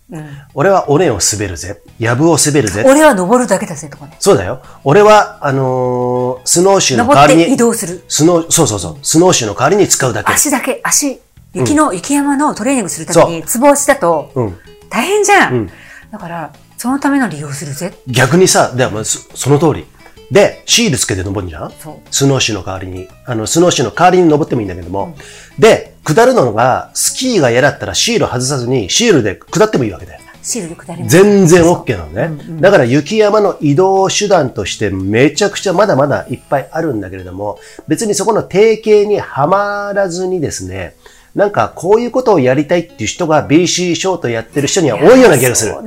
[0.54, 1.82] 俺は尾根を滑るぜ。
[2.00, 2.84] 藪を滑るぜ。
[2.86, 4.18] 俺は登るだけだぜとかね。
[4.20, 4.62] そうだよ。
[4.84, 8.04] 俺は、あのースノーシューの代わりに、動する。
[8.10, 10.34] スノー、そうそうそう、スノーシューの代わりに使うだけ。
[10.34, 11.22] 足だけ、足、
[11.54, 14.58] 雪の、雪山のトレーニングするために、つぼ押しだとうん。
[14.90, 15.54] 大変じゃん。
[15.54, 15.70] うん
[16.12, 17.94] だから、そのための利用するぜ。
[18.06, 19.88] 逆にさ、でもそその通り。
[20.32, 21.72] で、シールつけて登るんじゃん？
[22.10, 23.08] スノーシューの代わりに。
[23.26, 25.16] あの、スノーシューの代わりに登ってもいいんだけども。
[25.60, 30.22] で、下るのが、スキーが嫌だったらシール外さずに、シールで下ってもいいわけだよ。
[30.42, 31.22] シールで下ります。
[31.22, 32.62] 全然 OK なのね。
[32.62, 40.96] だから雪山の移動手段としてめちゃくちゃまだまだいっぱいあるんだけれども、別にそこの定型にはまらずにですね、
[41.36, 45.82] なんかこういうことをやりたいっていう人が BC ショートやってる人には多いような気がする多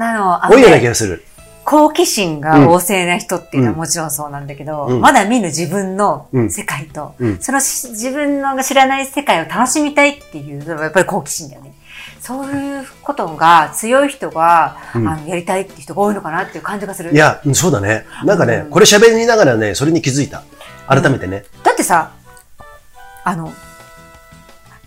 [0.56, 1.24] いようなね気がする。
[1.64, 11.74] 好奇心が旺盛な人っていうのはもちろんそうなんだけど、うんまだ見ぬ自分のうん世界と、うんそのし自分の知らない世界を楽しみたいっていうのはやっぱり好奇心だよね。
[12.20, 17.12] そういうことが強い人が、うんあのやりたいっていう人が多いのかなっていう感じがする。
[17.12, 18.04] いや、うんそうだね。
[18.24, 20.42] なんかね、うんこれ喋りながらね、それに気づいた。
[20.86, 21.44] 改めてね。
[21.62, 22.12] だってさ、
[23.24, 23.52] あの、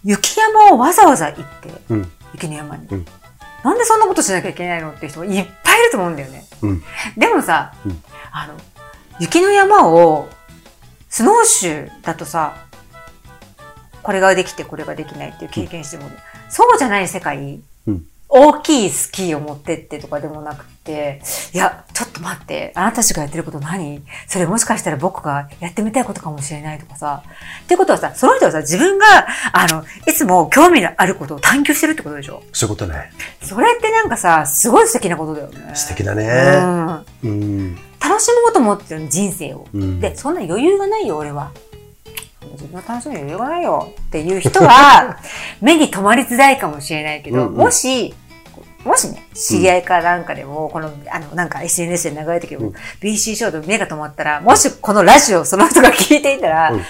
[0.04, 2.12] 雪山をわざわざ行って、うん。
[2.34, 3.06] 雪の山に、うん
[3.64, 6.46] なんでそんなことしなきゃいけないのって人いっぱいいると思うんだよね。
[6.62, 6.84] うん。
[7.18, 8.54] でもさ、うんあの、
[9.20, 10.30] 雪の山を、
[11.10, 12.56] スノーシューだとさ、
[14.04, 16.10] これができてこれができないっていう経験しても、
[16.50, 17.64] そうじゃない世界、うん
[18.30, 21.22] 大きいスキーを持ってってとかでもなくて、
[21.54, 24.04] いや、ちょっと待って、あなたたちがやってること何？
[24.28, 27.24] それもしかしたら僕がやってみたいことかもしれないとかさ。
[27.64, 29.06] ってことはさ、その人はさ、自分が、
[29.54, 32.44] あの、いつも興味のあることを探求してるってことでしょ？
[32.52, 33.12] そういうことね。
[33.42, 35.74] それってなんかさ、すごい素敵なことだよね。
[35.74, 36.26] 素敵だね。
[37.24, 37.32] うん。
[37.32, 37.76] うん。
[38.00, 39.68] 楽しもうと思ってる人生を。
[39.74, 41.52] うんで、そんな余裕がないよ、俺は。
[42.52, 45.18] 自分が楽しむ余裕がないよっていう人は、
[45.62, 47.54] 目に留まりづらいかもしれないけど、うんうん。
[47.56, 48.14] もし、
[48.84, 52.74] もしね、知り合いかなんかでも、この、あの、なんか SNS で流れてけど、うん。
[53.02, 56.80] BC ショート目が止まったら、もしこのラジオをその人が聞いていたら、うん。
[56.80, 56.84] ち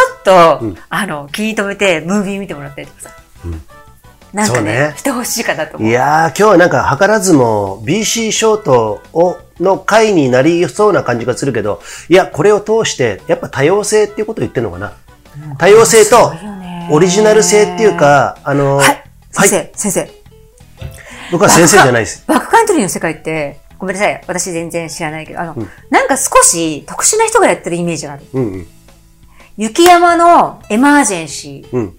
[0.00, 0.22] ょっ
[0.58, 0.76] と、うん。
[0.88, 3.10] あの、気に留めて、ムービー見てもらったりとかさ。
[3.44, 3.62] うん。
[4.32, 4.94] なんかねね。
[4.96, 5.90] してほしいかなと思う。
[5.90, 14.94] いやー、今日はなんか図らずも BC ショートをの回になりそうな感じがするけど、いや、これを通して、やっぱ多様性っていうことを言ってるのかな。
[15.58, 16.32] 多様性と
[16.90, 20.10] オリジナル性っていうか、あのーはい、先生、先生。
[21.30, 22.24] 僕は先生じゃないです。
[22.26, 24.22] バックカントリーの世界って、ごめんなさい。
[24.26, 28.24] 私全然知らないけど、あの、うんなんか少し特殊な人がやってるイメージがある。
[28.32, 28.66] うんうん。
[29.56, 31.96] 雪山のエマージェンシー、うん。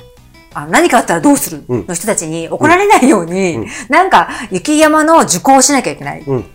[0.53, 1.63] あの何かあったらどうする？
[1.67, 6.21] うんの人たちに怒られないように、うんなんか雪山の受講をしなきゃいけない。
[6.21, 6.45] うん。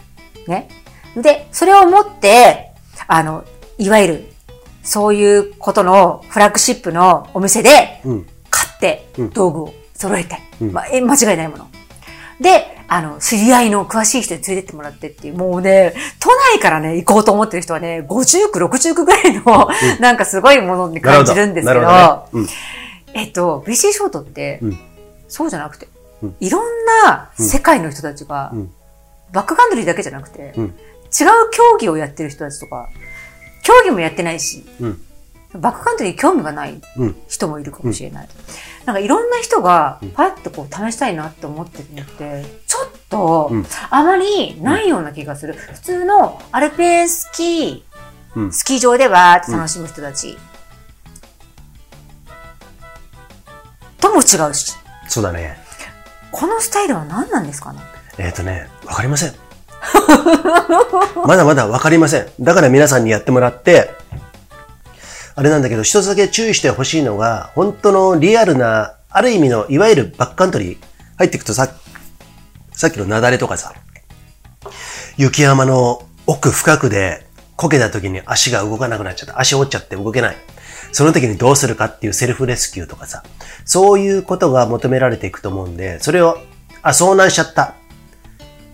[0.46, 0.68] ね。
[1.16, 2.70] で、それを持って、
[3.08, 3.44] あの、
[3.78, 4.32] いわゆる、
[4.88, 8.26] そういうことのフラッグシップのお店でうん。
[8.48, 9.30] 買ってうん。
[9.30, 10.72] 道具を揃えて、うん。
[10.72, 11.68] まあ、え間違いないもの。
[12.40, 19.68] で、あの、知り合いの詳しい人に連れてってもらってっていう、もうね、都内からね、行こうと思ってる人はね、50区、60区ぐらいの、
[20.00, 22.48] なんかすごいものに感じるんですけど、どね。
[23.12, 24.78] えっと、BC ショートって、うん。
[25.28, 25.86] そうじゃなくて、
[26.22, 26.36] うん。
[26.40, 26.62] いろん
[27.04, 28.70] な世界の人たちが、うん。
[29.32, 30.64] バックカントリーだけじゃなくて、うん。
[30.64, 30.72] 違う
[31.50, 32.88] 競技をやってる人たちとか、
[33.68, 35.02] 競技もやってないし、うん。
[35.52, 37.16] バックカントリーに興味がないうん。
[37.28, 38.28] 人もいるかもしれない。
[38.86, 45.52] なんかいろんな人がパッとこう試したいなって思ってるのって、ちょっとうんあまりないような気がする。
[45.52, 47.82] 普通のアルペンスキー、
[48.36, 50.38] うんスキー場では楽しむ人たち、
[54.00, 54.74] とも違うし、
[55.08, 55.58] そうだね。
[56.30, 57.80] このスタイルは何なんですかね？
[58.16, 59.34] えっ、とね、わかりません。
[61.26, 62.26] まだまだわかりません。
[62.40, 63.90] だから皆さんにやってもらって、
[65.34, 70.78] あれなんだけど、一つだけ注意してほしいのが、本当のリアルな、ある意味の、いわゆるバックカントリー、
[71.16, 71.68] 入っていくとさ、
[72.72, 73.72] さっきの雪崩とかさ、
[75.16, 77.26] 雪山の奥深くで、
[77.56, 79.40] こけた時に足が動かなくなっちゃった。
[79.40, 80.36] 足折っちゃって動けない。
[80.92, 83.22] その時にどうするかっていうセルフレスキューとかさ、
[83.64, 86.38] そういうことが求められていくと思うんで、それを、
[86.82, 87.74] あ、遭難しちゃった。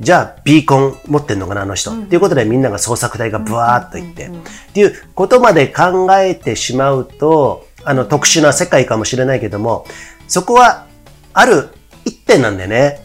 [0.00, 1.92] じゃあ、ビーコン持ってんのかな、あの人。
[1.92, 4.26] っていうことでみんなが捜索隊がブワーっと行って。
[4.26, 4.30] っ
[4.72, 9.86] ていうことまで考えてしまうと、あの、特殊な世界かもしれないけども、
[10.26, 10.86] そこは、
[11.32, 11.68] ある
[12.04, 13.00] 一点なんでね。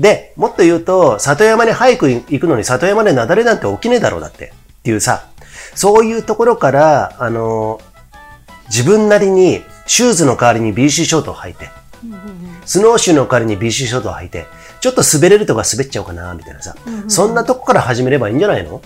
[0.00, 4.52] で、もっと言うと、里山に早く行くのに里山で雪崩なんて起きねえだろうだって。
[4.80, 5.28] っていうさ、
[5.74, 7.80] そういうところから、あの、
[8.68, 11.70] 自分なりにシューズの代わりに BC ショートを履いて、
[12.64, 14.46] スノーシューの代わりに BC ショートを履いて、
[14.82, 16.74] ちょっと滑れるとか滑っちゃおうかな、みたいなさ。
[17.06, 18.82] そんなとこから始めればいいんじゃないの？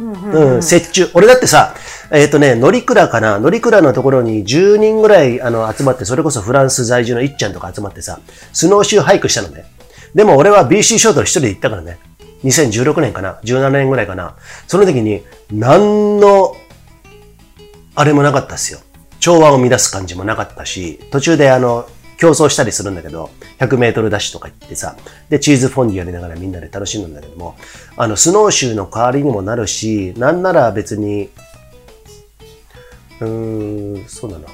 [0.00, 1.10] うん、雪中。
[1.12, 1.74] 俺だってさ、
[2.10, 3.38] えっ、とね、乗鞍かな？
[3.38, 8.20] 乗鞍のところに10人ぐらいあの集まって、それこそフランス在住のいっちゃんとか集まってさ、
[8.54, 9.66] スノーシューハイクしたのね。
[10.14, 11.98] でも俺は BC ショートで一人で行ったからね。
[12.44, 14.36] 2016年かな ?17 年ぐらいかな？
[14.66, 15.22] その時に、
[15.52, 16.56] 何の、
[17.94, 18.80] あれもなかったっすよ。
[19.20, 21.86] 調和を乱す感じもなかったし、途中であの、
[22.18, 24.96] 競争したりするんだけど、100メートルダッシュとか行ってさ、
[25.28, 27.56] で、チーズフォンデュやりながらみんなで楽しむんだけども、
[27.96, 31.30] あの、スノーシューの代わりにもなるし、なんなら別に、
[33.20, 34.46] うーん、そうだな。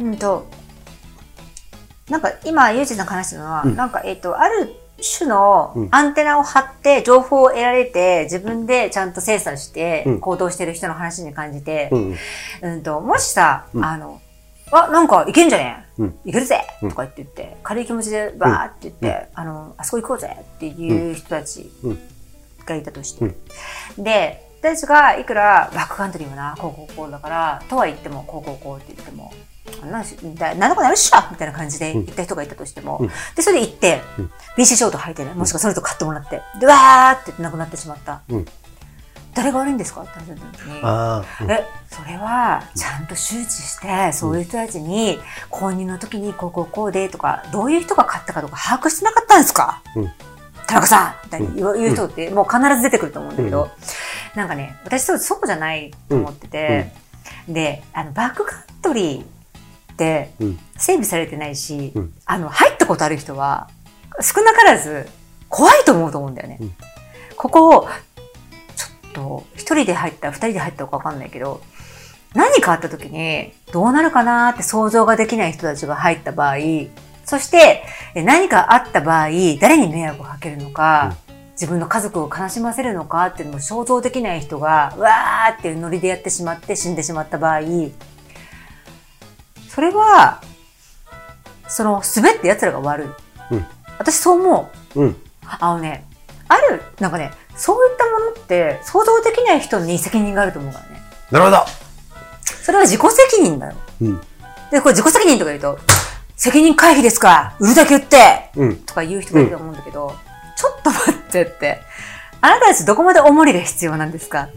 [0.00, 0.46] うんと、
[2.08, 4.74] なんか今、ユージさんが話してるのは、なんか、えっ、と、ある
[5.18, 10.20] 種のアンテナを張って情報を得られて、自分でちゃんと精査してうん。
[10.20, 12.16] 行動してる人の話に感じて、うん、
[12.62, 13.84] うんと、もしさ、うん。
[13.84, 14.20] あの、
[14.72, 15.86] あ、なんかいけんじゃね？
[15.98, 16.18] え、うん。
[16.24, 16.90] いけるぜ、うん。
[16.90, 21.98] とか言って言って、軽い気持ちでバーって言って、あの、あそこ行こうぜっていう人たちうん。
[22.64, 23.34] がいたとして。
[23.98, 29.32] で、私たちがいくらバックカントリーもな、こうこうこうだから、とは言っても、こうこうこうって言っても、
[29.82, 30.16] あんなんと
[30.76, 31.18] かなるっしょ？
[31.30, 33.08] みたいな感じで言った人がいたとしても、うん。
[33.34, 34.30] で、それで行って、うん。
[34.56, 38.22] BC ショート履いてね、もしくはそれと買ってもらって、で、わーって言ってなくなってしまった。
[39.36, 40.02] うん誰が悪いんですか？
[40.02, 41.50] って話だった時に、うん。
[41.50, 45.18] え、それは、ちゃんと周知して、そういう人たちに、
[45.50, 49.82] 購入の時に、こうこうこうで、とか、どういう人が買ったかとか把握してなかったんですか？
[49.96, 50.12] うん。
[50.68, 53.70] 田中さんみたいに言う人って、もう必ず出てくると思うんだけど、
[54.36, 56.92] なんかね、私そうそうじゃないと思ってて、
[57.48, 62.12] で、あの、バックカントリーってうん、整備されてないし、うん。
[62.24, 63.68] あの、入ったことある人は、
[64.20, 65.08] 少なからず、
[65.48, 66.58] 怖いと思うと思うんだよね。
[66.60, 66.74] うん。
[67.36, 67.88] ここを、
[69.14, 71.62] と、一人で入った、二人で入ったのかわかんないけど、
[72.34, 76.56] 何かあった時に、どうなるかなって想像ができない人たちが入った場合、
[77.24, 77.84] そして、
[78.14, 79.30] え何かあった場合、
[79.60, 81.16] 誰に迷惑をかけるのか、
[81.52, 87.60] 自分の家族を悲しませるのかっていうのも想像できない人が、わーっていうノリでやってしまって死んでしまった場合、
[89.68, 90.42] それは、
[91.68, 93.06] その、滑って奴らが悪い。
[93.52, 93.66] うん
[93.98, 95.00] 私そう思う。
[95.00, 96.04] うん、あのね、
[96.48, 101.02] ある、なんかね、そういったものって想像できない人に責任があると思うからね。
[101.30, 101.58] なるほど。
[102.62, 103.00] それは自己
[103.30, 103.74] 責任だよ。
[104.00, 104.20] うん、
[104.70, 105.78] で、これ自己責任とか言うと、
[106.36, 107.56] 責任回避ですか？
[107.60, 110.14] 売るだけ売ってうん、とか言う人がいると思うんだけど、
[110.56, 111.80] ちょっと待ってって。
[112.40, 114.50] あなたたちどこまでおもりが必要なんですか？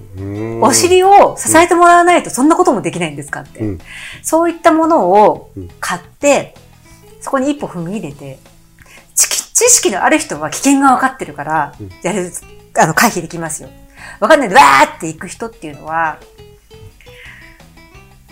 [0.62, 3.60] お尻を支えてもらわないとそんなこともできないんですかって。
[3.60, 3.80] うん
[4.24, 6.56] そういったものをうん買って、
[7.22, 8.40] そこに一歩踏み入れて、
[9.16, 12.32] 知知識のある人は危険が分かってるから、やる、
[12.78, 13.70] あの、回避できますよ。
[14.20, 16.20] 分かんないで、わーって行く人っていうのは、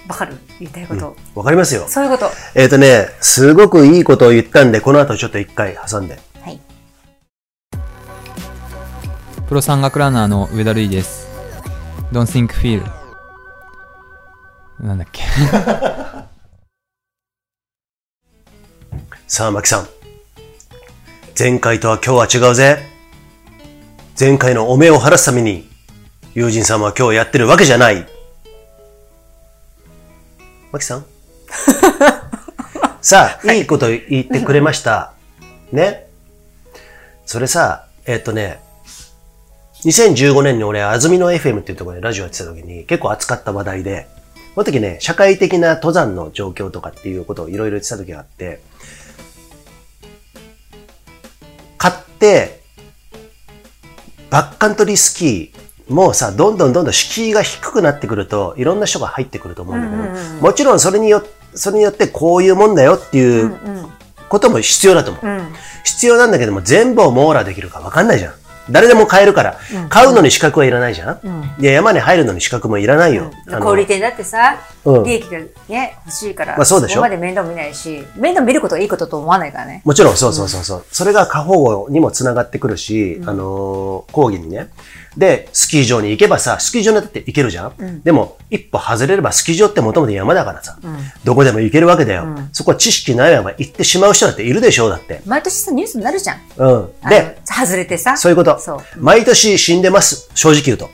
[0.07, 0.37] わかる？
[0.59, 1.15] 言いたいこと。
[1.33, 1.85] わかりますよ。
[1.87, 2.29] そういうこと。
[2.53, 6.19] えっ、とね、すごくいいことを言ったんで、この後ちょっと一回挟んで。
[6.41, 6.59] はい。
[9.47, 11.27] プロ山岳ランナーの上田瑠衣です。
[12.11, 12.83] Don't think feel.
[14.79, 15.23] なんだっけ。
[19.27, 19.87] さあ、マキさん。
[21.37, 22.94] 前回とは今日は違うぜ。
[24.17, 25.67] 前回のお目を晴らすために、
[26.33, 28.07] 友人さんは今日やってるわけじゃない。
[30.71, 31.05] マキさん？
[33.01, 35.11] さあ、いいこと言ってくれました。
[35.71, 36.07] ね？
[37.25, 38.61] それさ、えっ、とね、
[39.83, 44.07] 2015年に俺、安曇野 FM っていうところでラジオやってた時に結構扱った話題で、
[44.53, 48.61] その時ね、社会的な登山の状況とかっていうことをいろいろ言ってた時があって、
[51.77, 52.64] 買って、
[54.35, 63.89] バックカントリースキーもさ、どんどんどんどん敷居が低くなってくると、いろんな人が入ってくると思うんだけど、うんうんうんもちろんそれによそれによってこういうもんだよっていううん。
[64.27, 65.25] ことも必要だと思う。
[65.25, 65.53] うん。
[65.85, 68.33] 必要なんだけども、全部を網羅できるか分かんないじゃん。
[68.69, 69.59] 誰でも買えるから、
[69.89, 71.19] 買うのに資格はいらないじゃん。
[71.59, 73.31] いや、山に入るのに資格もいらないよ。
[73.47, 76.95] あの小売店だってさ、うん利益がね、欲しいから、まあそうでしょ？
[76.95, 79.81] こまで面倒見ないし、面倒見ることはいいことと思わないからね。
[79.85, 80.85] もちろん、そうそうそうそう。
[80.91, 84.69] それが過保護にもつながってくるし、あのー講義にね。
[85.17, 90.77] で、スキー場に行けばさ、スキー場にだって行けるじゃん、でも、一歩外れればスキー場ってもともと山だからさ、
[91.23, 92.27] どこでも行けるわけだよ。
[92.51, 94.87] そこは知識ないまま行ってしまう人だっているでしょ？
[94.87, 95.21] う、だって。
[95.25, 96.37] 毎年さ、ニュースになるじゃん。
[96.57, 96.89] うん。
[97.01, 98.17] あで、の、外れてさ。
[98.17, 98.59] そういうこと。
[98.97, 100.29] 毎年死んでます。
[100.35, 100.89] 正直言うと。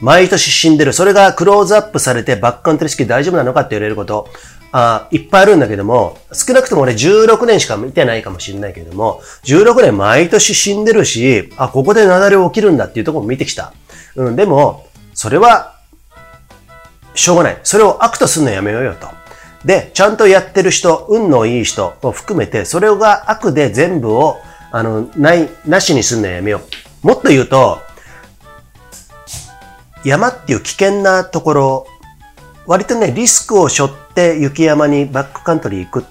[0.00, 0.92] 毎年死んでる。
[0.92, 4.28] それがクローズアップされてバックカントリースキー大丈夫なのかって言われること、
[4.78, 13.72] あいっぱいあるんだけども、少なくとも俺16年しか見てないかもしれないけども、16年毎年死んでるし、あ、ここで雪崩起きるんだっていうとこも見てきた。
[14.16, 15.76] うん、でも、それは、
[17.14, 17.60] しょうがない。
[17.62, 19.08] それを悪とするのやめようよと。
[19.64, 24.36] で、ちゃんとやってる人、運のいい人を含めて、それが悪で全部を、
[24.72, 26.60] あの、ない、なしにするのやめよ
[27.02, 27.06] う。
[27.06, 27.78] もっと言うと、
[30.04, 31.86] 山っていう危険なところ、
[32.66, 36.04] 割とね、リスクを背負って雪山にバックカントリー行く。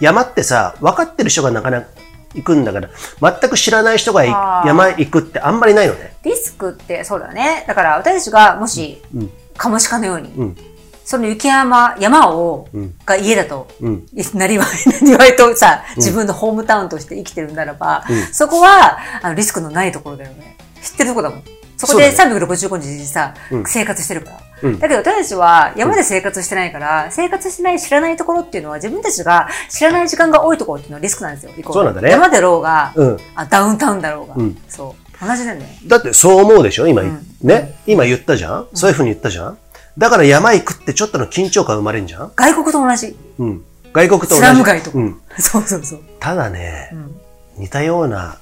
[0.00, 1.88] 山ってさ、分かってる人がなかなか
[2.34, 2.88] 行くんだから、
[3.20, 4.24] 全く知らない人が
[4.66, 6.14] 山行くってあんまりないのね。
[6.24, 7.64] リスクって、そうだね。
[7.66, 10.56] だから私たちがもし、うんカモシカのように、うん
[11.04, 14.06] その雪山、山を、うんが家だと、うん。
[14.34, 20.56] なりわい、なりわいとさ、自分のホームタウンとして生きてるならば、うんそこは、あの、リスクのないところだよね。
[20.82, 21.42] 知ってるとこだもん。
[21.86, 24.36] そこでそう365日さ、うん生活してるから。
[24.62, 31.52] うんだけど私たちは山で生活してないから、生活してない知らないところっていうのは自分たちが知らない時間が多いところっていうのはリスクなんですよ。
[31.72, 33.18] そうなんだね山だろうが、うん。
[33.34, 34.34] あダウンタウンだろうが。
[34.36, 35.26] うんそう。
[35.26, 35.78] 同じだよね。
[35.86, 36.86] だってそう思うでしょ？
[36.88, 37.74] 今、うんね？
[37.86, 39.58] 今言ったじゃんそういうふうに言ったじゃん？
[39.98, 42.32] だから山行くってちょっとの緊張感生まれんじゃん？
[42.34, 43.16] 外国と同じ。
[43.38, 43.64] うん。
[43.92, 44.40] 外国と同じ。
[44.40, 45.20] スラム街とかうん。
[45.38, 46.00] そうそうそう。
[46.20, 47.20] ただね、うん
[47.56, 48.38] 似たような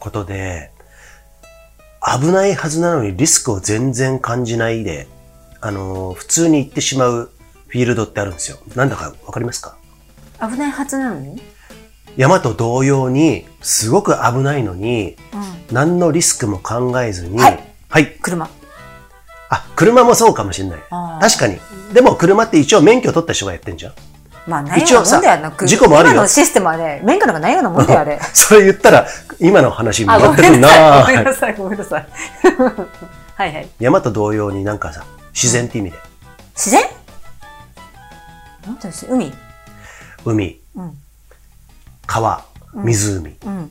[0.00, 0.70] ことで、
[2.20, 5.08] 危ないはずなのにリスクを全然感じないで、
[5.60, 7.30] あのー普通に行ってしまう
[7.66, 8.58] フィールドってあるんですよ。
[8.74, 9.76] なんだかわかりますか？
[10.40, 11.40] 危ないはずなのに？
[12.16, 15.74] 山と同様に、すごく危ないのに、うん。
[15.74, 18.16] 何のリスクも考えずに、はいはい。
[18.20, 18.48] 車。
[19.50, 20.78] あ、車もそうかもしれない。
[21.20, 21.58] 確かに。
[21.92, 23.92] でも車って一応免許取った人がやってんじゃん。
[24.48, 25.66] まあ、ないようなもんだよな。
[25.66, 28.18] 事故もあるよ今のシステムはね、免許なんかないようなもんだよ、あれ。
[28.32, 29.06] それ言ったら、
[29.38, 31.02] 今の話戻ごってくんな。
[31.02, 32.06] ごめんなさい、ごめんなさい。
[33.36, 33.68] はいはい。
[33.78, 35.04] 山と同様になんかさ、
[35.34, 35.98] 自然って意味で。
[36.56, 36.82] 自然？
[38.66, 39.34] なんていうの海？
[40.24, 40.98] 海、うん
[42.06, 42.42] 川、
[42.72, 43.70] 湖、うん。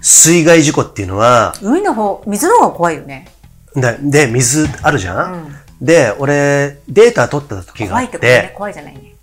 [0.00, 3.28] 水害事故っていうのは、海の方、水の方が怖いよね。
[3.76, 5.56] で、で水あるじゃ、うんん。
[5.82, 8.52] で、俺、データ取った時が怖あっ、いって。
[8.56, 9.13] 怖いじゃないね。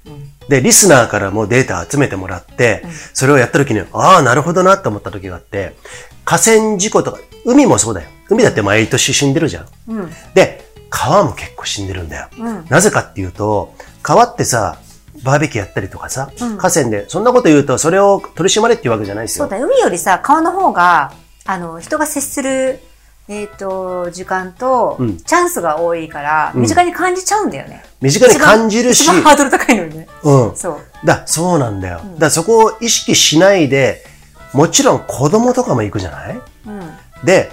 [0.55, 0.61] うん。
[0.61, 2.83] で、リスナーからもデータ集めてもらって、
[3.13, 5.75] それをやった時に、ああ、なるほどなと思った時があって、
[6.25, 8.09] 河川事故とか、海もそうだよ。
[8.29, 9.67] 海だって毎年死んでるじゃん。
[9.87, 10.11] うん。
[10.33, 12.27] で、川も結構死んでるんだよ。
[12.37, 12.65] うん。
[12.69, 13.73] なぜかっていうと、
[14.03, 14.77] 川ってさ、
[15.23, 19.45] バーベキューやったりとかさ、うん河川で、そんなこと言うと、それを取り締まれっていうわけじゃないですよ。
[19.45, 21.13] そうだ、海よりさ、川の方が、
[21.45, 22.79] あの、人が接する、
[23.27, 27.83] えっ、と、時間と、うんチャンスが多いから、うん身近に感じちゃうんだよね。
[28.01, 30.07] 身近に感じるしハードル高いのにね。
[30.23, 30.55] うん。
[30.55, 30.77] そう。
[31.05, 32.01] だ、そうなんだよ。
[32.01, 34.03] んだそこを意識しないで、
[34.53, 36.41] もちろん子供とかも行くじゃない？
[36.67, 37.25] うん。
[37.25, 37.49] で、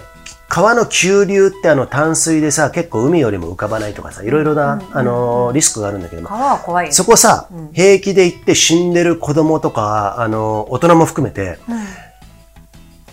[0.49, 6.95] 川の急流ってあの淡水でさ、結構海よりも浮かばないとかさ、いろいろな、あのーリスクがあるんだけども、川は怖いよね。
[6.95, 11.78] そこさ、うん平気で行って死んでる子供とか、あのー大人も含めて、うん。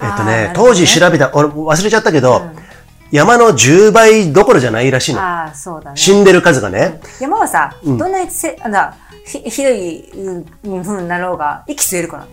[0.02, 2.66] えっとね当時調べた、俺忘れちゃったけど、うん
[3.12, 5.22] 山の10倍どころじゃないらしいの。
[5.22, 5.98] ああ、そうだね。
[5.98, 7.00] 死んでる数がね。
[7.22, 8.92] 山はさ、うんどんなにせ、あの、
[9.26, 12.32] ひひどい、うん、ふうになろうが、息吸えるからね。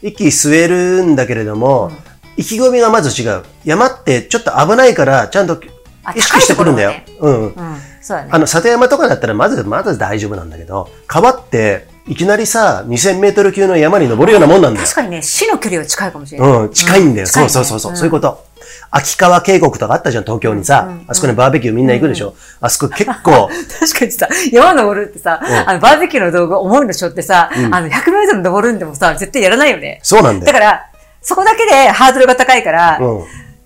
[0.00, 1.90] 息吸えるんだけれども、
[2.36, 3.42] 意気込みがまず違う。
[3.64, 5.60] 山ってちょっと危ないから、ちゃんと
[6.04, 6.92] あ意識してくるんだよ。
[7.20, 7.42] うん。
[7.46, 7.54] うん、
[8.00, 8.30] そうだね。
[8.32, 14.86] あの、里山とかだったらまず、まず大丈夫なんだけど、川って、いきなりさ、2000メートル級の山に登るようなもんなんだよ。
[14.86, 16.50] 確かにね、死の距離は近いかもしれない。
[16.50, 17.26] うん、近いんだよ。
[17.26, 18.44] 近いねそうそうそうそう、んそういうこと。
[18.90, 20.86] 秋川渓谷とかあったじゃん、東京にさ。
[20.88, 22.34] うんあそこにバーベキューみんな行くでしょ。
[22.60, 30.00] あそこ結構、 確かにさ、山登るってさ、んあの、バーベキューの動画重いのしょってさ、うんあの、100メートル登るんでもさ、絶対やらないよね。
[30.02, 30.52] そうなんだよ。
[30.52, 30.86] だから、
[31.20, 33.24] そこだけでハードルが高いから、うん。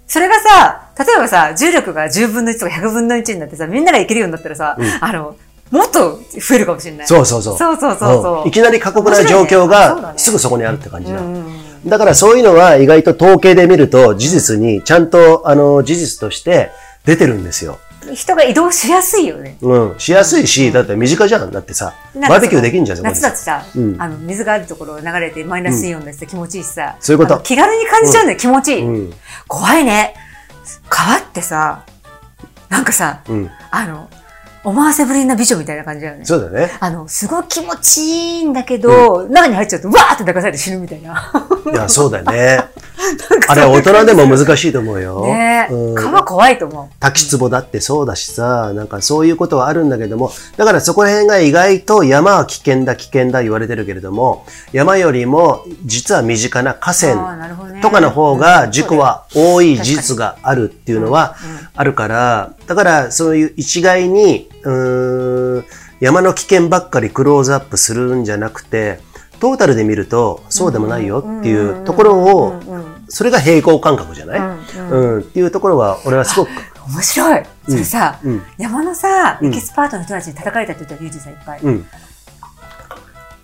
[0.08, 5.36] それがさ、例えばさ、重力が10分の1とか100分の1になってさ、みんなが行けるようになったらさ、あの、
[5.72, 7.06] もっと増えるかもしれない。
[7.06, 7.58] そうそうそう。
[7.58, 11.18] そうそうそうそううんいきなり過酷な状況がねすぐそこにあるって感じだ。
[11.18, 16.70] うんうんだからそういうのは意外と統計で見ると事実にちゃんとあの事実として
[17.04, 17.80] 出てるんですよ。
[18.14, 19.56] 人が移動しやすいよね。
[19.60, 19.98] うん。
[19.98, 21.50] しやすいし、だって身近じゃん。
[21.50, 29.12] だってさ、バーベキューできんじゃん、夏だってさ、うんあの、水があるところを流れてマイナスイオンでして気持ちいいしさ、そういうこと気軽に感じちゃうんだよ、気持ちいい、うん。
[29.46, 30.14] 怖いね。
[30.88, 31.84] 川ってさ、
[32.68, 33.50] なんかさ、うん。
[33.70, 34.08] あの、
[34.64, 36.24] 思わせぶりな美女みたいな感じだよね。
[36.24, 36.70] そうだね。
[36.80, 41.32] あの、すごい気持ちいいんだけど、中に入っちゃうと、わーって流されて死ぬみたいな。
[41.72, 42.64] いや、そうだよね。
[43.48, 45.24] あれ、大人でも難しいと思うよ。
[45.24, 46.86] ねえ、うん川怖いと思う。
[47.00, 61.36] 滝壺だってそうだしさ、なんかそういうことはあるんだけども、だからそこら辺が意外と山は危険だ危険だ言われてるけれども、山よりも実は身近な河川とかの方が事故は多い事実があるっていうのは
[61.74, 65.64] あるから、だからそういう一概に、うーん、
[66.00, 69.00] 山の危険ばっかりクローズアップするんじゃなくて、
[69.40, 72.60] トータルで見るとそうでもないよっていうところを、
[73.08, 74.40] それが平行感覚じゃない、
[74.78, 76.50] うんっていうところは俺はすごく
[76.88, 77.42] 面白い。
[77.68, 81.60] それさ、うん山のさ、うんエキスパートの人たちに叩かれたって言ったら、ユージさんいっぱい。
[81.60, 81.86] うん。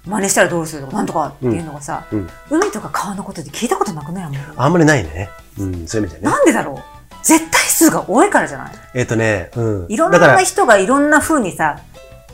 [0.06, 4.30] 真似したらどうするとか、なんとかっていうのがさ、うん海とか川のことで聞いたことなくない？
[4.56, 5.28] あんまりないね。
[5.58, 6.30] うん、そういう意味でね。
[6.30, 6.97] なんでだろう？
[7.22, 8.72] 絶対数が多いからじゃない？
[8.94, 9.86] えっ、とね、うん。
[9.88, 11.78] いろんな人がいろんな風にさ、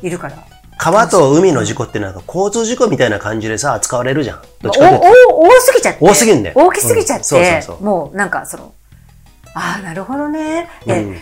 [0.03, 0.37] いるから。
[0.77, 4.43] 川と海の事故ってなんか交通事故みたいな感じでさ、扱われるじゃん。
[4.61, 5.99] どっちおか多すぎちゃって。
[6.01, 8.75] 多すぎんだよ大きすぎちゃって、うんそうそうそうもうなんかその、
[9.55, 10.69] ああ、なるほどね。
[10.85, 11.17] で、うん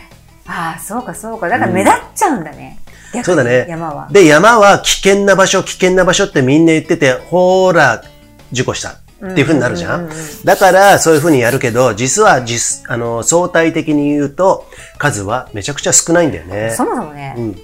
[0.46, 1.48] ああ、そうかそうか。
[1.48, 2.78] だから目立っちゃうんだね。
[3.14, 3.66] 逆にそうだね。
[3.68, 4.08] 山は。
[4.10, 8.02] で、山は危険な場所、危険な場所ってみんな言ってて、ほーら、
[8.50, 10.10] 事故したっていう風になるじゃん？
[10.44, 14.66] だから、そういう風にやるけど、実は実、あの、相対的に言うと、
[14.98, 16.70] 数はめちゃくちゃ少ないんだよね。
[16.76, 17.56] そもそもね、うん。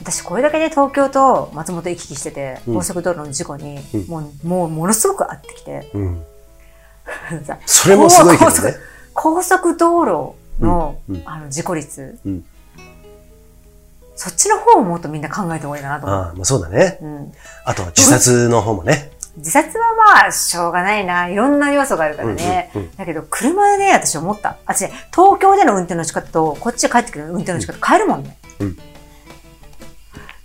[0.00, 6.24] 私これだけね、東京と松本行き来してて、うん高速道路の事故に、うんもう、もう、ものすごく合ってきて、うん。
[7.44, 8.74] さそれもすごいけどね
[9.12, 9.76] 高速。
[9.76, 12.44] 道路の、あの、事故率、うん
[14.16, 16.18] そっちの方をもっとみんな考えた方がいいかなと思う。
[16.18, 16.98] ああ、まあそうだね。
[17.02, 17.32] うん
[17.64, 19.10] あとは自殺の方もね。
[19.36, 19.84] 自殺は
[20.14, 21.28] まあ、しょうがないな。
[21.28, 22.70] いろんな要素があるからね。
[22.74, 24.56] うんうんうんだけど、車でね、私思った。
[24.66, 28.38] あ、違う、東京での運転の仕方と、こっちで帰ってくる運転の仕方変えるもんね。
[28.60, 28.78] うん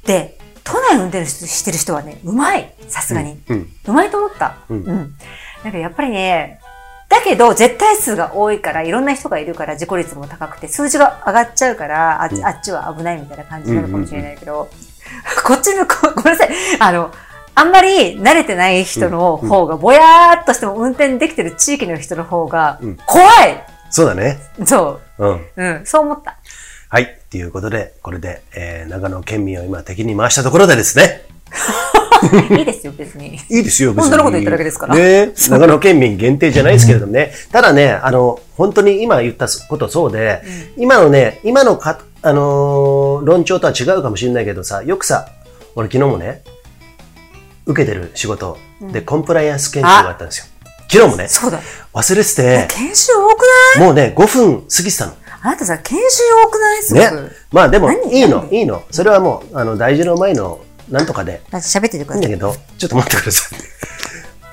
[0.05, 2.73] で、都内運転してる人はね、うまい。
[2.87, 3.39] さすがに。
[3.47, 3.69] うん。
[3.85, 4.57] うまいと思った。
[4.69, 5.15] ううんん。
[5.63, 6.59] なんかやっぱりね、
[7.09, 14.69] だけど、絶対数が多いから、いろんな人がいるから、事故率も高くて、数字が上がっちゃうから、あっち,、うんあっちは危ないみたいな感じになるかもしれないけど、
[15.45, 16.49] こっちの、ごごめんなさい。
[16.79, 17.11] あの、
[17.59, 24.37] あんまり慣れてない人の方が、ぼやーっとしても運転できてる地域の人の方がうん、怖い、そうだね。
[24.65, 25.29] そうん。
[25.35, 25.39] う。
[25.57, 26.37] うん、そう思った。
[26.87, 27.03] はい。
[27.03, 31.23] っていうことで、これで、えー、長野県民を今敵に回したところでですね。
[32.57, 33.35] いいですよ、別に。
[33.49, 34.09] いいですよ、別に。
[34.09, 37.33] 本当のこと言っただけですからね長野県民限定じゃないですけれどもね。
[37.51, 40.41] ただね、あの、本当に今言ったことそうで、
[40.77, 45.27] 今のね、今のか、あのー論調とは違うかもしれないけどさ、よくさ、
[45.75, 46.41] 俺昨日もね、
[47.69, 50.45] 受けてる仕事で、コンプライアンス研修があったんですよ。
[50.91, 51.61] 昨日もね、そうだ。
[51.93, 53.45] 忘れてて、研修多く
[53.77, 53.85] ない？
[53.85, 55.13] もうね、5分過ぎてたの。
[55.41, 56.81] あなたさ、研修多くない？
[56.81, 57.31] すごねく。。
[57.51, 58.11] まあでも、何？
[58.11, 58.57] いいの、何？
[58.57, 58.83] いいの。
[58.89, 62.23] それはもう、あの、大事の前の、なんとかで、喋っててください。
[62.23, 63.59] いいんだけど、ちょっと待ってください。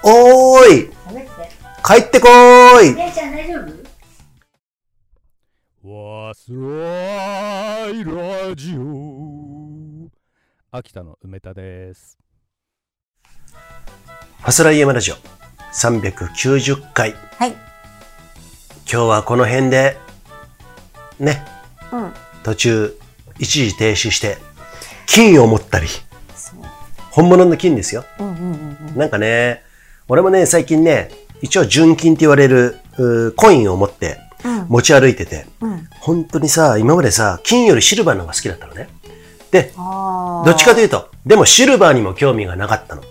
[0.03, 1.31] おーい喋って。
[1.83, 3.55] 帰ってこーい姉ちゃん大丈
[5.83, 5.89] 夫？
[5.89, 10.11] わすらいラジオ
[10.71, 12.19] 秋田の梅田です
[14.41, 15.17] ファスライヤマラジオ
[15.73, 17.15] 390回。
[17.39, 17.51] はい。
[17.51, 19.99] 今日はこの辺で、
[21.19, 21.45] ね、
[21.93, 22.13] うん。
[22.45, 22.99] 途中、
[23.39, 24.39] 一時停止して、
[25.07, 25.87] 金を持ったり。
[27.11, 28.05] 本物の金ですよ。
[28.21, 28.97] うんうんうんうん。
[28.97, 29.63] なんかね、
[30.09, 31.11] 俺もね、最近ね、
[31.43, 32.79] 一応純金って言われる、
[33.37, 35.89] コインを持ってうん持ち歩いてて、うん。
[36.01, 38.89] 本当にさ、今までさ、金よりシルバーの方が好きだったのね。
[39.51, 43.03] で、あどっちかというと、でもシルバーにも興味がなかったの。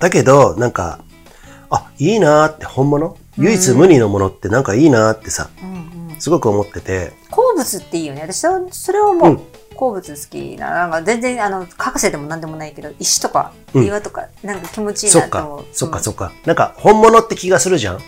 [0.00, 1.04] だけど、なんか、
[1.70, 3.16] あ、いいなーって本物？
[3.38, 5.64] 唯一無二のものってなんかいいなーってさ、と。
[5.64, 6.20] うんうん。
[6.20, 8.22] すごく思ってて、鉱物っていいよね。
[8.22, 9.40] 私はそれをもうう、
[9.76, 10.70] 鉱物好きな。
[10.70, 16.32] なんか全然、あの、博士でも何でもないけど、石とかうん岩とか、なんか気持ちいいなと思う。、そっか、っそっか。
[16.44, 17.98] なんか本物って気がするじゃん？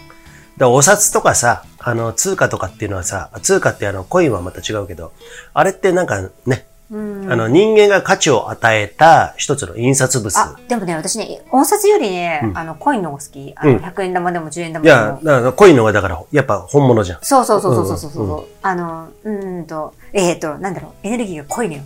[0.59, 5.13] だお札とかさ、あの、通貨とかっていうのはさ、通貨ってあの、コインはまた違うけど、
[5.55, 6.57] あれってなんかね、うん。
[6.93, 10.39] あの、人間が価値を与えた一つの印刷物。
[10.39, 13.53] あ、でもね、私ね、音札よりね、うんあの、コインの方が好き。
[13.57, 15.21] あの、うん100円玉でも10円玉いや、でも。
[15.23, 17.19] だからコインの方がだから、やっぱ本物じゃん。
[17.23, 18.23] そうそうそうそうそうそう。
[18.23, 21.83] うんうんあの、うーんと、えっ、ー、と、なんだろう、エネルギーが濃いのよ。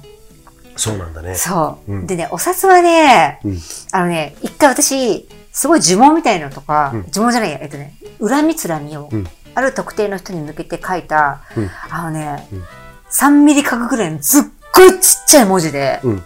[0.76, 1.34] そうなんだね。
[1.36, 3.58] そう、うんでね、お札はね、うん
[3.92, 12.64] あのね、一回私、すごい呪文みたいのとか、うん呪文じゃないや、えっとね、恨みつらみを、うんある特定の人に向けて書いた、うんあのね、うん
[13.10, 14.42] 3ミリ角ぐらいのすっ
[14.76, 16.24] ごいちっちゃい文字で、うん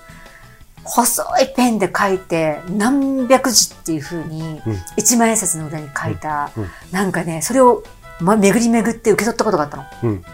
[0.82, 7.85] 細いペンで書いて、何百字っていう風にうん、一万円札の裏に書いた、うんうんなんかね、それを、
[8.18, 9.85] ま、巡り巡って受け取ったことがあったの。
[10.02, 10.24] うん。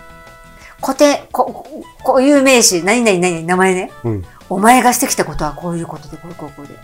[0.81, 1.67] 固定、こ、
[2.03, 3.93] こういう名詞、何々何々、名前ね。
[4.05, 4.25] うん。
[4.49, 6.75] お前がしてきたことはこういうことで、こういうこうこうで。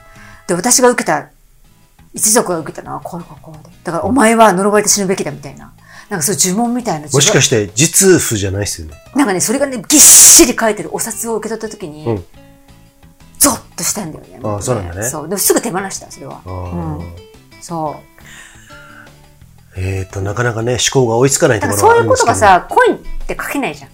[0.49, 1.29] で、私が受けた、
[2.15, 3.71] 一族が受けたのはこういうこうこうで。
[3.85, 5.73] だからお前は呪われて死ぬべきだみたいな。
[6.13, 7.09] なんかそういう呪文みたいな。
[7.11, 8.93] もしかしして、実譜じゃないですよね。
[9.15, 12.25] なんかね、それがね、ぎっしり書いてるお札を受け取った時に、うん
[13.39, 14.39] ゾッとしたんだよね。
[14.45, 15.29] ああそうなんだねそう。
[15.29, 16.43] でもすぐ手放した、それは。
[16.47, 17.03] あうんー。
[17.63, 17.97] そ
[19.77, 19.81] う。
[19.81, 22.85] えーと、なかなかね、思考が追いつかないとだころからそういうことがはあるんですけど。
[22.85, 23.91] さ、コインって書けないじゃん。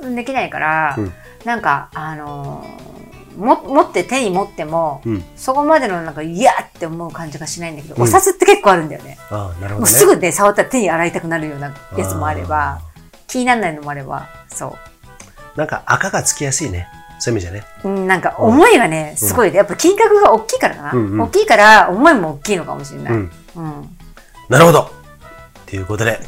[0.00, 0.14] うん。
[0.14, 1.12] できないから、うん
[1.44, 2.95] なんか、あのー
[3.36, 5.24] も、持って、手に持っても、うん。
[5.36, 9.18] そこまでのなんか嫌って思う感じがしないんだけど、うんお札って結構あるんだよね。
[9.30, 9.92] ああ、なるほどね。
[9.92, 12.80] すぐね、触ったら手に洗いたくなるようなやつもあれば、
[13.26, 14.76] 気にならないのもあれば、そ
[15.56, 16.88] なんか赤がつきやすいね。
[17.18, 17.64] そういう意味じゃね。
[17.84, 17.88] う。
[17.88, 19.56] うん、なんか思いがね、すごいね。
[19.56, 20.92] やっぱ金額が大きいからな。
[20.92, 23.12] うんうん大きいから、思いも大きいのかもしれない。
[23.14, 23.30] うん。
[23.56, 23.96] うん。
[24.48, 24.90] なるほど。
[25.66, 26.20] ということで、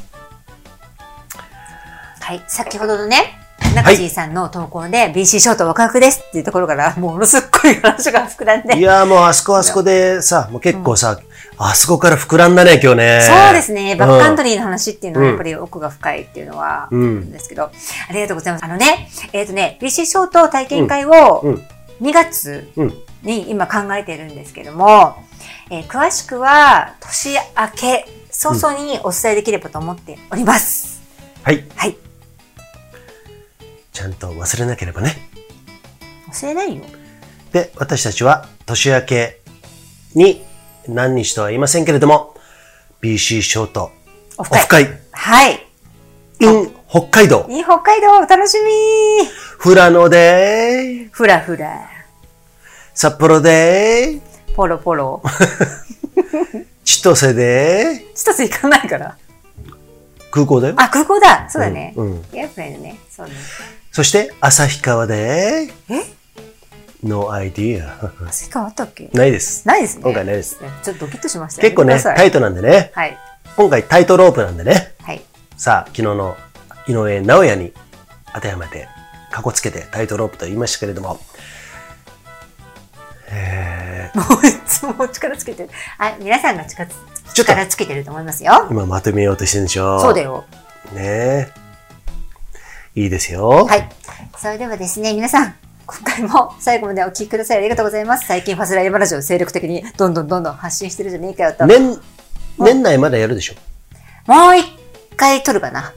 [2.20, 2.42] はい。
[2.46, 3.37] 先ほどのね、
[3.82, 8.78] 中地さんの投稿で BC ショートワクワクですっていうところから、ものすっごい話が膨らんで。
[8.78, 11.18] いや、もうあそこあそこでさ、もう結構さ、
[11.56, 13.20] あそこから膨らんだね、今日ね。
[13.20, 13.96] そうですね。
[13.96, 18.64] バックカントリリーの話っていうのはうんやっぱり奥が深いっていうのは、あうるんんですけど、ありがとうございます。
[18.64, 21.62] あのね、えっ、とね、BC ショート体験会をうん
[22.00, 25.16] 2月うんに今考えているんですけども、
[25.70, 27.38] えー詳しくは年明
[27.76, 31.00] け早々にお伝えできればと思っております。
[31.42, 31.64] はい。
[31.74, 32.07] はい。
[33.98, 35.16] ちゃんと忘れなければね。
[36.30, 36.84] 忘れないよ。
[37.50, 39.40] で、私たちは年明け
[40.14, 40.44] に
[40.86, 42.32] 何日とは言いませんけれども、
[43.02, 43.90] BC ショート
[44.36, 44.86] オフ会。
[45.10, 45.66] はい。
[46.38, 49.28] in 北海道、いい北海道お楽しみ
[49.60, 51.90] 富良野で、ふらふら。
[52.94, 54.20] 札幌で、
[54.54, 55.20] ポロポロ。
[56.84, 59.18] 千歳で、一つ行かないから。
[60.30, 60.74] 空港だよ。
[60.76, 61.50] あ、空港だ。
[61.50, 61.94] そうだね。
[61.96, 63.00] うんうんエアプレイだね。
[63.10, 63.32] そうね。
[63.98, 66.04] そして、旭川で、え
[67.02, 67.82] ？No idea.
[68.28, 69.10] 旭川あったっけ？
[69.12, 69.66] ないです。
[69.66, 70.04] ないですね。
[70.04, 70.56] 今回ないです。
[70.84, 72.92] ちょっとドキッとしました結構ね、タイトなんでね。
[72.94, 73.18] はい。
[73.56, 74.94] 今回タイトロープなんでね。
[75.00, 75.22] はい。
[75.56, 76.36] さあ、昨日の
[76.86, 77.72] 井上直也に
[78.32, 78.86] 当てはめて、
[79.32, 81.18] かこつけてタイトロープと言いましたけれども、
[83.32, 85.70] えもういつも力つけてる。
[85.98, 86.64] あ、皆さんが
[87.34, 88.70] 力つけてると思いますよー、。
[88.70, 90.22] 今まとめようとしてるんでしょそうだ。
[90.22, 90.44] よ。
[90.94, 91.67] ねえ。
[92.98, 93.48] いいですよ。
[93.48, 93.88] はい。
[94.38, 95.54] それではですね、皆さん、
[95.86, 97.58] 今回も最後までお聞きください。
[97.58, 98.26] ありがとうございます。
[98.26, 101.64] 最近ファスライヤマラジオ精力的にどんどんどんどん発信してるじゃねえかよと。
[101.64, 101.96] 年、
[102.58, 103.54] 年内まだやるでしょ。
[104.26, 104.66] もう一
[105.16, 105.94] 回撮るかな。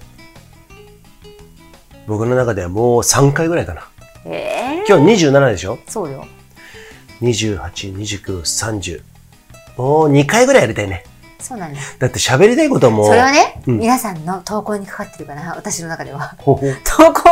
[2.05, 3.89] 僕の中ではもう3回ぐらいかな。
[4.25, 5.79] ええ今日27でしょ？
[5.87, 6.27] そうよ。
[7.23, 9.01] ?28、29、30。
[9.75, 11.03] もう2回ぐらいやりたいね。
[11.41, 11.79] そうなんだ。
[11.99, 13.05] だって喋りたいことはもう。
[13.07, 16.35] それはね、うん皆さんの投稿にかかってるかな、私の中では。
[16.37, 17.23] ほほ投稿、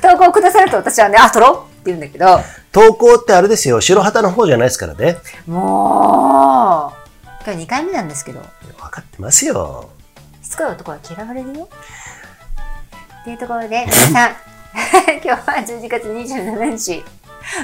[0.00, 2.40] 投稿くださると私はね、あ、撮ろうって言うんだけど、
[2.72, 3.80] 投稿ってあれですよ。
[3.80, 5.16] 白旗の方じゃないですからね。
[5.46, 9.90] もう、今日2回目なんですけど、分かってますよ。
[10.42, 11.68] しつこい男は嫌われるよ。
[13.22, 14.36] っていうところで、皆さん、
[15.22, 17.04] 今日は12月27日、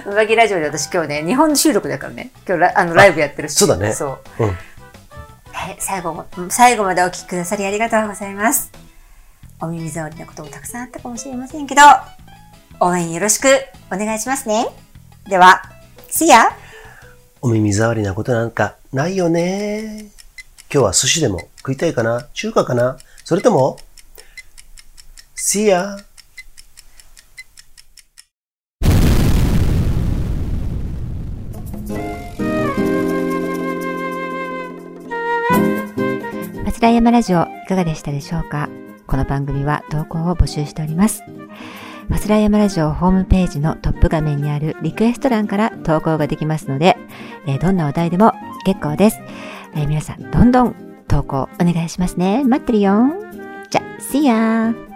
[0.06, 3.54] うばきラジオで私今日ね、日本収録だからね、今日ラあのライブやってるし。
[3.54, 4.44] そうだねそう。
[4.44, 4.56] うん。
[5.58, 8.70] はい、最後も、最後までお聞きくださりありがとうございます。
[9.60, 11.82] お耳障りなこともたくさんあったかもしれませんけど、
[12.78, 13.48] 応援よろしく
[13.92, 14.68] お願いしますね。
[15.28, 15.60] では、
[16.10, 16.52] See ya!
[17.42, 20.06] お耳障りなことなんかないよね。
[20.72, 23.78] 今日は寿司でも食いたいかな中華かなそれとも
[25.34, 26.07] ?See ya!
[36.78, 38.68] 松平山ラジオいかがでしたでしょうか？
[39.08, 41.24] この番組は投稿を募集しております。
[42.06, 46.96] マスラヤマラジオホームページのトップ画面にあるリクエスト欄から投稿ができますので、
[47.48, 48.32] えーどんなお題でも
[48.64, 49.18] 結構です。
[49.74, 50.76] えー皆さんどんどん
[51.08, 52.44] 投稿お願いしますね。
[52.44, 53.08] 待ってるよ。
[53.70, 54.87] じゃ、See ya!